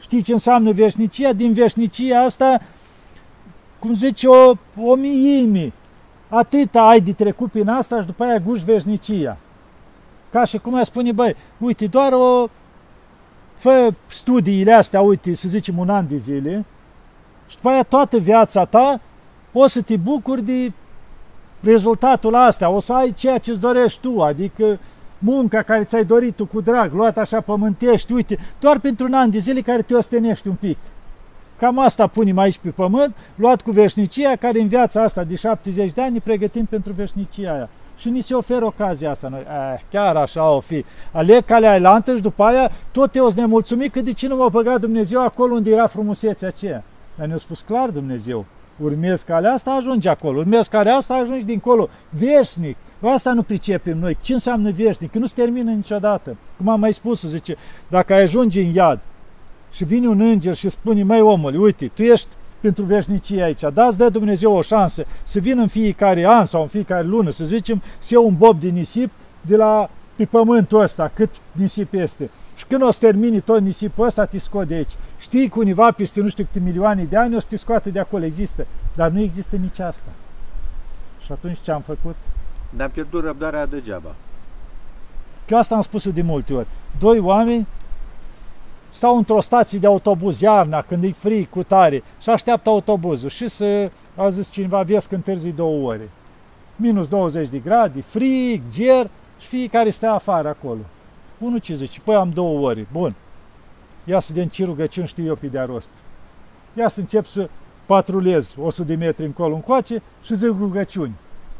Știi 0.00 0.22
ce 0.22 0.32
înseamnă 0.32 0.72
veșnicia? 0.72 1.32
Din 1.32 1.52
veșnicia 1.52 2.22
asta, 2.22 2.60
cum 3.78 3.94
zice, 3.94 4.26
o, 4.26 4.52
o 4.82 4.94
miime. 4.94 5.72
Atâta 6.28 6.82
ai 6.82 7.00
de 7.00 7.12
trecut 7.12 7.50
prin 7.50 7.68
asta 7.68 8.00
și 8.00 8.06
după 8.06 8.24
aia 8.24 8.38
guși 8.38 8.64
veșnicia. 8.64 9.36
Ca 10.30 10.44
și 10.44 10.58
cum 10.58 10.74
a 10.74 10.82
spune, 10.82 11.12
băi, 11.12 11.36
uite, 11.58 11.86
doar 11.86 12.12
o, 12.12 12.48
fă 13.54 13.94
studiile 14.06 14.72
astea, 14.72 15.00
uite, 15.00 15.34
să 15.34 15.48
zicem 15.48 15.78
un 15.78 15.90
an 15.90 16.08
de 16.08 16.16
zile, 16.16 16.64
și 17.48 17.56
după 17.56 17.68
aia 17.68 17.82
toată 17.82 18.18
viața 18.18 18.64
ta 18.64 19.00
o 19.52 19.66
să 19.66 19.82
te 19.82 19.96
bucuri 19.96 20.42
de 20.42 20.72
rezultatul 21.60 22.34
astea, 22.34 22.68
o 22.68 22.80
să 22.80 22.92
ai 22.92 23.12
ceea 23.12 23.38
ce-ți 23.38 23.60
dorești 23.60 24.00
tu, 24.00 24.20
adică 24.20 24.78
munca 25.18 25.62
care 25.62 25.84
ți-ai 25.84 26.04
dorit 26.04 26.36
tu 26.36 26.46
cu 26.46 26.60
drag, 26.60 26.92
luat 26.92 27.18
așa 27.18 27.40
pământești, 27.40 28.12
uite, 28.12 28.38
doar 28.60 28.78
pentru 28.78 29.06
un 29.06 29.12
an 29.12 29.30
de 29.30 29.38
zile 29.38 29.60
care 29.60 29.82
te 29.82 29.94
ostenești 29.94 30.48
un 30.48 30.54
pic. 30.54 30.78
Cam 31.58 31.78
asta 31.78 32.06
punem 32.06 32.38
aici 32.38 32.58
pe 32.58 32.68
pământ, 32.68 33.16
luat 33.34 33.60
cu 33.60 33.70
veșnicia, 33.70 34.36
care 34.36 34.60
în 34.60 34.68
viața 34.68 35.02
asta 35.02 35.24
de 35.24 35.34
70 35.34 35.92
de 35.92 36.02
ani 36.02 36.12
ne 36.12 36.18
pregătim 36.18 36.64
pentru 36.64 36.92
veșnicia 36.92 37.52
aia. 37.52 37.68
Și 37.98 38.10
ni 38.10 38.20
se 38.20 38.34
oferă 38.34 38.64
ocazia 38.64 39.10
asta 39.10 39.28
noi. 39.28 39.40
Eh, 39.40 39.80
chiar 39.90 40.16
așa 40.16 40.50
o 40.50 40.60
fi. 40.60 40.84
Aleg 41.12 41.44
calea 41.44 41.70
ailantă 41.70 42.14
și 42.16 42.22
după 42.22 42.42
aia 42.42 42.70
tot 42.92 43.14
eu 43.14 43.24
sunt 43.24 43.36
nemulțumit 43.36 43.92
că 43.92 44.00
de 44.00 44.12
ce 44.12 44.26
nu 44.26 44.36
m-a 44.36 44.48
băgat 44.48 44.80
Dumnezeu 44.80 45.22
acolo 45.22 45.54
unde 45.54 45.70
era 45.70 45.86
frumusețea 45.86 46.48
aceea. 46.48 46.84
Dar 47.14 47.26
ne-a 47.26 47.36
spus 47.36 47.60
clar 47.60 47.88
Dumnezeu, 47.88 48.44
urmezi 48.82 49.24
calea 49.24 49.52
asta, 49.52 49.70
ajungi 49.70 50.08
acolo, 50.08 50.38
urmezi 50.38 50.68
calea 50.68 50.96
asta, 50.96 51.14
ajungi 51.14 51.44
dincolo, 51.44 51.88
veșnic. 52.10 52.76
Asta 53.00 53.32
nu 53.32 53.42
pricepem 53.42 53.98
noi. 53.98 54.16
Ce 54.20 54.32
înseamnă 54.32 54.70
veșnic? 54.70 55.10
Că 55.10 55.18
nu 55.18 55.26
se 55.26 55.34
termină 55.36 55.70
niciodată. 55.70 56.36
Cum 56.56 56.68
am 56.68 56.80
mai 56.80 56.92
spus, 56.92 57.22
zice, 57.22 57.56
dacă 57.88 58.12
ai 58.12 58.22
ajunge 58.22 58.60
în 58.60 58.72
iad 58.72 58.98
și 59.72 59.84
vine 59.84 60.08
un 60.08 60.20
înger 60.20 60.54
și 60.54 60.68
spune, 60.68 61.02
mai 61.02 61.20
omul, 61.20 61.62
uite, 61.62 61.90
tu 61.94 62.02
ești 62.02 62.28
pentru 62.60 62.84
veșnicie 62.84 63.42
aici. 63.42 63.64
Dați 63.74 63.98
de 63.98 64.08
Dumnezeu 64.08 64.52
o 64.52 64.62
șansă 64.62 65.04
să 65.24 65.38
vină 65.38 65.60
în 65.60 65.68
fiecare 65.68 66.26
an 66.26 66.44
sau 66.44 66.62
în 66.62 66.68
fiecare 66.68 67.06
lună, 67.06 67.30
să 67.30 67.44
zicem, 67.44 67.82
să 67.98 68.14
iau 68.14 68.26
un 68.26 68.36
bob 68.36 68.60
de 68.60 68.68
nisip 68.68 69.10
de 69.40 69.56
la 69.56 69.90
pe 70.16 70.24
pământul 70.24 70.80
ăsta, 70.80 71.10
cât 71.14 71.30
nisip 71.52 71.94
este. 71.94 72.30
Și 72.54 72.64
când 72.68 72.82
o 72.82 72.90
să 72.90 72.98
termini 73.00 73.40
tot 73.40 73.60
nisipul 73.60 74.06
ăsta, 74.06 74.24
te 74.24 74.38
scot 74.38 74.66
de 74.66 74.74
aici. 74.74 74.92
Știi 75.26 75.48
că 75.48 75.58
univa 75.58 75.90
peste 75.90 76.20
nu 76.20 76.28
știu 76.28 76.44
câte 76.44 76.64
milioane 76.64 77.04
de 77.04 77.16
ani 77.16 77.36
o 77.36 77.40
să 77.40 77.46
te 77.48 77.56
scoate 77.56 77.90
de 77.90 77.98
acolo, 77.98 78.24
există. 78.24 78.66
Dar 78.94 79.10
nu 79.10 79.20
există 79.20 79.56
nici 79.56 79.78
asta. 79.78 80.10
Și 81.24 81.32
atunci 81.32 81.58
ce 81.62 81.72
am 81.72 81.80
făcut? 81.80 82.16
Ne-am 82.70 82.90
pierdut 82.90 83.24
răbdarea 83.24 83.66
degeaba. 83.66 84.14
Că 85.46 85.56
asta 85.56 85.74
am 85.74 85.80
spus 85.80 86.08
de 86.08 86.22
multe 86.22 86.54
ori. 86.54 86.66
Doi 86.98 87.18
oameni 87.18 87.66
stau 88.90 89.16
într-o 89.16 89.40
stație 89.40 89.78
de 89.78 89.86
autobuz 89.86 90.40
iarna, 90.40 90.82
când 90.82 91.04
e 91.04 91.12
frig, 91.12 91.48
cu 91.48 91.62
tare, 91.62 92.02
și 92.20 92.30
așteaptă 92.30 92.68
autobuzul 92.68 93.28
și 93.28 93.48
să, 93.48 93.90
a 94.16 94.30
zis 94.30 94.50
cineva, 94.50 94.82
vezi 94.82 95.08
că 95.08 95.14
întârzi 95.14 95.48
două 95.48 95.88
ore. 95.88 96.10
Minus 96.76 97.08
20 97.08 97.48
de 97.48 97.58
grade, 97.58 98.00
frig, 98.00 98.62
ger 98.72 99.10
și 99.38 99.46
fiecare 99.46 99.90
stă 99.90 100.06
afară 100.06 100.48
acolo. 100.48 100.80
Unul 101.38 101.58
ce 101.58 101.74
zice, 101.74 102.00
păi 102.04 102.14
am 102.14 102.30
două 102.30 102.68
ore, 102.68 102.86
bun. 102.92 103.14
Ia 104.08 104.20
să 104.20 104.32
de 104.32 104.46
ce 104.46 104.64
rugăciuni 104.64 105.06
știu 105.06 105.24
eu 105.24 105.34
pe 105.34 105.46
de 105.46 105.60
rost. 105.60 105.90
Ia 106.74 106.88
să 106.88 107.00
încep 107.00 107.26
să 107.26 107.48
patrulez 107.86 108.54
100 108.60 108.86
de 108.86 108.94
metri 108.94 109.24
încolo 109.24 109.54
încoace 109.54 110.02
și 110.22 110.36
zic 110.36 110.48
rugăciuni. 110.58 111.14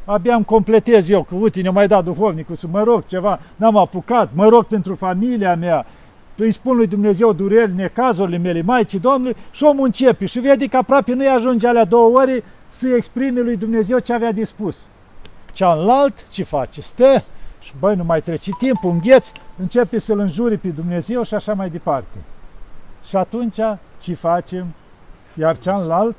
Abia 0.05 0.35
îmi 0.35 0.45
completez 0.45 1.09
eu, 1.09 1.23
că 1.23 1.35
uite, 1.35 1.61
ne 1.61 1.69
mai 1.69 1.87
dat 1.87 2.03
duhovnicul 2.03 2.55
să 2.55 2.67
mă 2.71 2.83
rog 2.83 3.05
ceva, 3.05 3.39
n-am 3.55 3.77
apucat, 3.77 4.29
mă 4.33 4.47
rog 4.47 4.63
pentru 4.63 4.95
familia 4.95 5.55
mea, 5.55 5.85
îi 6.35 6.51
spun 6.51 6.75
lui 6.75 6.87
Dumnezeu 6.87 7.33
dureri, 7.33 7.75
necazurile 7.75 8.37
mele, 8.37 8.61
Maicii 8.61 8.99
Domnului 8.99 9.35
și 9.51 9.63
omul 9.63 9.85
începe 9.85 10.25
și 10.25 10.39
vede 10.39 10.67
că 10.67 10.77
aproape 10.77 11.13
nu-i 11.13 11.27
ajunge 11.27 11.67
alea 11.67 11.85
două 11.85 12.17
ore 12.17 12.43
să 12.69 12.87
exprime 12.87 13.41
lui 13.41 13.57
Dumnezeu 13.57 13.99
ce 13.99 14.13
avea 14.13 14.31
de 14.31 14.43
spus. 14.43 14.77
Cealalt 15.53 16.29
ce 16.29 16.43
face? 16.43 16.81
Stă 16.81 17.23
și 17.61 17.73
băi, 17.79 17.95
nu 17.95 18.03
mai 18.03 18.21
trece 18.21 18.51
timpul, 18.57 18.89
îngheț, 18.89 19.31
începe 19.57 19.99
să-L 19.99 20.19
înjuri 20.19 20.57
pe 20.57 20.67
Dumnezeu 20.67 21.23
și 21.23 21.33
așa 21.33 21.53
mai 21.53 21.69
departe. 21.69 22.17
Și 23.07 23.15
atunci 23.15 23.59
ce 24.01 24.13
facem? 24.13 24.65
Iar 25.33 25.57
cealalt 25.57 26.15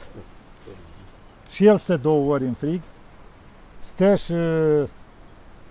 și 1.50 1.64
el 1.64 1.76
stă 1.76 1.96
două 1.96 2.32
ori 2.32 2.44
în 2.44 2.52
frig, 2.52 2.80
stă 3.80 4.14
și 4.14 4.34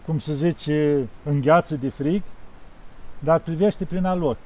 cum 0.05 0.19
se 0.19 0.33
zice, 0.33 1.07
îngheață 1.23 1.75
de 1.75 1.89
frig, 1.89 2.21
dar 3.19 3.39
privește 3.39 3.85
prin 3.85 4.05
alot. 4.05 4.37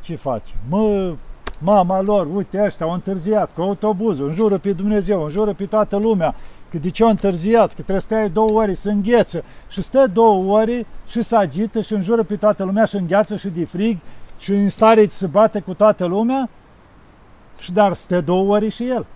Ce 0.00 0.16
face? 0.16 0.52
Mă, 0.68 1.14
mama 1.58 2.00
lor, 2.00 2.26
uite 2.34 2.62
ăștia 2.64 2.86
au 2.86 2.92
întârziat 2.92 3.50
cu 3.54 3.60
autobuzul, 3.60 4.28
înjură 4.28 4.58
pe 4.58 4.72
Dumnezeu, 4.72 5.24
înjură 5.24 5.52
pe 5.52 5.64
toată 5.64 5.96
lumea, 5.96 6.34
că 6.70 6.78
de 6.78 6.90
ce 6.90 7.02
au 7.02 7.08
întârziat, 7.08 7.68
că 7.68 7.74
trebuie 7.74 8.00
să 8.00 8.06
stai 8.06 8.30
două 8.30 8.50
ore 8.50 8.74
să 8.74 8.88
îngheță 8.88 9.44
și 9.68 9.82
stă 9.82 10.06
două 10.12 10.58
ore 10.58 10.86
și 11.06 11.22
să 11.22 11.36
agită 11.36 11.80
și 11.80 11.92
înjură 11.92 12.22
pe 12.22 12.36
toată 12.36 12.64
lumea 12.64 12.84
și 12.84 12.96
îngheață 12.96 13.36
și 13.36 13.48
de 13.48 13.64
frig 13.64 13.98
și 14.40 14.52
în 14.52 14.68
stare 14.68 15.08
să 15.08 15.26
bate 15.26 15.60
cu 15.60 15.74
toată 15.74 16.04
lumea 16.04 16.48
și 17.60 17.72
dar 17.72 17.92
stă 17.92 18.20
două 18.20 18.54
ore 18.54 18.68
și 18.68 18.88
el. 18.88 19.06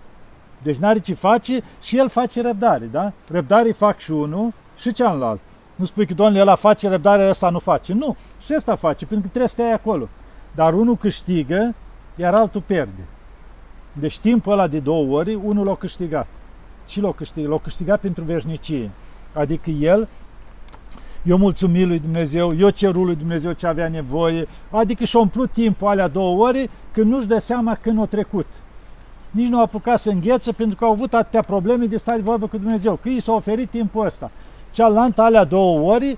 Deci 0.63 0.77
n-are 0.77 0.99
ce 0.99 1.13
face 1.13 1.63
și 1.81 1.97
el 1.97 2.09
face 2.09 2.41
răbdare, 2.41 2.85
da? 2.85 3.11
Răbdare 3.27 3.71
fac 3.71 3.99
și 3.99 4.11
unul 4.11 4.53
și 4.77 4.93
cealaltă. 4.93 5.41
Nu 5.75 5.85
spui 5.85 6.05
că, 6.05 6.13
doamne, 6.13 6.39
ăla 6.39 6.55
face 6.55 6.89
răbdare, 6.89 7.29
ăsta 7.29 7.49
nu 7.49 7.59
face. 7.59 7.93
Nu, 7.93 8.15
și 8.45 8.53
ăsta 8.55 8.75
face, 8.75 9.05
pentru 9.05 9.25
că 9.25 9.27
trebuie 9.27 9.47
să 9.47 9.53
stai 9.53 9.73
acolo. 9.73 10.07
Dar 10.55 10.73
unul 10.73 10.95
câștigă, 10.95 11.75
iar 12.15 12.33
altul 12.33 12.61
pierde. 12.61 13.03
Deci 13.93 14.19
timpul 14.19 14.51
ăla 14.51 14.67
de 14.67 14.79
două 14.79 15.17
ori, 15.17 15.33
unul 15.33 15.65
l-a 15.65 15.75
câștigat. 15.75 16.27
Și 16.87 17.01
l-a 17.01 17.11
câștigat? 17.11 17.49
L-a 17.49 17.57
câștigat 17.57 17.99
pentru 17.99 18.23
veșnicie. 18.23 18.91
Adică 19.33 19.69
el, 19.69 20.07
eu 21.25 21.37
mulțumit 21.37 21.87
lui 21.87 21.99
Dumnezeu, 21.99 22.51
eu 22.57 22.69
cerul 22.69 23.05
lui 23.05 23.15
Dumnezeu 23.15 23.51
ce 23.51 23.67
avea 23.67 23.87
nevoie, 23.87 24.47
adică 24.69 25.03
și-a 25.03 25.19
umplut 25.19 25.51
timpul 25.51 25.87
alea 25.87 26.07
două 26.07 26.47
ore 26.47 26.69
când 26.91 27.11
nu-și 27.11 27.27
dă 27.27 27.37
seama 27.37 27.75
când 27.75 28.01
a 28.01 28.05
trecut. 28.05 28.45
Nici 29.31 29.47
nu 29.47 29.57
a 29.57 29.61
apucat 29.61 29.99
să 29.99 30.09
îngheță 30.09 30.53
pentru 30.53 30.75
că 30.75 30.85
au 30.85 30.91
avut 30.91 31.13
atâtea 31.13 31.41
probleme 31.41 31.85
de 31.85 31.97
stat 31.97 32.15
de 32.15 32.21
vorbă 32.21 32.47
cu 32.47 32.57
Dumnezeu, 32.57 32.99
că 33.01 33.09
i 33.09 33.19
s-a 33.19 33.31
oferit 33.31 33.69
timpul 33.69 34.05
ăsta. 34.05 34.31
Cealaltă 34.71 35.21
alea 35.21 35.43
două 35.43 35.93
ori, 35.93 36.17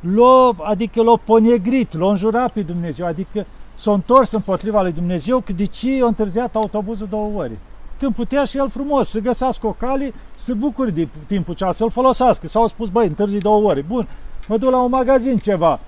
l-a, 0.00 0.50
adică 0.62 1.02
l-a 1.02 1.16
ponegrit, 1.24 1.98
l-a 1.98 2.10
înjurat 2.10 2.52
pe 2.52 2.60
Dumnezeu, 2.60 3.06
adică 3.06 3.46
s-a 3.74 3.92
întors 3.92 4.32
împotriva 4.32 4.82
lui 4.82 4.92
Dumnezeu 4.92 5.40
că 5.40 5.52
de 5.52 5.64
ce 5.64 6.02
a 6.02 6.06
întârziat 6.06 6.54
autobuzul 6.54 7.06
două 7.10 7.30
ori. 7.36 7.58
Când 8.02 8.14
putea 8.14 8.44
și 8.44 8.56
el 8.56 8.70
frumos 8.70 9.08
să 9.08 9.18
găsească 9.18 9.66
o 9.66 9.72
cale, 9.72 10.12
să 10.34 10.54
bucuri 10.54 10.92
de 10.92 11.08
timpul 11.26 11.54
ceas, 11.54 11.76
să-l 11.76 11.90
folosească. 11.90 12.48
S-au 12.48 12.66
spus, 12.66 12.88
băi, 12.88 13.06
întârzi 13.06 13.38
două 13.38 13.68
ori. 13.68 13.82
Bun, 13.82 14.08
mă 14.48 14.58
duc 14.58 14.70
la 14.70 14.80
un 14.80 14.90
magazin 14.90 15.36
ceva, 15.36 15.80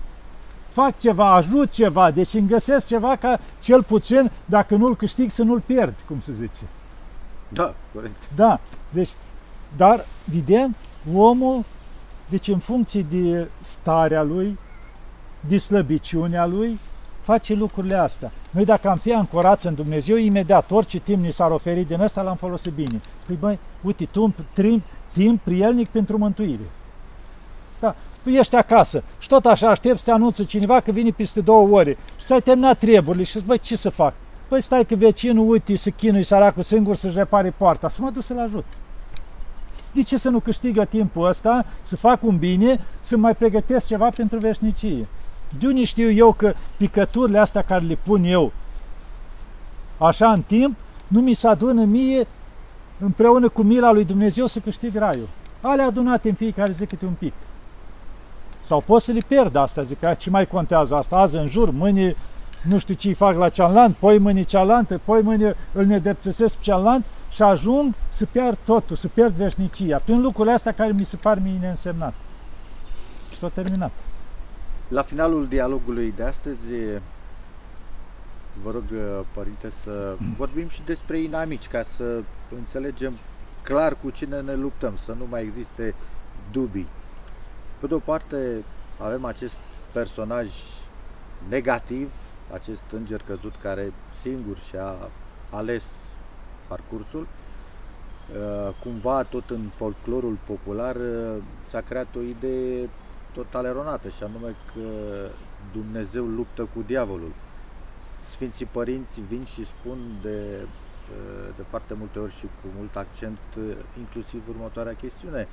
fac 0.69 0.99
ceva, 0.99 1.35
ajut 1.35 1.71
ceva, 1.71 2.11
deci 2.11 2.35
îmi 2.35 2.49
găsesc 2.49 2.87
ceva 2.87 3.17
ca 3.17 3.41
cel 3.61 3.83
puțin, 3.83 4.31
dacă 4.45 4.77
nu-l 4.77 4.97
câștig, 4.97 5.31
să 5.31 5.43
nu-l 5.43 5.61
pierd, 5.61 5.95
cum 6.07 6.21
se 6.21 6.33
zice. 6.33 6.63
Da, 7.49 7.75
corect. 7.95 8.29
Da, 8.35 8.61
deci, 8.91 9.11
dar, 9.77 10.07
vedem, 10.25 10.75
omul, 11.15 11.65
deci 12.29 12.49
în 12.49 12.59
funcție 12.59 13.07
de 13.11 13.49
starea 13.61 14.23
lui, 14.23 14.59
de 15.41 15.59
slăbiciunea 15.59 16.47
lui, 16.47 16.79
face 17.25 17.55
lucrurile 17.55 17.95
astea. 17.95 18.33
Noi 18.51 18.65
dacă 18.65 18.89
am 18.89 18.97
fi 18.97 19.13
ancorați 19.13 19.67
în 19.67 19.75
Dumnezeu, 19.75 20.17
imediat 20.17 20.71
orice 20.71 20.99
timp 20.99 21.25
ni 21.25 21.33
s-ar 21.33 21.51
oferi 21.51 21.85
din 21.85 22.01
ăsta, 22.01 22.23
l-am 22.23 22.37
folosit 22.37 22.73
bine. 22.73 23.01
Păi 23.27 23.37
băi, 23.41 23.59
uite, 23.81 24.09
tu 24.11 24.35
timp, 24.53 24.83
timp 25.13 25.41
prielnic 25.41 25.89
pentru 25.89 26.19
mântuire. 26.19 26.71
Da, 27.81 27.95
tu 28.23 28.29
ești 28.29 28.57
acasă 28.57 29.03
și 29.19 29.29
tot 29.29 29.45
așa 29.45 29.69
aștepți 29.69 29.99
să 29.99 30.05
te 30.05 30.11
anunță 30.11 30.45
cineva 30.45 30.81
că 30.81 30.91
vine 30.91 31.11
peste 31.11 31.41
două 31.41 31.69
ore 31.69 31.97
și 32.19 32.25
ți-ai 32.25 32.41
terminat 32.41 32.79
treburile 32.79 33.25
și 33.25 33.33
zici, 33.33 33.47
băi, 33.47 33.59
ce 33.59 33.77
să 33.77 33.91
fac? 33.91 34.15
Păi 34.49 34.63
stai 34.63 34.85
că 34.85 34.95
vecinul, 34.95 35.51
uite, 35.51 35.77
să 35.77 35.91
chinui 35.91 36.23
săracul 36.23 36.63
singur 36.63 36.97
să-și 36.97 37.17
repare 37.17 37.55
poarta, 37.57 37.89
să 37.89 38.03
mă 38.03 38.11
duc 38.11 38.23
să-l 38.23 38.39
ajut. 38.39 38.65
De 39.93 40.03
ce 40.03 40.17
să 40.17 40.29
nu 40.29 40.39
câștig 40.39 40.77
eu 40.77 40.85
timpul 40.85 41.29
ăsta, 41.29 41.67
să 41.83 41.97
fac 41.97 42.23
un 42.23 42.37
bine, 42.37 42.81
să 43.01 43.17
mai 43.17 43.35
pregătesc 43.35 43.87
ceva 43.87 44.09
pentru 44.09 44.39
veșnicie? 44.39 45.07
De 45.59 45.67
unde 45.67 45.85
știu 45.85 46.11
eu 46.11 46.33
că 46.33 46.55
picăturile 46.77 47.39
astea 47.39 47.63
care 47.63 47.85
le 47.85 47.99
pun 48.03 48.25
eu 48.25 48.53
așa 49.99 50.33
în 50.33 50.43
timp, 50.43 50.77
nu 51.07 51.21
mi 51.21 51.35
se 51.35 51.49
adună 51.49 51.85
mie 51.85 52.27
împreună 52.99 53.49
cu 53.49 53.63
mila 53.63 53.93
lui 53.93 54.05
Dumnezeu 54.05 54.47
să 54.47 54.59
câștig 54.59 54.97
raiul. 54.97 55.29
Ale 55.61 55.83
adunate 55.83 56.29
în 56.29 56.35
fiecare 56.35 56.73
zi 56.73 56.87
câte 56.87 57.05
un 57.05 57.13
pic. 57.19 57.33
Sau 58.63 58.81
pot 58.81 59.03
să 59.03 59.13
le 59.13 59.21
pierd 59.27 59.57
asta, 59.57 59.83
zic, 59.83 59.99
ce 60.19 60.31
mai 60.31 60.47
contează 60.47 60.95
asta? 60.95 61.17
Azi 61.17 61.37
în 61.37 61.49
jur, 61.49 61.71
mâine 61.71 62.17
nu 62.63 62.79
știu 62.79 62.95
ce 62.95 63.13
fac 63.13 63.37
la 63.37 63.49
cealaltă, 63.49 63.97
poi 63.99 64.19
mâine 64.19 64.43
cealaltă, 64.43 65.01
poi 65.05 65.23
mâine 65.23 65.57
îl 65.73 65.85
nedreptățesc 65.85 66.61
cealaltă 66.61 67.07
și 67.31 67.43
ajung 67.43 67.95
să 68.09 68.27
pierd 68.27 68.59
totul, 68.65 68.97
să 68.97 69.09
pierd 69.09 69.35
veșnicia, 69.35 69.99
prin 70.05 70.21
lucrurile 70.21 70.55
astea 70.55 70.73
care 70.73 70.93
mi 70.93 71.05
se 71.05 71.17
par 71.17 71.39
mie 71.43 71.59
neînsemnat. 71.61 72.15
Și 73.33 73.39
s-a 73.39 73.49
terminat. 73.49 73.91
La 74.89 75.03
finalul 75.03 75.49
dialogului 75.49 76.13
de 76.17 76.23
astăzi, 76.23 76.67
vă 78.63 78.71
rog, 78.71 78.85
părinte, 79.33 79.71
să 79.71 80.17
vorbim 80.37 80.69
și 80.69 80.83
despre 80.85 81.19
inamici, 81.19 81.69
ca 81.69 81.85
să 81.97 82.23
înțelegem 82.57 83.13
clar 83.63 83.97
cu 84.03 84.11
cine 84.11 84.41
ne 84.41 84.55
luptăm, 84.55 84.97
să 84.97 85.13
nu 85.13 85.27
mai 85.31 85.43
existe 85.43 85.95
dubii. 86.53 86.87
Pe 87.81 87.87
de 87.87 87.95
o 87.95 87.99
parte, 87.99 88.65
avem 88.99 89.25
acest 89.25 89.57
personaj 89.93 90.53
negativ, 91.49 92.11
acest 92.53 92.85
înger 92.93 93.23
căzut 93.27 93.55
care 93.63 93.93
singur 94.21 94.59
și-a 94.59 94.95
ales 95.51 95.85
parcursul. 96.67 97.27
Cumva, 98.83 99.23
tot 99.23 99.51
în 99.51 99.69
folclorul 99.75 100.39
popular, 100.47 100.97
s-a 101.63 101.81
creat 101.81 102.07
o 102.17 102.21
idee 102.21 102.89
total 103.35 103.65
eronată 103.65 104.09
și 104.09 104.23
anume 104.23 104.55
că 104.75 104.89
Dumnezeu 105.73 106.25
luptă 106.25 106.63
cu 106.63 106.83
diavolul. 106.87 107.33
Sfinții 108.29 108.67
părinți 108.67 109.21
vin 109.21 109.45
și 109.45 109.67
spun 109.67 109.99
de, 110.23 110.67
de 111.57 111.63
foarte 111.69 111.95
multe 111.95 112.19
ori 112.19 112.35
și 112.35 112.45
cu 112.45 112.69
mult 112.77 112.97
accent 112.97 113.39
inclusiv 113.99 114.43
următoarea 114.49 114.95
chestiune. 114.95 115.49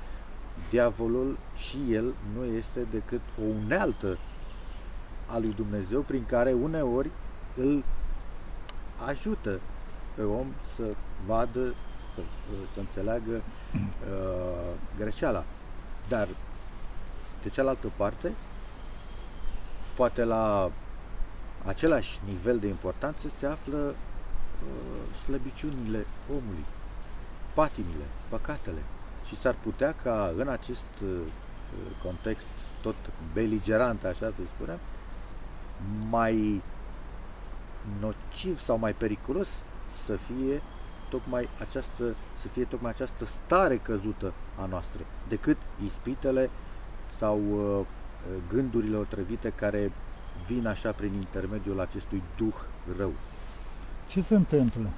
Diavolul 0.70 1.38
și 1.56 1.78
el 1.90 2.14
nu 2.34 2.44
este 2.44 2.86
decât 2.90 3.20
o 3.38 3.42
unealtă 3.64 4.18
a 5.26 5.38
lui 5.38 5.52
Dumnezeu 5.56 6.00
prin 6.00 6.24
care 6.26 6.52
uneori 6.52 7.10
îl 7.56 7.84
ajută 9.08 9.60
pe 10.14 10.22
om 10.22 10.46
să 10.76 10.82
vadă, 11.26 11.74
să, 12.14 12.20
să 12.72 12.80
înțeleagă 12.80 13.42
uh, 13.74 14.74
greșeala. 14.98 15.44
Dar 16.08 16.28
de 17.42 17.48
cealaltă 17.48 17.90
parte, 17.96 18.32
poate 19.94 20.24
la 20.24 20.70
același 21.64 22.20
nivel 22.26 22.58
de 22.58 22.66
importanță 22.66 23.28
se 23.36 23.46
află 23.46 23.76
uh, 23.76 25.16
slăbiciunile 25.16 26.06
omului, 26.30 26.64
patimile, 27.54 28.04
păcatele. 28.28 28.82
Și 29.26 29.36
s-ar 29.36 29.56
putea 29.62 29.94
ca 30.02 30.32
în 30.36 30.48
acest 30.48 30.86
uh, 31.02 31.18
context 32.02 32.48
tot 32.80 32.94
beligerant, 33.32 34.04
așa 34.04 34.30
să 34.30 34.40
spunem, 34.46 34.78
mai 36.10 36.62
nociv 38.00 38.60
sau 38.60 38.78
mai 38.78 38.92
periculos 38.92 39.48
să 40.04 40.16
fie 40.16 40.62
tocmai 41.08 41.48
această, 41.58 42.04
să 42.34 42.48
fie 42.48 42.64
tocmai 42.64 42.90
această 42.90 43.24
stare 43.24 43.76
căzută 43.76 44.32
a 44.60 44.66
noastră, 44.66 45.04
decât 45.28 45.56
ispitele 45.84 46.50
sau 47.22 47.40
uh, 47.52 47.86
gândurile 48.52 48.96
otrăvite 48.96 49.52
care 49.54 49.92
vin 50.46 50.66
așa 50.66 50.90
prin 50.90 51.12
intermediul 51.14 51.80
acestui 51.80 52.22
duh 52.36 52.54
rău. 52.98 53.12
Ce 54.08 54.20
se 54.20 54.34
întâmplă? 54.34 54.88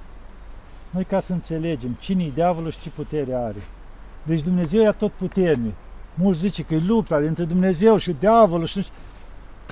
Noi 0.89 1.03
ca 1.03 1.19
să 1.19 1.33
înțelegem 1.33 1.91
cine 1.99 2.23
e 2.23 2.31
diavolul 2.33 2.71
și 2.71 2.79
ce 2.79 2.89
putere 2.89 3.33
are. 3.33 3.61
Deci 4.23 4.41
Dumnezeu 4.41 4.81
e 4.81 4.91
tot 4.91 5.11
puternic. 5.11 5.73
Mulți 6.13 6.39
zice 6.39 6.63
că 6.63 6.73
e 6.73 6.83
lupta 6.87 7.19
dintre 7.19 7.43
Dumnezeu 7.43 7.97
și 7.97 8.15
diavolul 8.19 8.65
și 8.65 8.85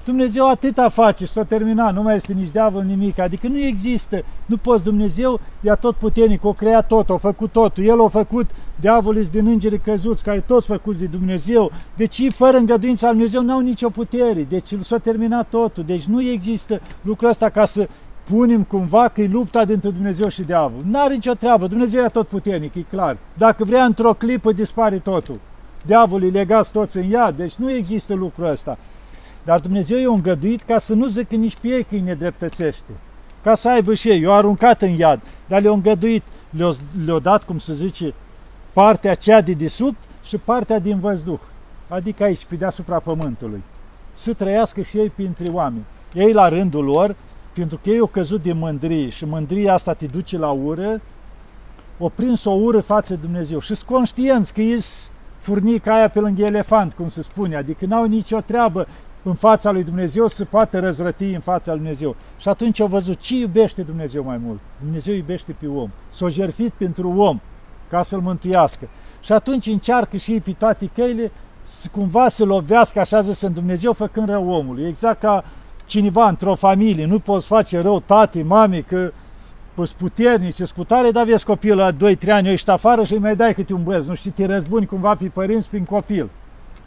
Dumnezeu 0.05 0.49
atâta 0.49 0.89
face 0.89 1.25
și 1.25 1.31
s-a 1.31 1.43
terminat, 1.43 1.93
nu 1.93 2.01
mai 2.01 2.15
este 2.15 2.33
nici 2.33 2.51
diavol, 2.51 2.83
nimic. 2.83 3.19
Adică 3.19 3.47
nu 3.47 3.57
există, 3.57 4.23
nu 4.45 4.57
poți, 4.57 4.83
Dumnezeu 4.83 5.39
e 5.61 5.71
tot 5.71 5.95
puternic, 5.95 6.45
o 6.45 6.53
creat 6.53 6.87
tot, 6.87 7.09
a 7.09 7.17
făcut 7.17 7.51
totul. 7.51 7.83
El 7.83 8.01
a 8.01 8.07
făcut 8.07 8.49
diavolii 8.79 9.29
din 9.29 9.47
îngeri 9.47 9.79
căzuți, 9.79 10.23
care 10.23 10.43
toți 10.47 10.67
făcuți 10.67 10.99
de 10.99 11.05
Dumnezeu. 11.05 11.71
Deci 11.95 12.31
fără 12.33 12.57
îngăduința 12.57 13.05
lui 13.05 13.15
Dumnezeu 13.15 13.41
n-au 13.41 13.59
nicio 13.59 13.89
putere. 13.89 14.45
Deci 14.49 14.73
s-a 14.81 14.97
terminat 14.97 15.47
totul. 15.49 15.83
Deci 15.83 16.03
nu 16.03 16.21
există 16.21 16.81
lucrul 17.01 17.29
ăsta 17.29 17.49
ca 17.49 17.65
să 17.65 17.87
punem 18.23 18.63
cumva 18.63 19.07
că 19.07 19.21
e 19.21 19.27
lupta 19.27 19.65
dintre 19.65 19.89
Dumnezeu 19.89 20.29
și 20.29 20.41
diavol. 20.41 20.81
N-are 20.89 21.13
nicio 21.13 21.33
treabă, 21.33 21.67
Dumnezeu 21.67 22.03
e 22.03 22.07
tot 22.07 22.27
puternic, 22.27 22.75
e 22.75 22.81
clar. 22.89 23.17
Dacă 23.37 23.63
vrea 23.63 23.85
într-o 23.85 24.13
clipă 24.13 24.51
dispare 24.51 24.97
totul. 24.97 25.39
Diavolii 25.85 26.31
legați 26.31 26.71
toți 26.71 26.97
în 26.97 27.11
ea, 27.11 27.31
deci 27.31 27.53
nu 27.53 27.71
există 27.71 28.13
lucrul 28.13 28.49
ăsta. 28.49 28.77
Dar 29.43 29.59
Dumnezeu 29.59 29.99
i-a 29.99 30.09
îngăduit 30.09 30.61
ca 30.61 30.77
să 30.77 30.93
nu 30.93 31.07
zică 31.07 31.35
nici 31.35 31.57
pe 31.61 31.67
ei 31.67 31.83
că 31.83 31.95
îi 31.95 32.01
nedreptățește. 32.01 32.91
Ca 33.43 33.55
să 33.55 33.69
aibă 33.69 33.93
și 33.93 34.09
ei. 34.09 34.21
I-a 34.21 34.31
aruncat 34.31 34.81
în 34.81 34.89
iad, 34.89 35.19
dar 35.47 35.61
le-a 35.61 35.71
îngăduit, 35.71 36.23
le-a, 36.49 36.71
le 37.05 37.19
dat, 37.19 37.43
cum 37.43 37.59
se 37.59 37.73
zice, 37.73 38.13
partea 38.73 39.11
aceea 39.11 39.41
de 39.41 39.53
desubt 39.53 39.97
și 40.23 40.37
partea 40.37 40.79
din 40.79 40.99
văzduh. 40.99 41.39
adică 41.87 42.23
aici, 42.23 42.45
pe 42.45 42.55
deasupra 42.55 42.99
pământului, 42.99 43.63
să 44.13 44.33
trăiască 44.33 44.81
și 44.81 44.97
ei 44.97 45.09
printre 45.09 45.49
oameni. 45.51 45.85
Ei 46.13 46.33
la 46.33 46.49
rândul 46.49 46.83
lor, 46.83 47.15
pentru 47.53 47.79
că 47.83 47.89
ei 47.89 47.99
au 47.99 48.07
căzut 48.07 48.43
de 48.43 48.53
mândrie 48.53 49.09
și 49.09 49.25
mândria 49.25 49.73
asta 49.73 49.93
te 49.93 50.05
duce 50.05 50.37
la 50.37 50.49
ură, 50.49 51.01
o 51.97 52.09
prins 52.09 52.45
o 52.45 52.51
ură 52.51 52.79
față 52.79 53.13
de 53.13 53.19
Dumnezeu 53.21 53.59
și 53.59 53.75
sunt 53.75 53.89
conștienți 53.89 54.53
că 54.53 54.61
ești 54.61 55.09
furnica 55.39 55.95
aia 55.95 56.09
pe 56.09 56.19
lângă 56.19 56.43
elefant, 56.43 56.93
cum 56.93 57.07
se 57.07 57.21
spune, 57.21 57.55
adică 57.55 57.85
n-au 57.85 58.05
nicio 58.05 58.39
treabă 58.39 58.87
în 59.23 59.33
fața 59.33 59.71
lui 59.71 59.83
Dumnezeu 59.83 60.27
să 60.27 60.45
poată 60.45 60.79
răzrăti 60.79 61.23
în 61.23 61.39
fața 61.39 61.71
lui 61.71 61.79
Dumnezeu. 61.79 62.15
Și 62.37 62.49
atunci 62.49 62.79
au 62.79 62.87
văzut 62.87 63.19
ce 63.19 63.35
iubește 63.35 63.81
Dumnezeu 63.81 64.23
mai 64.23 64.37
mult. 64.37 64.59
Dumnezeu 64.81 65.13
iubește 65.13 65.55
pe 65.59 65.67
om. 65.67 65.89
S-a 66.09 66.29
jertfit 66.29 66.73
pentru 66.73 67.13
om 67.17 67.39
ca 67.89 68.03
să-l 68.03 68.19
mântuiască. 68.19 68.87
Și 69.21 69.31
atunci 69.31 69.67
încearcă 69.67 70.17
și 70.17 70.31
ei 70.31 70.41
pe 70.41 70.55
toate 70.57 70.89
căile 70.95 71.31
să 71.63 71.87
cumva 71.91 72.27
să 72.27 72.43
lovească, 72.43 72.99
așa 72.99 73.19
zis, 73.19 73.41
în 73.41 73.53
Dumnezeu, 73.53 73.93
făcând 73.93 74.29
rău 74.29 74.49
omului. 74.49 74.87
Exact 74.87 75.19
ca 75.19 75.43
cineva 75.85 76.27
într-o 76.27 76.55
familie, 76.55 77.05
nu 77.05 77.19
poți 77.19 77.47
face 77.47 77.81
rău 77.81 77.99
tati, 77.99 78.41
mami, 78.41 78.83
că 78.83 79.11
pus 79.73 79.91
puternici, 79.91 80.61
scutare, 80.61 81.11
dar 81.11 81.25
vezi 81.25 81.45
copilul 81.45 81.77
la 81.77 81.91
2-3 81.91 82.29
ani, 82.29 82.51
ești 82.51 82.69
afară 82.69 83.03
și 83.03 83.13
îi 83.13 83.19
mai 83.19 83.35
dai 83.35 83.53
câte 83.53 83.73
un 83.73 83.83
băț, 83.83 84.05
nu 84.05 84.15
știi, 84.15 84.31
te 84.31 84.45
răzbuni 84.45 84.85
cumva 84.85 85.15
pe 85.15 85.25
părinți 85.25 85.69
prin 85.69 85.83
copil. 85.83 86.29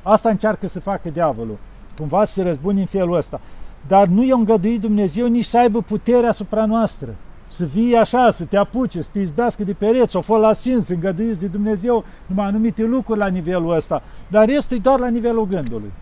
Asta 0.03 0.29
încearcă 0.29 0.69
să 0.69 0.81
facă 0.81 1.09
diavolul, 1.13 1.57
cumva 1.97 2.25
să 2.25 2.33
se 2.33 2.43
răzbuni 2.43 2.81
în 2.81 2.87
felul 2.87 3.17
ăsta. 3.17 3.41
Dar 3.87 4.07
nu 4.07 4.25
i-a 4.25 4.35
îngăduit 4.35 4.81
Dumnezeu 4.81 5.27
nici 5.27 5.45
să 5.45 5.59
aibă 5.59 5.83
putere 5.83 6.27
asupra 6.27 6.65
noastră. 6.65 7.15
Să 7.49 7.65
vii 7.65 7.97
așa, 7.97 8.31
să 8.31 8.45
te 8.45 8.57
apuce, 8.57 9.03
să 9.03 9.09
te 9.13 9.19
izbească 9.19 9.65
de 9.65 9.73
pereți, 9.73 10.17
o 10.17 10.21
fă 10.21 10.37
la 10.37 10.53
simț, 10.53 10.89
îngăduiți 10.89 11.41
de 11.41 11.47
Dumnezeu 11.47 12.05
numai 12.27 12.47
anumite 12.47 12.83
lucruri 12.83 13.19
la 13.19 13.27
nivelul 13.27 13.75
ăsta. 13.75 14.03
Dar 14.29 14.49
restul 14.49 14.77
e 14.77 14.81
doar 14.81 14.99
la 14.99 15.09
nivelul 15.09 15.47
gândului. 15.47 15.93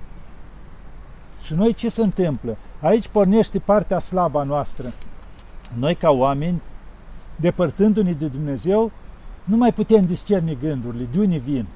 Și 1.43 1.55
noi 1.55 1.73
ce 1.73 1.89
se 1.89 2.03
întâmplă? 2.03 2.57
Aici 2.81 3.09
pornește 3.09 3.59
partea 3.59 3.99
slabă 3.99 4.39
a 4.39 4.43
noastră. 4.43 4.93
Noi 5.79 5.95
ca 5.95 6.11
oameni, 6.11 6.63
depărtându-ne 7.37 8.13
de 8.13 8.27
Dumnezeu, 8.27 8.91
nu 9.45 9.57
mai 9.57 9.73
putem 9.73 10.05
discerni 10.05 10.59
gândurile, 10.61 11.07
de 11.13 11.19
unde 11.19 11.37
vin. 11.37 11.67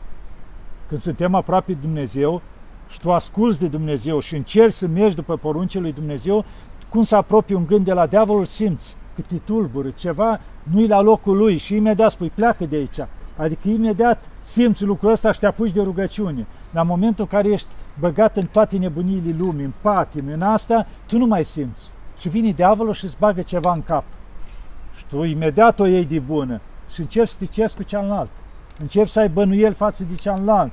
Când 0.88 1.00
suntem 1.00 1.34
aproape 1.34 1.72
de 1.72 1.78
Dumnezeu 1.80 2.42
și 2.88 3.00
tu 3.00 3.12
asculți 3.12 3.58
de 3.58 3.66
Dumnezeu 3.66 4.20
și 4.20 4.36
încerci 4.36 4.72
să 4.72 4.86
mergi 4.86 5.14
după 5.14 5.36
poruncile 5.36 5.82
lui 5.82 5.92
Dumnezeu, 5.92 6.44
cum 6.88 7.02
să 7.02 7.16
apropii 7.16 7.54
un 7.54 7.66
gând 7.66 7.84
de 7.84 7.92
la 7.92 8.06
diavolul, 8.06 8.44
simți 8.44 8.96
că 9.14 9.22
te 9.28 9.34
tulbură, 9.44 9.90
ceva 9.90 10.40
nu-i 10.62 10.86
la 10.86 11.00
locul 11.00 11.36
lui 11.36 11.56
și 11.56 11.74
imediat 11.76 12.10
spui, 12.10 12.32
pleacă 12.34 12.64
de 12.64 12.76
aici. 12.76 12.98
Adică 13.36 13.68
imediat 13.68 14.24
simți 14.40 14.84
lucrul 14.84 15.10
ăsta 15.10 15.32
și 15.32 15.38
te 15.38 15.46
apuci 15.46 15.72
de 15.72 15.82
rugăciune. 15.82 16.46
La 16.70 16.82
momentul 16.82 17.28
în 17.30 17.38
care 17.38 17.52
ești 17.52 17.68
băgat 17.98 18.36
în 18.36 18.46
toate 18.46 18.76
nebuniile 18.76 19.34
lumii, 19.38 19.64
în 19.64 19.72
patime, 19.80 20.32
în 20.32 20.42
asta, 20.42 20.86
tu 21.06 21.18
nu 21.18 21.26
mai 21.26 21.44
simți. 21.44 21.90
Și 22.18 22.28
vine 22.28 22.50
diavolul 22.50 22.92
și 22.92 23.04
îți 23.04 23.16
bagă 23.18 23.42
ceva 23.42 23.72
în 23.72 23.82
cap. 23.82 24.04
Și 24.96 25.04
tu 25.08 25.22
imediat 25.22 25.80
o 25.80 25.86
iei 25.86 26.04
de 26.04 26.18
bună 26.18 26.60
și 26.92 27.00
începi 27.00 27.28
să 27.28 27.36
te 27.50 27.64
cu 27.76 27.82
cealaltă. 27.82 28.32
Începi 28.80 29.08
să 29.08 29.20
ai 29.20 29.28
bănuiel 29.28 29.74
față 29.74 30.04
de 30.10 30.14
cealaltă. 30.14 30.72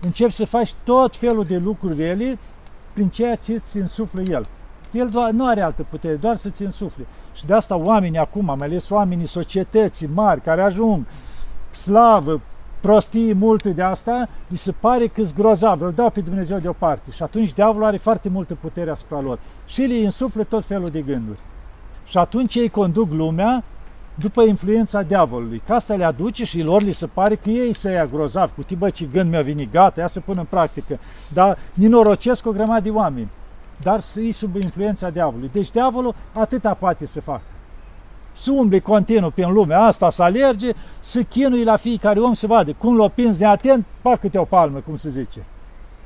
Începi 0.00 0.32
să 0.32 0.46
faci 0.46 0.74
tot 0.84 1.16
felul 1.16 1.44
de 1.44 1.56
lucruri 1.56 2.02
ele 2.02 2.38
prin 2.92 3.08
ceea 3.08 3.36
ce 3.36 3.52
îți 3.52 3.76
însuflă 3.76 4.22
el. 4.28 4.46
El 4.92 5.08
doar, 5.08 5.30
nu 5.30 5.46
are 5.46 5.60
altă 5.60 5.86
putere, 5.90 6.14
doar 6.14 6.36
să-ți 6.36 6.62
însufle. 6.62 7.06
Și 7.34 7.46
de 7.46 7.54
asta 7.54 7.76
oamenii 7.76 8.18
acum, 8.18 8.44
mai 8.44 8.66
ales 8.66 8.90
oamenii 8.90 9.26
societății 9.26 10.08
mari 10.14 10.40
care 10.40 10.62
ajung 10.62 11.04
slavă, 11.70 12.40
prostii 12.80 13.34
multe 13.34 13.70
de 13.70 13.82
asta, 13.82 14.28
li 14.48 14.56
se 14.56 14.72
pare 14.72 15.06
că 15.06 15.22
grozav, 15.34 15.80
îl 15.80 15.92
dau 15.92 16.10
pe 16.10 16.20
Dumnezeu 16.20 16.58
deoparte. 16.58 17.10
Și 17.10 17.22
atunci 17.22 17.52
diavolul 17.52 17.86
are 17.86 17.96
foarte 17.96 18.28
multă 18.28 18.54
putere 18.54 18.90
asupra 18.90 19.20
lor. 19.20 19.38
Și 19.66 19.82
îi 19.82 20.04
însuflă 20.04 20.42
tot 20.42 20.64
felul 20.64 20.88
de 20.88 21.00
gânduri. 21.00 21.38
Și 22.06 22.18
atunci 22.18 22.54
ei 22.54 22.68
conduc 22.68 23.12
lumea 23.12 23.64
după 24.18 24.42
influența 24.42 25.02
diavolului. 25.02 25.62
Ca 25.66 25.74
asta 25.74 25.94
le 25.94 26.04
aduce 26.04 26.44
și 26.44 26.62
lor 26.62 26.82
li 26.82 26.92
se 26.92 27.06
pare 27.06 27.34
că 27.34 27.50
ei 27.50 27.72
să 27.72 27.90
ia 27.90 28.06
grozav, 28.06 28.50
cu 28.54 28.62
tibă 28.62 28.90
ce 28.90 29.06
gând 29.12 29.30
mi-a 29.30 29.42
venit, 29.42 29.72
gata, 29.72 30.00
ia 30.00 30.06
să 30.06 30.20
pun 30.20 30.38
în 30.38 30.46
practică. 30.48 30.98
Dar 31.32 31.58
ninorocesc 31.74 32.46
o 32.46 32.50
grămadă 32.50 32.80
de 32.80 32.90
oameni, 32.90 33.30
dar 33.82 34.00
să 34.00 34.18
îi 34.18 34.32
sub 34.32 34.54
influența 34.54 35.10
diavolului. 35.10 35.50
Deci 35.52 35.70
diavolul 35.70 36.14
atâta 36.32 36.74
poate 36.74 37.06
să 37.06 37.20
facă 37.20 37.42
să 38.36 38.52
umble 38.52 38.78
continuu 38.78 39.30
pe 39.30 39.46
lumea 39.46 39.80
asta, 39.80 40.10
să 40.10 40.22
alerge, 40.22 40.70
să 41.00 41.22
chinui 41.22 41.64
la 41.64 41.76
fiecare 41.76 42.20
om 42.20 42.32
să 42.32 42.46
vadă 42.46 42.72
cum 42.72 42.96
l-o 42.96 43.08
pins 43.08 43.38
neatent, 43.38 43.84
fac 44.00 44.20
câte 44.20 44.38
o 44.38 44.44
palmă, 44.44 44.78
cum 44.78 44.96
se 44.96 45.08
zice. 45.08 45.44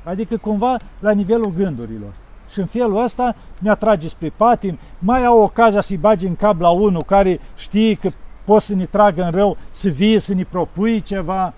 Adică 0.03 0.37
cumva 0.37 0.77
la 0.99 1.11
nivelul 1.11 1.53
gândurilor. 1.57 2.13
Și 2.51 2.59
în 2.59 2.65
felul 2.65 3.03
ăsta 3.03 3.35
ne 3.59 3.69
atrage 3.69 4.07
spre 4.07 4.33
patim, 4.35 4.79
mai 4.99 5.25
au 5.25 5.41
ocazia 5.41 5.81
să-i 5.81 5.97
bagi 5.97 6.25
în 6.25 6.35
cap 6.35 6.59
la 6.59 6.69
unul 6.69 7.03
care 7.03 7.39
știe 7.55 7.93
că 7.93 8.09
poți 8.45 8.65
să 8.65 8.75
ne 8.75 8.85
tragă 8.85 9.23
în 9.23 9.31
rău, 9.31 9.57
să 9.71 9.89
vii, 9.89 10.19
să 10.19 10.33
ne 10.33 10.43
propui 10.43 11.01
ceva. 11.01 11.53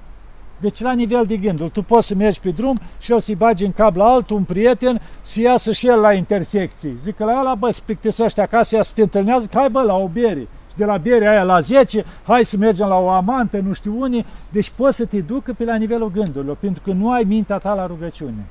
Deci 0.59 0.81
la 0.81 0.93
nivel 0.93 1.25
de 1.25 1.37
gândul, 1.37 1.69
tu 1.69 1.83
poți 1.83 2.07
să 2.07 2.15
mergi 2.15 2.39
pe 2.39 2.49
drum 2.49 2.79
și 2.99 3.11
el 3.11 3.19
să-i 3.19 3.35
bagi 3.35 3.65
în 3.65 3.71
cap 3.71 3.95
la 3.95 4.05
altul, 4.05 4.35
un 4.35 4.43
prieten, 4.43 5.01
să 5.21 5.41
iasă 5.41 5.71
și 5.71 5.87
el 5.87 5.99
la 5.99 6.13
intersecții. 6.13 6.95
Zic 7.03 7.15
că 7.15 7.23
la 7.23 7.39
ăla, 7.39 7.55
bă, 7.55 7.71
să 7.71 7.79
plictisește 7.85 8.41
acasă, 8.41 8.75
ia 8.75 8.81
să 8.81 8.91
te 8.95 9.01
întâlnează, 9.01 9.47
hai 9.53 9.69
bă, 9.69 9.81
la 9.81 9.95
o 9.95 10.07
bere 10.07 10.47
de 10.75 10.85
la 10.85 10.97
berea 10.97 11.31
aia 11.31 11.43
la 11.43 11.59
10, 11.59 12.05
hai 12.23 12.45
să 12.45 12.57
mergem 12.57 12.87
la 12.87 12.95
o 12.95 13.09
amantă, 13.09 13.57
nu 13.57 13.73
știu 13.73 13.99
unii, 13.99 14.25
deci 14.49 14.71
poți 14.75 14.97
să 14.97 15.05
te 15.05 15.21
ducă 15.21 15.53
pe 15.53 15.63
la 15.63 15.75
nivelul 15.75 16.11
gândurilor, 16.11 16.55
pentru 16.55 16.83
că 16.83 16.91
nu 16.91 17.11
ai 17.11 17.23
mintea 17.23 17.57
ta 17.57 17.73
la 17.73 17.85
rugăciune. 17.85 18.45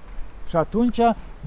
Și 0.48 0.56
atunci 0.56 0.98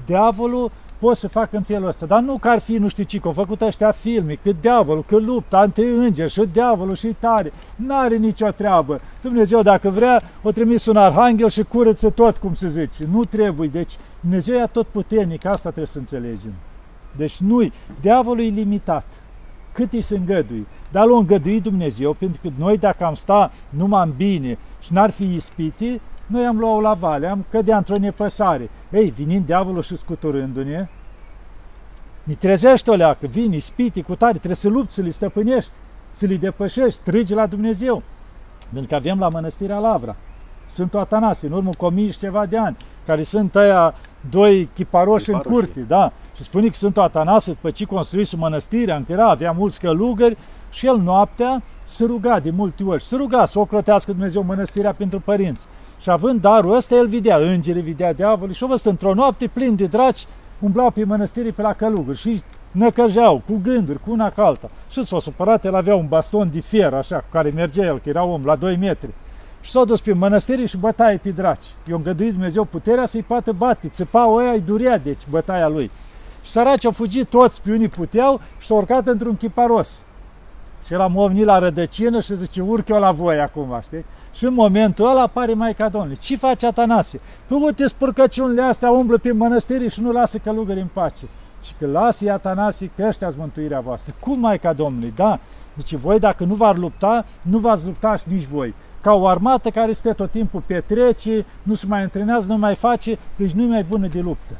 diavolul 0.06 0.70
poate 1.06 1.20
să 1.20 1.28
facă 1.28 1.56
în 1.56 1.62
felul 1.62 1.88
ăsta. 1.88 2.06
Dar 2.06 2.20
nu 2.20 2.38
că 2.38 2.48
ar 2.48 2.58
fi 2.58 2.76
nu 2.76 2.88
știu 2.88 3.04
ce, 3.04 3.18
că 3.18 3.26
au 3.26 3.32
făcut 3.32 3.60
ăștia 3.60 3.90
filme, 3.90 4.38
că 4.42 4.50
diavolul, 4.60 5.04
că 5.06 5.16
lupta 5.16 5.62
între 5.62 5.84
îngeri 5.84 6.32
și 6.32 6.42
diavolul 6.52 6.96
și 6.96 7.06
tare. 7.18 7.52
N-are 7.76 8.16
nicio 8.16 8.50
treabă. 8.50 9.00
Dumnezeu, 9.22 9.62
dacă 9.62 9.88
vrea, 9.88 10.22
o 10.42 10.50
trimis 10.50 10.86
un 10.86 10.96
arhanghel 10.96 11.48
și 11.48 11.62
curăță 11.62 12.10
tot, 12.10 12.36
cum 12.36 12.54
se 12.54 12.68
zice. 12.68 13.04
Nu 13.12 13.24
trebuie. 13.24 13.68
Deci 13.68 13.92
Dumnezeu 14.20 14.56
e 14.56 14.68
tot 14.72 14.86
puternic, 14.86 15.44
asta 15.44 15.68
trebuie 15.68 15.86
să 15.86 15.98
înțelegem. 15.98 16.52
Deci 17.16 17.36
nu-i. 17.36 17.72
Diavolul 18.00 18.44
e 18.44 18.48
limitat 18.48 19.06
cât 19.72 19.92
îi 19.92 20.02
se 20.02 20.16
îngădui. 20.16 20.66
Dar 20.92 21.06
l-a 21.06 21.16
îngăduit 21.16 21.62
Dumnezeu, 21.62 22.12
pentru 22.12 22.38
că 22.42 22.48
noi 22.58 22.78
dacă 22.78 23.04
am 23.04 23.14
sta 23.14 23.50
numai 23.70 24.06
în 24.06 24.12
bine 24.16 24.58
și 24.80 24.92
n-ar 24.92 25.10
fi 25.10 25.34
ispiti, 25.34 26.00
noi 26.26 26.46
am 26.46 26.58
luat 26.58 26.80
la 26.80 26.94
vale, 26.94 27.26
am 27.26 27.44
cădea 27.50 27.76
într-o 27.76 27.96
nepăsare. 27.96 28.70
Ei, 28.90 29.12
vinind 29.16 29.46
diavolul 29.46 29.82
și 29.82 29.96
scuturându-ne, 29.96 30.88
ne 32.26 32.34
trezește 32.34 32.90
o 32.90 32.94
leacă, 32.94 33.26
vine, 33.26 33.56
ispiti, 33.56 34.02
cu 34.02 34.14
tare, 34.14 34.32
trebuie 34.32 34.54
să 34.54 34.68
lupți, 34.68 34.94
să 34.94 35.02
le 35.02 35.10
stăpânești, 35.10 35.70
să 36.12 36.26
le 36.26 36.36
depășești, 36.36 37.00
strigi 37.00 37.34
la 37.34 37.46
Dumnezeu. 37.46 38.02
Pentru 38.72 38.88
că 38.88 38.94
avem 38.94 39.18
la 39.18 39.28
mănăstirea 39.28 39.78
Lavra. 39.78 40.16
Sfântul 40.64 41.00
Atanasie, 41.00 41.48
în 41.48 41.54
urmă 41.54 41.70
cu 41.78 41.94
ceva 42.18 42.46
de 42.46 42.58
ani, 42.58 42.76
care 43.06 43.22
sunt 43.22 43.56
aia 43.56 43.94
doi 44.30 44.68
chiparoși 44.74 45.30
în 45.30 45.38
curte, 45.38 45.80
da? 45.80 46.12
Și 46.36 46.42
spune 46.42 46.66
că 46.66 46.74
Sfântul 46.74 47.02
Atanasie, 47.02 47.52
după 47.52 47.70
ce 47.70 47.84
construise 47.84 48.36
mănăstirea 48.36 48.96
în 48.96 49.04
care 49.04 49.20
avea 49.20 49.52
mulți 49.52 49.80
călugări, 49.80 50.36
și 50.70 50.86
el 50.86 50.98
noaptea 50.98 51.62
se 51.84 52.04
ruga 52.04 52.40
de 52.40 52.50
multe 52.50 52.82
ori, 52.82 53.02
se 53.02 53.16
ruga 53.16 53.46
să 53.46 53.58
ocrotească 53.58 54.10
Dumnezeu 54.10 54.42
mănăstirea 54.42 54.92
pentru 54.92 55.20
părinți. 55.20 55.62
Și 56.00 56.10
având 56.10 56.40
darul 56.40 56.74
ăsta, 56.74 56.94
el 56.94 57.08
vedea 57.08 57.36
îngerii, 57.36 57.82
vedea 57.82 58.12
diavolii 58.12 58.54
și 58.54 58.62
o 58.62 58.66
văzut 58.66 58.86
într-o 58.86 59.14
noapte 59.14 59.46
plin 59.46 59.76
de 59.76 59.86
draci, 59.86 60.26
umblau 60.58 60.90
pe 60.90 61.04
mănăstire 61.04 61.50
pe 61.50 61.62
la 61.62 61.72
călugări 61.72 62.18
și 62.18 62.42
năcăjeau 62.70 63.42
cu 63.46 63.60
gânduri, 63.62 64.00
cu 64.00 64.10
una 64.10 64.30
ca 64.30 64.44
alta. 64.44 64.68
Și 64.90 65.02
s-a 65.02 65.18
supărat, 65.18 65.64
el 65.64 65.74
avea 65.74 65.94
un 65.94 66.06
baston 66.08 66.50
de 66.52 66.60
fier, 66.60 66.94
așa, 66.94 67.16
cu 67.16 67.26
care 67.30 67.50
mergea 67.50 67.84
el, 67.84 67.98
că 67.98 68.08
era 68.08 68.24
om 68.24 68.44
la 68.44 68.56
2 68.56 68.76
metri. 68.76 69.10
Și 69.60 69.70
s-a 69.70 69.84
dus 69.84 70.00
pe 70.00 70.12
mănăstire 70.12 70.66
și 70.66 70.76
bătaie 70.76 71.16
pe 71.16 71.30
draci. 71.30 71.64
I-a 71.88 71.94
îngăduit 71.94 72.32
Dumnezeu 72.32 72.64
puterea 72.64 73.06
să-i 73.06 73.22
poată 73.22 73.52
bate. 73.52 73.88
Țăpau 73.88 74.34
ăia, 74.34 74.50
îi 74.50 74.60
durea, 74.60 74.98
deci, 74.98 75.20
bătaia 75.30 75.68
lui. 75.68 75.90
Și 76.42 76.50
săraci 76.50 76.84
au 76.84 76.90
fugit 76.90 77.28
toți 77.28 77.62
pe 77.62 77.72
unii 77.72 77.88
puteau 77.88 78.40
și 78.58 78.66
s-au 78.66 78.76
urcat 78.76 79.06
într-un 79.06 79.36
chiparos. 79.36 80.02
Și 80.86 80.92
el 80.92 81.00
a 81.00 81.06
movnit 81.06 81.44
la 81.44 81.58
rădăcină 81.58 82.20
și 82.20 82.36
zice, 82.36 82.60
urc 82.60 82.88
eu 82.88 82.98
la 82.98 83.12
voi 83.12 83.40
acum, 83.40 83.80
știi? 83.82 84.04
Și 84.36 84.44
în 84.44 84.54
momentul 84.54 85.08
ăla 85.08 85.22
apare 85.22 85.54
Maica 85.54 85.88
Domnului. 85.88 86.18
Ce 86.20 86.36
face 86.36 86.66
Atanasie? 86.66 87.20
Păi 87.46 87.58
uite 87.62 87.86
spurcăciunile 87.86 88.62
astea 88.62 88.90
umblă 88.90 89.18
pe 89.18 89.32
mănăstiri 89.32 89.90
și 89.90 90.00
nu 90.00 90.12
lasă 90.12 90.38
călugări 90.38 90.80
în 90.80 90.88
pace. 90.92 91.24
Și 91.62 91.72
că 91.78 91.86
lasă 91.86 92.32
Atanasie 92.32 92.90
că 92.96 93.04
ăștia 93.06 93.30
mântuirea 93.36 93.80
voastră. 93.80 94.14
Cum 94.20 94.40
Maica 94.40 94.72
Domnului? 94.72 95.12
Da. 95.16 95.38
Deci 95.74 95.94
voi 95.94 96.18
dacă 96.18 96.44
nu 96.44 96.54
v-ar 96.54 96.76
lupta, 96.76 97.24
nu 97.42 97.58
v-ați 97.58 97.84
lupta 97.84 98.16
și 98.16 98.24
nici 98.28 98.46
voi. 98.52 98.74
Ca 99.00 99.12
o 99.12 99.26
armată 99.26 99.70
care 99.70 99.92
stă 99.92 100.12
tot 100.12 100.30
timpul 100.30 100.62
petrece, 100.66 101.44
nu 101.62 101.74
se 101.74 101.86
mai 101.88 102.02
antrenează, 102.02 102.52
nu 102.52 102.58
mai 102.58 102.74
face, 102.74 103.18
deci 103.36 103.50
nu 103.50 103.62
e 103.62 103.66
mai 103.66 103.84
bună 103.88 104.06
de 104.06 104.20
luptă. 104.20 104.54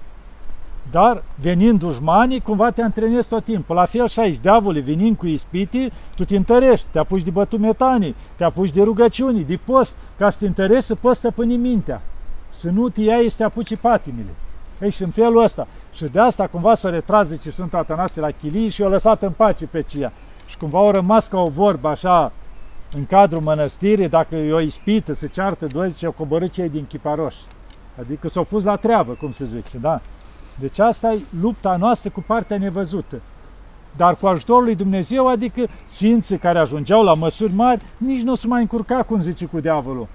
Dar 0.91 1.22
venind 1.41 1.78
dușmanii, 1.78 2.41
cumva 2.41 2.70
te 2.70 2.82
antrenezi 2.82 3.28
tot 3.28 3.45
timpul. 3.45 3.74
La 3.74 3.84
fel 3.84 4.09
și 4.09 4.20
aici, 4.20 4.39
diavolul 4.39 4.82
venind 4.82 5.16
cu 5.16 5.26
ispiti, 5.26 5.93
tu 6.16 6.24
te 6.24 6.37
întărești, 6.37 6.87
te 6.91 6.99
apuci 6.99 7.22
de 7.22 7.30
bătut 7.30 7.59
metanii, 7.59 8.14
te 8.37 8.45
apuci 8.45 8.72
de 8.72 8.82
rugăciuni, 8.82 9.45
de 9.45 9.59
post, 9.64 9.97
ca 10.18 10.30
să 10.30 10.39
te 10.39 10.47
întărești 10.47 10.84
să 10.84 10.95
poți 10.95 11.18
stăpâni 11.18 11.57
mintea. 11.57 12.03
Să 12.51 12.70
nu 12.70 12.89
te 12.89 13.01
iei 13.01 13.28
să 13.28 13.37
te 13.37 13.45
apuci 13.45 13.76
patimile. 13.76 14.34
Ei, 14.80 14.91
și 14.91 15.03
în 15.03 15.11
felul 15.11 15.43
ăsta. 15.43 15.66
Și 15.93 16.05
de 16.05 16.20
asta 16.20 16.47
cumva 16.47 16.74
s-o 16.74 16.89
retras, 16.89 17.26
zice 17.26 17.51
Sfântul 17.51 17.78
Atanasie 17.78 18.20
la 18.20 18.30
chilii 18.30 18.68
și 18.68 18.82
o 18.82 18.89
lăsat 18.89 19.22
în 19.22 19.30
pace 19.30 19.66
pe 19.66 19.82
cia. 19.82 20.12
Și 20.47 20.57
cumva 20.57 20.78
au 20.78 20.91
rămas 20.91 21.26
ca 21.26 21.41
o 21.41 21.49
vorbă 21.49 21.89
așa 21.89 22.32
în 22.95 23.07
cadrul 23.07 23.41
mănăstirii, 23.41 24.09
dacă 24.09 24.37
e 24.37 24.53
o 24.53 24.61
ispită, 24.61 25.12
se 25.12 25.26
ceartă 25.26 25.66
doi, 25.66 25.91
zice, 25.91 26.07
o 26.07 26.11
coborât 26.11 26.53
cei 26.53 26.68
din 26.68 26.87
Chiparoși. 26.87 27.37
Adică 27.99 28.28
s-au 28.28 28.45
pus 28.45 28.64
la 28.64 28.76
treabă, 28.76 29.12
cum 29.12 29.32
se 29.32 29.45
zice, 29.45 29.78
da? 29.80 30.01
Deci 30.61 30.79
asta 30.79 31.13
e 31.13 31.21
lupta 31.41 31.77
noastră 31.77 32.11
cu 32.11 32.25
partea 32.27 32.59
nevăzută. 32.59 33.21
Dar 33.97 34.17
cu 34.17 34.27
ajutorul 34.27 34.65
lui 34.65 34.75
Dumnezeu, 34.75 35.29
adică 35.29 35.67
sfinții 35.85 36.39
care 36.39 36.59
ajungeau 36.59 37.03
la 37.03 37.15
măsuri 37.15 37.53
mari, 37.53 37.83
nici 37.97 38.23
nu 38.23 38.35
se 38.35 38.47
mai 38.47 38.61
încurca, 38.61 39.03
cum 39.03 39.23
zice, 39.23 39.45
cu 39.45 39.61
diavolul. 39.61 40.07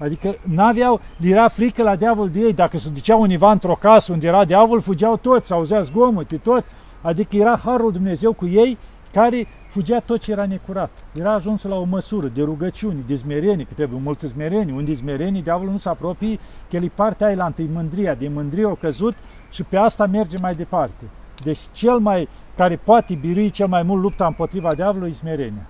Adică 0.00 0.36
n-aveau, 0.42 1.00
era 1.20 1.48
frică 1.48 1.82
la 1.82 1.96
diavol 1.96 2.28
de 2.28 2.38
ei. 2.38 2.52
Dacă 2.52 2.78
se 2.78 2.88
duceau 2.88 3.20
univa 3.20 3.50
într-o 3.50 3.78
casă 3.80 4.12
unde 4.12 4.26
era 4.26 4.44
diavol, 4.44 4.80
fugeau 4.80 5.16
toți, 5.16 5.52
auzea 5.52 5.80
zgomote, 5.80 6.36
tot. 6.36 6.64
Adică 7.02 7.36
era 7.36 7.60
harul 7.64 7.92
Dumnezeu 7.92 8.32
cu 8.32 8.46
ei, 8.46 8.78
care 9.12 9.46
fugea 9.68 10.00
tot 10.00 10.20
ce 10.20 10.32
era 10.32 10.46
necurat. 10.46 10.90
Era 11.14 11.32
ajuns 11.32 11.62
la 11.62 11.74
o 11.74 11.84
măsură 11.84 12.26
de 12.26 12.42
rugăciuni, 12.42 13.04
de 13.06 13.16
smerenie, 13.16 13.64
că 13.64 13.74
trebuie 13.74 14.00
multă 14.02 14.26
smerenie. 14.26 14.74
Unde 14.74 14.94
smerenie, 14.94 15.40
diavolul 15.40 15.72
nu 15.72 15.78
se 15.78 15.88
apropie, 15.88 16.38
că 16.70 16.76
el 16.76 16.84
e 16.84 16.90
partea 16.94 17.26
aia 17.26 17.36
la 17.36 17.46
întâi 17.46 17.70
mândria. 17.72 18.14
De 18.14 18.28
mândrie 18.28 18.64
au 18.64 18.78
căzut 18.80 19.14
și 19.50 19.62
pe 19.62 19.76
asta 19.76 20.06
merge 20.06 20.38
mai 20.38 20.54
departe. 20.54 21.04
Deci 21.42 21.60
cel 21.72 21.98
mai 21.98 22.28
care 22.56 22.76
poate 22.76 23.14
birui 23.14 23.50
cel 23.50 23.66
mai 23.66 23.82
mult 23.82 24.02
lupta 24.02 24.26
împotriva 24.26 24.74
diavolului 24.74 25.10
e 25.10 25.14
smerenia. 25.14 25.66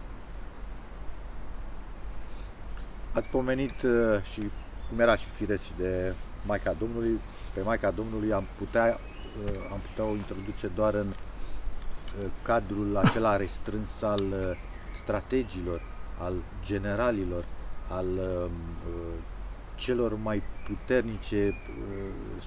Ați 3.12 3.28
pomenit 3.28 3.82
uh, 3.82 4.22
și 4.32 4.40
cum 4.88 5.00
era 5.00 5.16
și 5.16 5.26
firesc 5.26 5.64
și 5.64 5.72
de 5.78 6.12
Maica 6.46 6.74
Domnului. 6.78 7.20
Pe 7.54 7.60
Maica 7.62 7.90
Domnului 7.90 8.32
am 8.32 8.44
putea, 8.58 8.98
uh, 9.44 9.52
am 9.72 9.78
putea 9.88 10.04
o 10.04 10.14
introduce 10.14 10.66
doar 10.74 10.94
în 10.94 11.06
uh, 11.06 12.26
cadrul 12.42 12.96
acela 12.96 13.36
restrâns 13.36 14.02
al 14.02 14.56
strategilor, 15.02 15.82
al 16.18 16.34
generalilor, 16.64 17.44
al 17.88 18.06
um, 18.06 18.50
celor 19.78 20.18
mai 20.22 20.42
puternice 20.66 21.54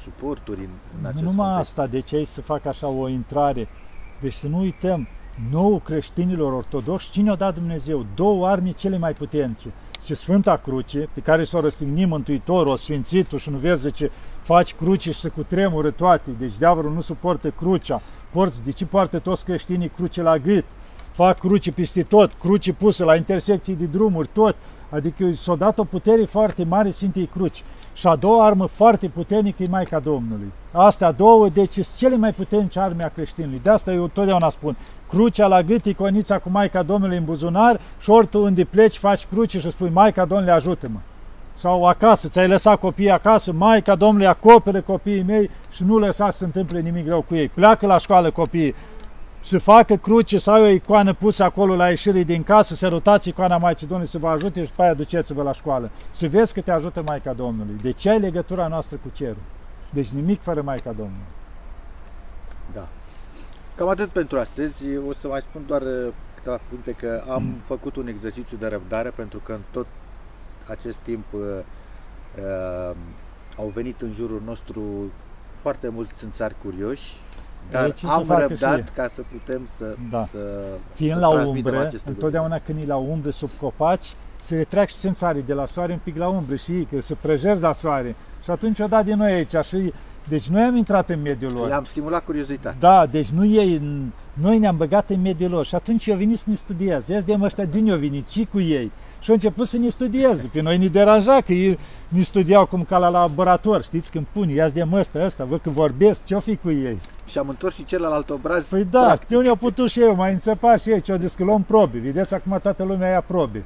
suporturi 0.04 0.60
în, 0.60 0.70
în 1.00 1.06
acest 1.06 1.24
Nu 1.24 1.30
numai 1.30 1.48
context. 1.48 1.70
asta, 1.70 1.88
de 1.88 2.00
ce 2.00 2.16
ai 2.16 2.26
să 2.26 2.42
fac 2.42 2.66
așa 2.66 2.88
o 2.88 3.08
intrare? 3.08 3.68
Deci 4.20 4.34
să 4.34 4.48
nu 4.48 4.60
uităm, 4.60 5.08
nou 5.52 5.80
creștinilor 5.80 6.54
ortodoxi, 6.54 7.12
cine 7.12 7.32
o 7.32 7.36
dat 7.36 7.54
Dumnezeu? 7.54 8.06
Două 8.16 8.48
arme 8.48 8.72
cele 8.72 8.98
mai 8.98 9.14
puternice 9.14 9.72
și 10.04 10.16
Sfânta 10.16 10.58
Cruce, 10.58 11.10
pe 11.14 11.20
care 11.20 11.44
s-o 11.44 11.60
răstignit 11.60 12.08
Mântuitorul, 12.08 12.72
o 12.72 12.76
sfințit 12.76 13.32
și 13.38 13.50
nu 13.50 13.58
vezi 13.58 13.92
ce 13.92 14.12
faci 14.42 14.74
cruce 14.74 15.12
și 15.12 15.20
se 15.20 15.30
cutremură 15.30 15.92
toate, 15.92 16.32
deci 16.40 16.58
diavolul 16.58 16.94
nu 16.94 17.02
suportă 17.02 17.50
crucea, 17.50 18.02
porți, 18.32 18.64
de 18.64 18.72
ce 18.72 18.86
poartă 18.86 19.20
toți 19.20 19.46
creștinii 19.46 19.90
cruce 19.90 20.22
la 20.22 20.38
gât, 20.38 20.66
fac 21.12 21.40
cruce 21.40 21.72
peste 21.72 22.04
tot, 22.04 22.32
cruce 22.40 22.74
pusă 22.74 23.04
la 23.04 23.16
intersecții 23.16 23.76
de 23.76 23.86
drumuri, 23.86 24.30
tot, 24.34 24.56
adică 24.92 25.26
s-a 25.34 25.56
dat 25.56 25.78
o 25.78 25.84
putere 25.84 26.26
foarte 26.26 26.64
mare 26.64 26.90
Sfintei 26.90 27.30
Cruci. 27.34 27.64
Și 27.94 28.08
a 28.08 28.16
doua 28.16 28.46
armă 28.46 28.66
foarte 28.66 29.08
puternică 29.08 29.64
e 29.64 29.68
Maica 29.70 30.00
Domnului. 30.00 30.52
Astea 30.72 31.12
două, 31.12 31.50
deci 31.50 31.74
sunt 31.74 31.96
cele 31.96 32.16
mai 32.16 32.32
puternice 32.32 32.80
arme 32.80 33.04
a 33.04 33.10
creștinului. 33.10 33.60
De 33.64 33.70
asta 33.70 33.94
eu 33.94 34.08
totdeauna 34.08 34.50
spun, 34.50 34.76
crucea 35.10 35.48
la 35.48 35.62
gât, 35.62 35.86
iconița 35.86 36.38
cu 36.38 36.50
Maica 36.50 36.84
Domnului 36.84 37.18
în 37.18 37.24
buzunar 37.24 37.80
și 38.00 38.10
ortul 38.10 38.42
unde 38.42 38.64
pleci, 38.64 38.98
faci 38.98 39.26
cruce 39.26 39.60
și 39.60 39.72
spui, 39.72 39.90
Maica 39.94 40.26
Domnului 40.26 40.54
ajută-mă. 40.54 41.00
Sau 41.56 41.86
acasă, 41.86 42.28
ți-ai 42.28 42.48
lăsat 42.48 42.80
copiii 42.80 43.12
acasă, 43.12 43.54
Maica 43.54 43.96
Domnului 43.96 44.28
acopere 44.28 44.82
copiii 44.82 45.24
mei 45.24 45.50
și 45.72 45.84
nu 45.84 45.98
lăsa 45.98 46.30
să 46.30 46.38
se 46.38 46.46
întâmple 46.46 46.80
nimic 46.80 47.08
rău 47.08 47.22
cu 47.28 47.36
ei. 47.36 47.48
Pleacă 47.48 47.86
la 47.86 47.98
școală 47.98 48.32
copiii, 48.32 48.76
să 49.44 49.60
facă 49.60 49.96
cruce 49.96 50.38
să 50.38 50.52
ai 50.52 50.62
o 50.62 50.68
icoană 50.68 51.14
pusă 51.14 51.44
acolo 51.44 51.76
la 51.76 51.90
ieșirii 51.90 52.24
din 52.24 52.44
casă, 52.44 52.76
să 52.76 52.88
rutați 52.88 53.30
icoana 53.30 53.58
Maicii 53.58 53.88
Domnului 53.88 54.12
să 54.12 54.18
vă 54.18 54.28
ajute 54.28 54.62
și 54.64 54.70
după 54.70 54.82
aia 54.82 54.94
duceți-vă 54.94 55.44
la 55.44 55.54
școală. 55.54 55.90
Să 56.12 56.28
vezi 56.28 56.54
că 56.54 56.62
te 56.62 56.72
ajută 56.72 57.04
Maica 57.06 57.34
Domnului. 57.34 57.76
De 57.82 57.92
ce 57.92 58.10
ai 58.10 58.20
legătura 58.20 58.68
noastră 58.68 58.98
cu 58.98 59.10
cerul? 59.14 59.44
Deci 59.90 60.08
nimic 60.08 60.42
fără 60.42 60.62
Maica 60.62 60.92
Domnului. 60.92 61.26
Da. 62.74 62.88
Cam 63.76 63.88
atât 63.88 64.10
pentru 64.10 64.40
astăzi. 64.40 64.84
O 65.08 65.14
să 65.14 65.28
mai 65.28 65.40
spun 65.40 65.62
doar 65.68 65.82
uh, 65.82 66.08
câteva 66.36 66.60
cuvinte 66.70 66.92
că 66.92 67.24
am 67.30 67.44
mm. 67.44 67.54
făcut 67.64 67.96
un 67.96 68.08
exercițiu 68.08 68.58
de 68.58 68.68
răbdare 68.68 69.10
pentru 69.10 69.40
că 69.40 69.52
în 69.52 69.62
tot 69.72 69.88
acest 70.68 70.98
timp 70.98 71.26
uh, 71.34 71.42
uh, 72.38 72.96
au 73.58 73.72
venit 73.74 74.02
în 74.02 74.12
jurul 74.12 74.42
nostru 74.46 75.12
foarte 75.56 75.90
mulți 75.90 76.14
țânțari 76.18 76.56
curioși 76.64 77.14
dar 77.72 77.94
ce 77.94 78.08
am 78.08 78.26
răbdat 78.28 78.94
ca 78.94 79.08
să 79.08 79.22
putem 79.32 79.62
să, 79.78 79.96
da. 80.10 80.24
să 80.24 80.38
Fiind 80.94 81.14
să 81.14 81.20
la 81.20 81.30
umbră, 81.30 81.92
întotdeauna 82.06 82.60
când 82.66 82.82
e 82.82 82.86
la 82.86 82.96
umbră 82.96 83.30
sub 83.30 83.50
copaci, 83.60 84.16
se 84.42 84.56
retrag 84.56 84.88
și 84.88 84.96
țânțarii 84.96 85.44
de 85.46 85.54
la 85.54 85.66
soare 85.66 85.92
un 85.92 86.00
pic 86.04 86.18
la 86.18 86.28
umbră 86.28 86.56
și 86.56 86.72
ei, 86.72 86.88
că 86.92 87.02
se 87.02 87.16
prăjesc 87.22 87.62
la 87.62 87.74
soare. 87.74 88.16
Și 88.44 88.52
atunci 88.52 88.80
o 88.80 88.88
dat 88.88 89.06
din 89.06 89.16
noi 89.18 89.32
aici 89.32 89.66
și 89.66 89.94
deci 90.28 90.48
noi 90.48 90.62
am 90.62 90.76
intrat 90.76 91.10
în 91.10 91.22
mediul 91.22 91.52
lor. 91.52 91.70
I-am 91.70 91.84
stimulat 91.84 92.24
curiozitatea. 92.24 92.76
Da, 92.80 93.06
deci 93.06 93.28
nu 93.28 93.46
ei, 93.46 93.82
noi 94.34 94.60
ne-am 94.60 94.78
băgat 94.78 95.10
în 95.10 95.22
mediul 95.22 95.50
lor 95.50 95.66
și 95.66 95.76
atunci 95.76 96.06
eu 96.06 96.16
venit 96.16 96.38
să 96.38 96.50
ne 96.50 96.56
studieze. 96.56 97.14
Ia 97.14 97.22
de 97.22 97.38
ăștia 97.42 97.66
din 97.66 97.88
eu 97.88 97.98
venit, 97.98 98.28
ci 98.28 98.46
cu 98.46 98.60
ei. 98.60 98.92
Și 99.20 99.30
au 99.30 99.36
început 99.36 99.68
să 99.68 99.78
ne 99.78 99.90
studieze. 99.90 100.50
Pe 100.54 100.62
noi 100.62 100.78
ne 100.78 100.88
deranja 100.88 101.42
că 101.42 101.54
ei 101.54 101.80
ne 102.08 102.22
studiau 102.22 102.66
cum 102.66 102.84
ca 102.84 102.98
la 102.98 103.10
laborator, 103.10 103.84
știți, 103.84 104.12
când 104.12 104.26
pun, 104.32 104.50
ia 104.50 104.70
de 104.70 104.88
ăsta, 104.92 105.26
ăsta, 105.26 105.44
văd 105.44 105.62
că 105.62 105.70
vorbesc, 105.70 106.24
ce-o 106.24 106.40
fi 106.40 106.56
cu 106.56 106.72
ei. 106.72 107.00
Și 107.32 107.38
am 107.38 107.50
întors 107.50 107.76
și 107.76 107.86
celălalt 107.86 108.30
obraz. 108.30 108.70
Păi 108.70 108.86
da, 108.86 109.04
practic. 109.04 109.28
de 109.28 109.36
unde 109.36 109.50
au 109.50 109.56
putut 109.56 109.90
și 109.90 110.02
eu, 110.02 110.16
mai 110.16 110.32
înțepat 110.32 110.82
și 110.82 110.90
ei, 110.90 111.02
ce-au 111.02 111.18
zis 111.18 111.34
că 111.34 111.44
luăm 111.44 111.64
probe. 111.64 111.98
Vedeți, 112.00 112.34
acum 112.34 112.60
toată 112.62 112.84
lumea 112.84 113.10
ia 113.10 113.22
probe. 113.22 113.64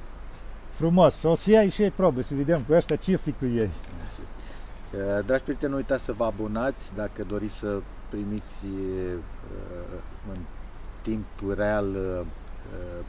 Frumos, 0.75 1.23
o 1.23 1.35
să 1.35 1.51
iai 1.51 1.69
și 1.69 1.81
ei 1.81 1.91
probe, 1.91 2.21
să 2.21 2.33
vedem 2.33 2.61
cu 2.67 2.73
ăștia 2.73 2.95
ce 2.95 3.15
fi 3.15 3.31
cu 3.31 3.45
ei. 3.45 3.69
Eh, 4.91 5.25
dragi 5.25 5.43
prieteni, 5.43 5.71
nu 5.71 5.77
uitați 5.77 6.03
să 6.03 6.11
vă 6.11 6.25
abonați 6.25 6.93
dacă 6.95 7.23
doriți 7.27 7.53
să 7.53 7.79
primiți 8.09 8.65
eh, 8.65 9.17
în 10.31 10.39
timp 11.01 11.25
real 11.57 11.95
eh, 11.95 12.25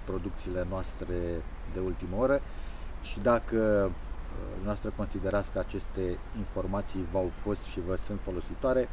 producțiile 0.04 0.66
noastre 0.70 1.14
de 1.74 1.80
ultimă 1.84 2.16
oră 2.18 2.40
și 3.02 3.20
dacă 3.20 3.90
noastră 4.64 4.92
considerați 4.96 5.52
că 5.52 5.58
aceste 5.58 6.18
informații 6.38 7.06
v-au 7.12 7.28
fost 7.30 7.62
și 7.62 7.80
vă 7.86 7.96
sunt 7.96 8.18
folositoare, 8.22 8.88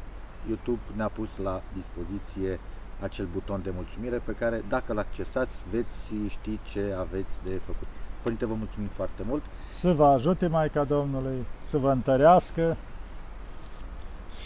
YouTube 0.48 0.80
ne-a 0.96 1.08
pus 1.08 1.28
la 1.42 1.62
dispoziție 1.72 2.60
acel 3.00 3.28
buton 3.32 3.60
de 3.62 3.70
mulțumire 3.74 4.16
pe 4.16 4.32
care 4.32 4.64
dacă 4.68 4.92
îl 4.92 4.98
accesați 4.98 5.62
veți 5.70 6.14
ști 6.28 6.58
ce 6.72 6.94
aveți 6.98 7.34
de 7.44 7.60
făcut. 7.66 7.86
Părinte, 8.22 8.46
vă 8.46 8.54
mulțumim 8.54 8.88
foarte 8.88 9.22
mult. 9.28 9.42
Să 9.78 9.92
vă 9.92 10.06
ajute 10.06 10.46
Maica 10.46 10.84
Domnului, 10.84 11.44
să 11.64 11.78
vă 11.78 11.90
întărească 11.90 12.76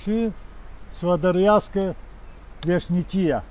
și 0.03 0.30
să 0.90 1.07
vă 1.07 1.16
dăruiască 1.16 1.94
veșnicia 2.61 3.44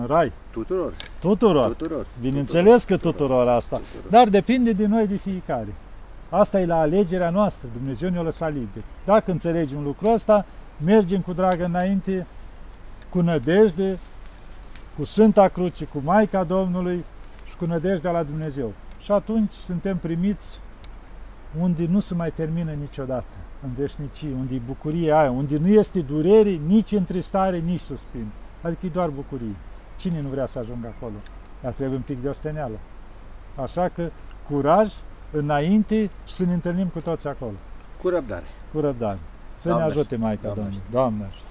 în 0.00 0.06
rai. 0.06 0.32
Tuturor. 0.50 0.92
Tuturor. 1.20 1.66
Tuturor. 1.66 2.06
Bineînțeles 2.20 2.84
că 2.84 2.96
tuturor 2.96 3.48
asta. 3.48 3.76
Tuturor. 3.76 4.10
Dar 4.10 4.28
depinde 4.28 4.72
de 4.72 4.86
noi 4.86 5.06
de 5.06 5.16
fiecare. 5.16 5.74
Asta 6.28 6.60
e 6.60 6.66
la 6.66 6.80
alegerea 6.80 7.30
noastră. 7.30 7.68
Dumnezeu 7.72 8.10
ne-a 8.10 8.22
lăsat 8.22 8.52
liber. 8.52 8.82
Dacă 9.04 9.30
înțelegem 9.30 9.82
lucrul 9.82 10.12
ăsta, 10.12 10.46
mergem 10.84 11.20
cu 11.20 11.32
dragă 11.32 11.64
înainte, 11.64 12.26
cu 13.08 13.20
nădejde, 13.20 13.98
cu 14.96 15.04
Sfânta 15.04 15.48
Cruce, 15.48 15.84
cu 15.84 16.00
Maica 16.04 16.44
Domnului 16.44 17.04
și 17.48 17.56
cu 17.56 17.66
nădejdea 17.66 18.10
la 18.10 18.22
Dumnezeu. 18.22 18.72
Și 19.00 19.12
atunci 19.12 19.52
suntem 19.52 19.96
primiți 19.96 20.60
unde 21.60 21.86
nu 21.86 22.00
se 22.00 22.14
mai 22.14 22.30
termină 22.30 22.70
niciodată, 22.70 23.34
în 23.64 23.70
veșnicii, 23.76 24.32
unde 24.38 24.54
e 24.54 24.60
bucuria 24.66 25.20
aia, 25.20 25.30
unde 25.30 25.56
nu 25.56 25.68
este 25.68 26.00
durere, 26.00 26.50
nici 26.50 26.92
întristare, 26.92 27.58
nici 27.58 27.80
suspin. 27.80 28.26
Adică 28.60 28.86
e 28.86 28.88
doar 28.88 29.08
bucurie. 29.08 29.54
Cine 29.96 30.20
nu 30.20 30.28
vrea 30.28 30.46
să 30.46 30.58
ajungă 30.58 30.94
acolo? 30.96 31.14
Dar 31.62 31.72
trebuie 31.72 31.96
un 31.96 32.02
pic 32.02 32.22
de 32.22 32.28
osteneală. 32.28 32.78
Așa 33.62 33.88
că 33.88 34.10
curaj, 34.48 34.92
înainte 35.30 36.10
și 36.26 36.34
să 36.34 36.44
ne 36.44 36.52
întâlnim 36.52 36.86
cu 36.86 37.00
toți 37.00 37.28
acolo. 37.28 37.56
Cu 38.02 38.08
răbdare. 38.08 38.44
Cu 38.72 38.80
răbdare. 38.80 39.18
Să 39.60 39.68
Doamne 39.68 39.84
ne 39.84 39.90
ajute 39.90 40.16
Maica 40.16 40.48
Domnului. 40.54 40.82
Doamne 40.90 41.24
ajută. 41.24 41.49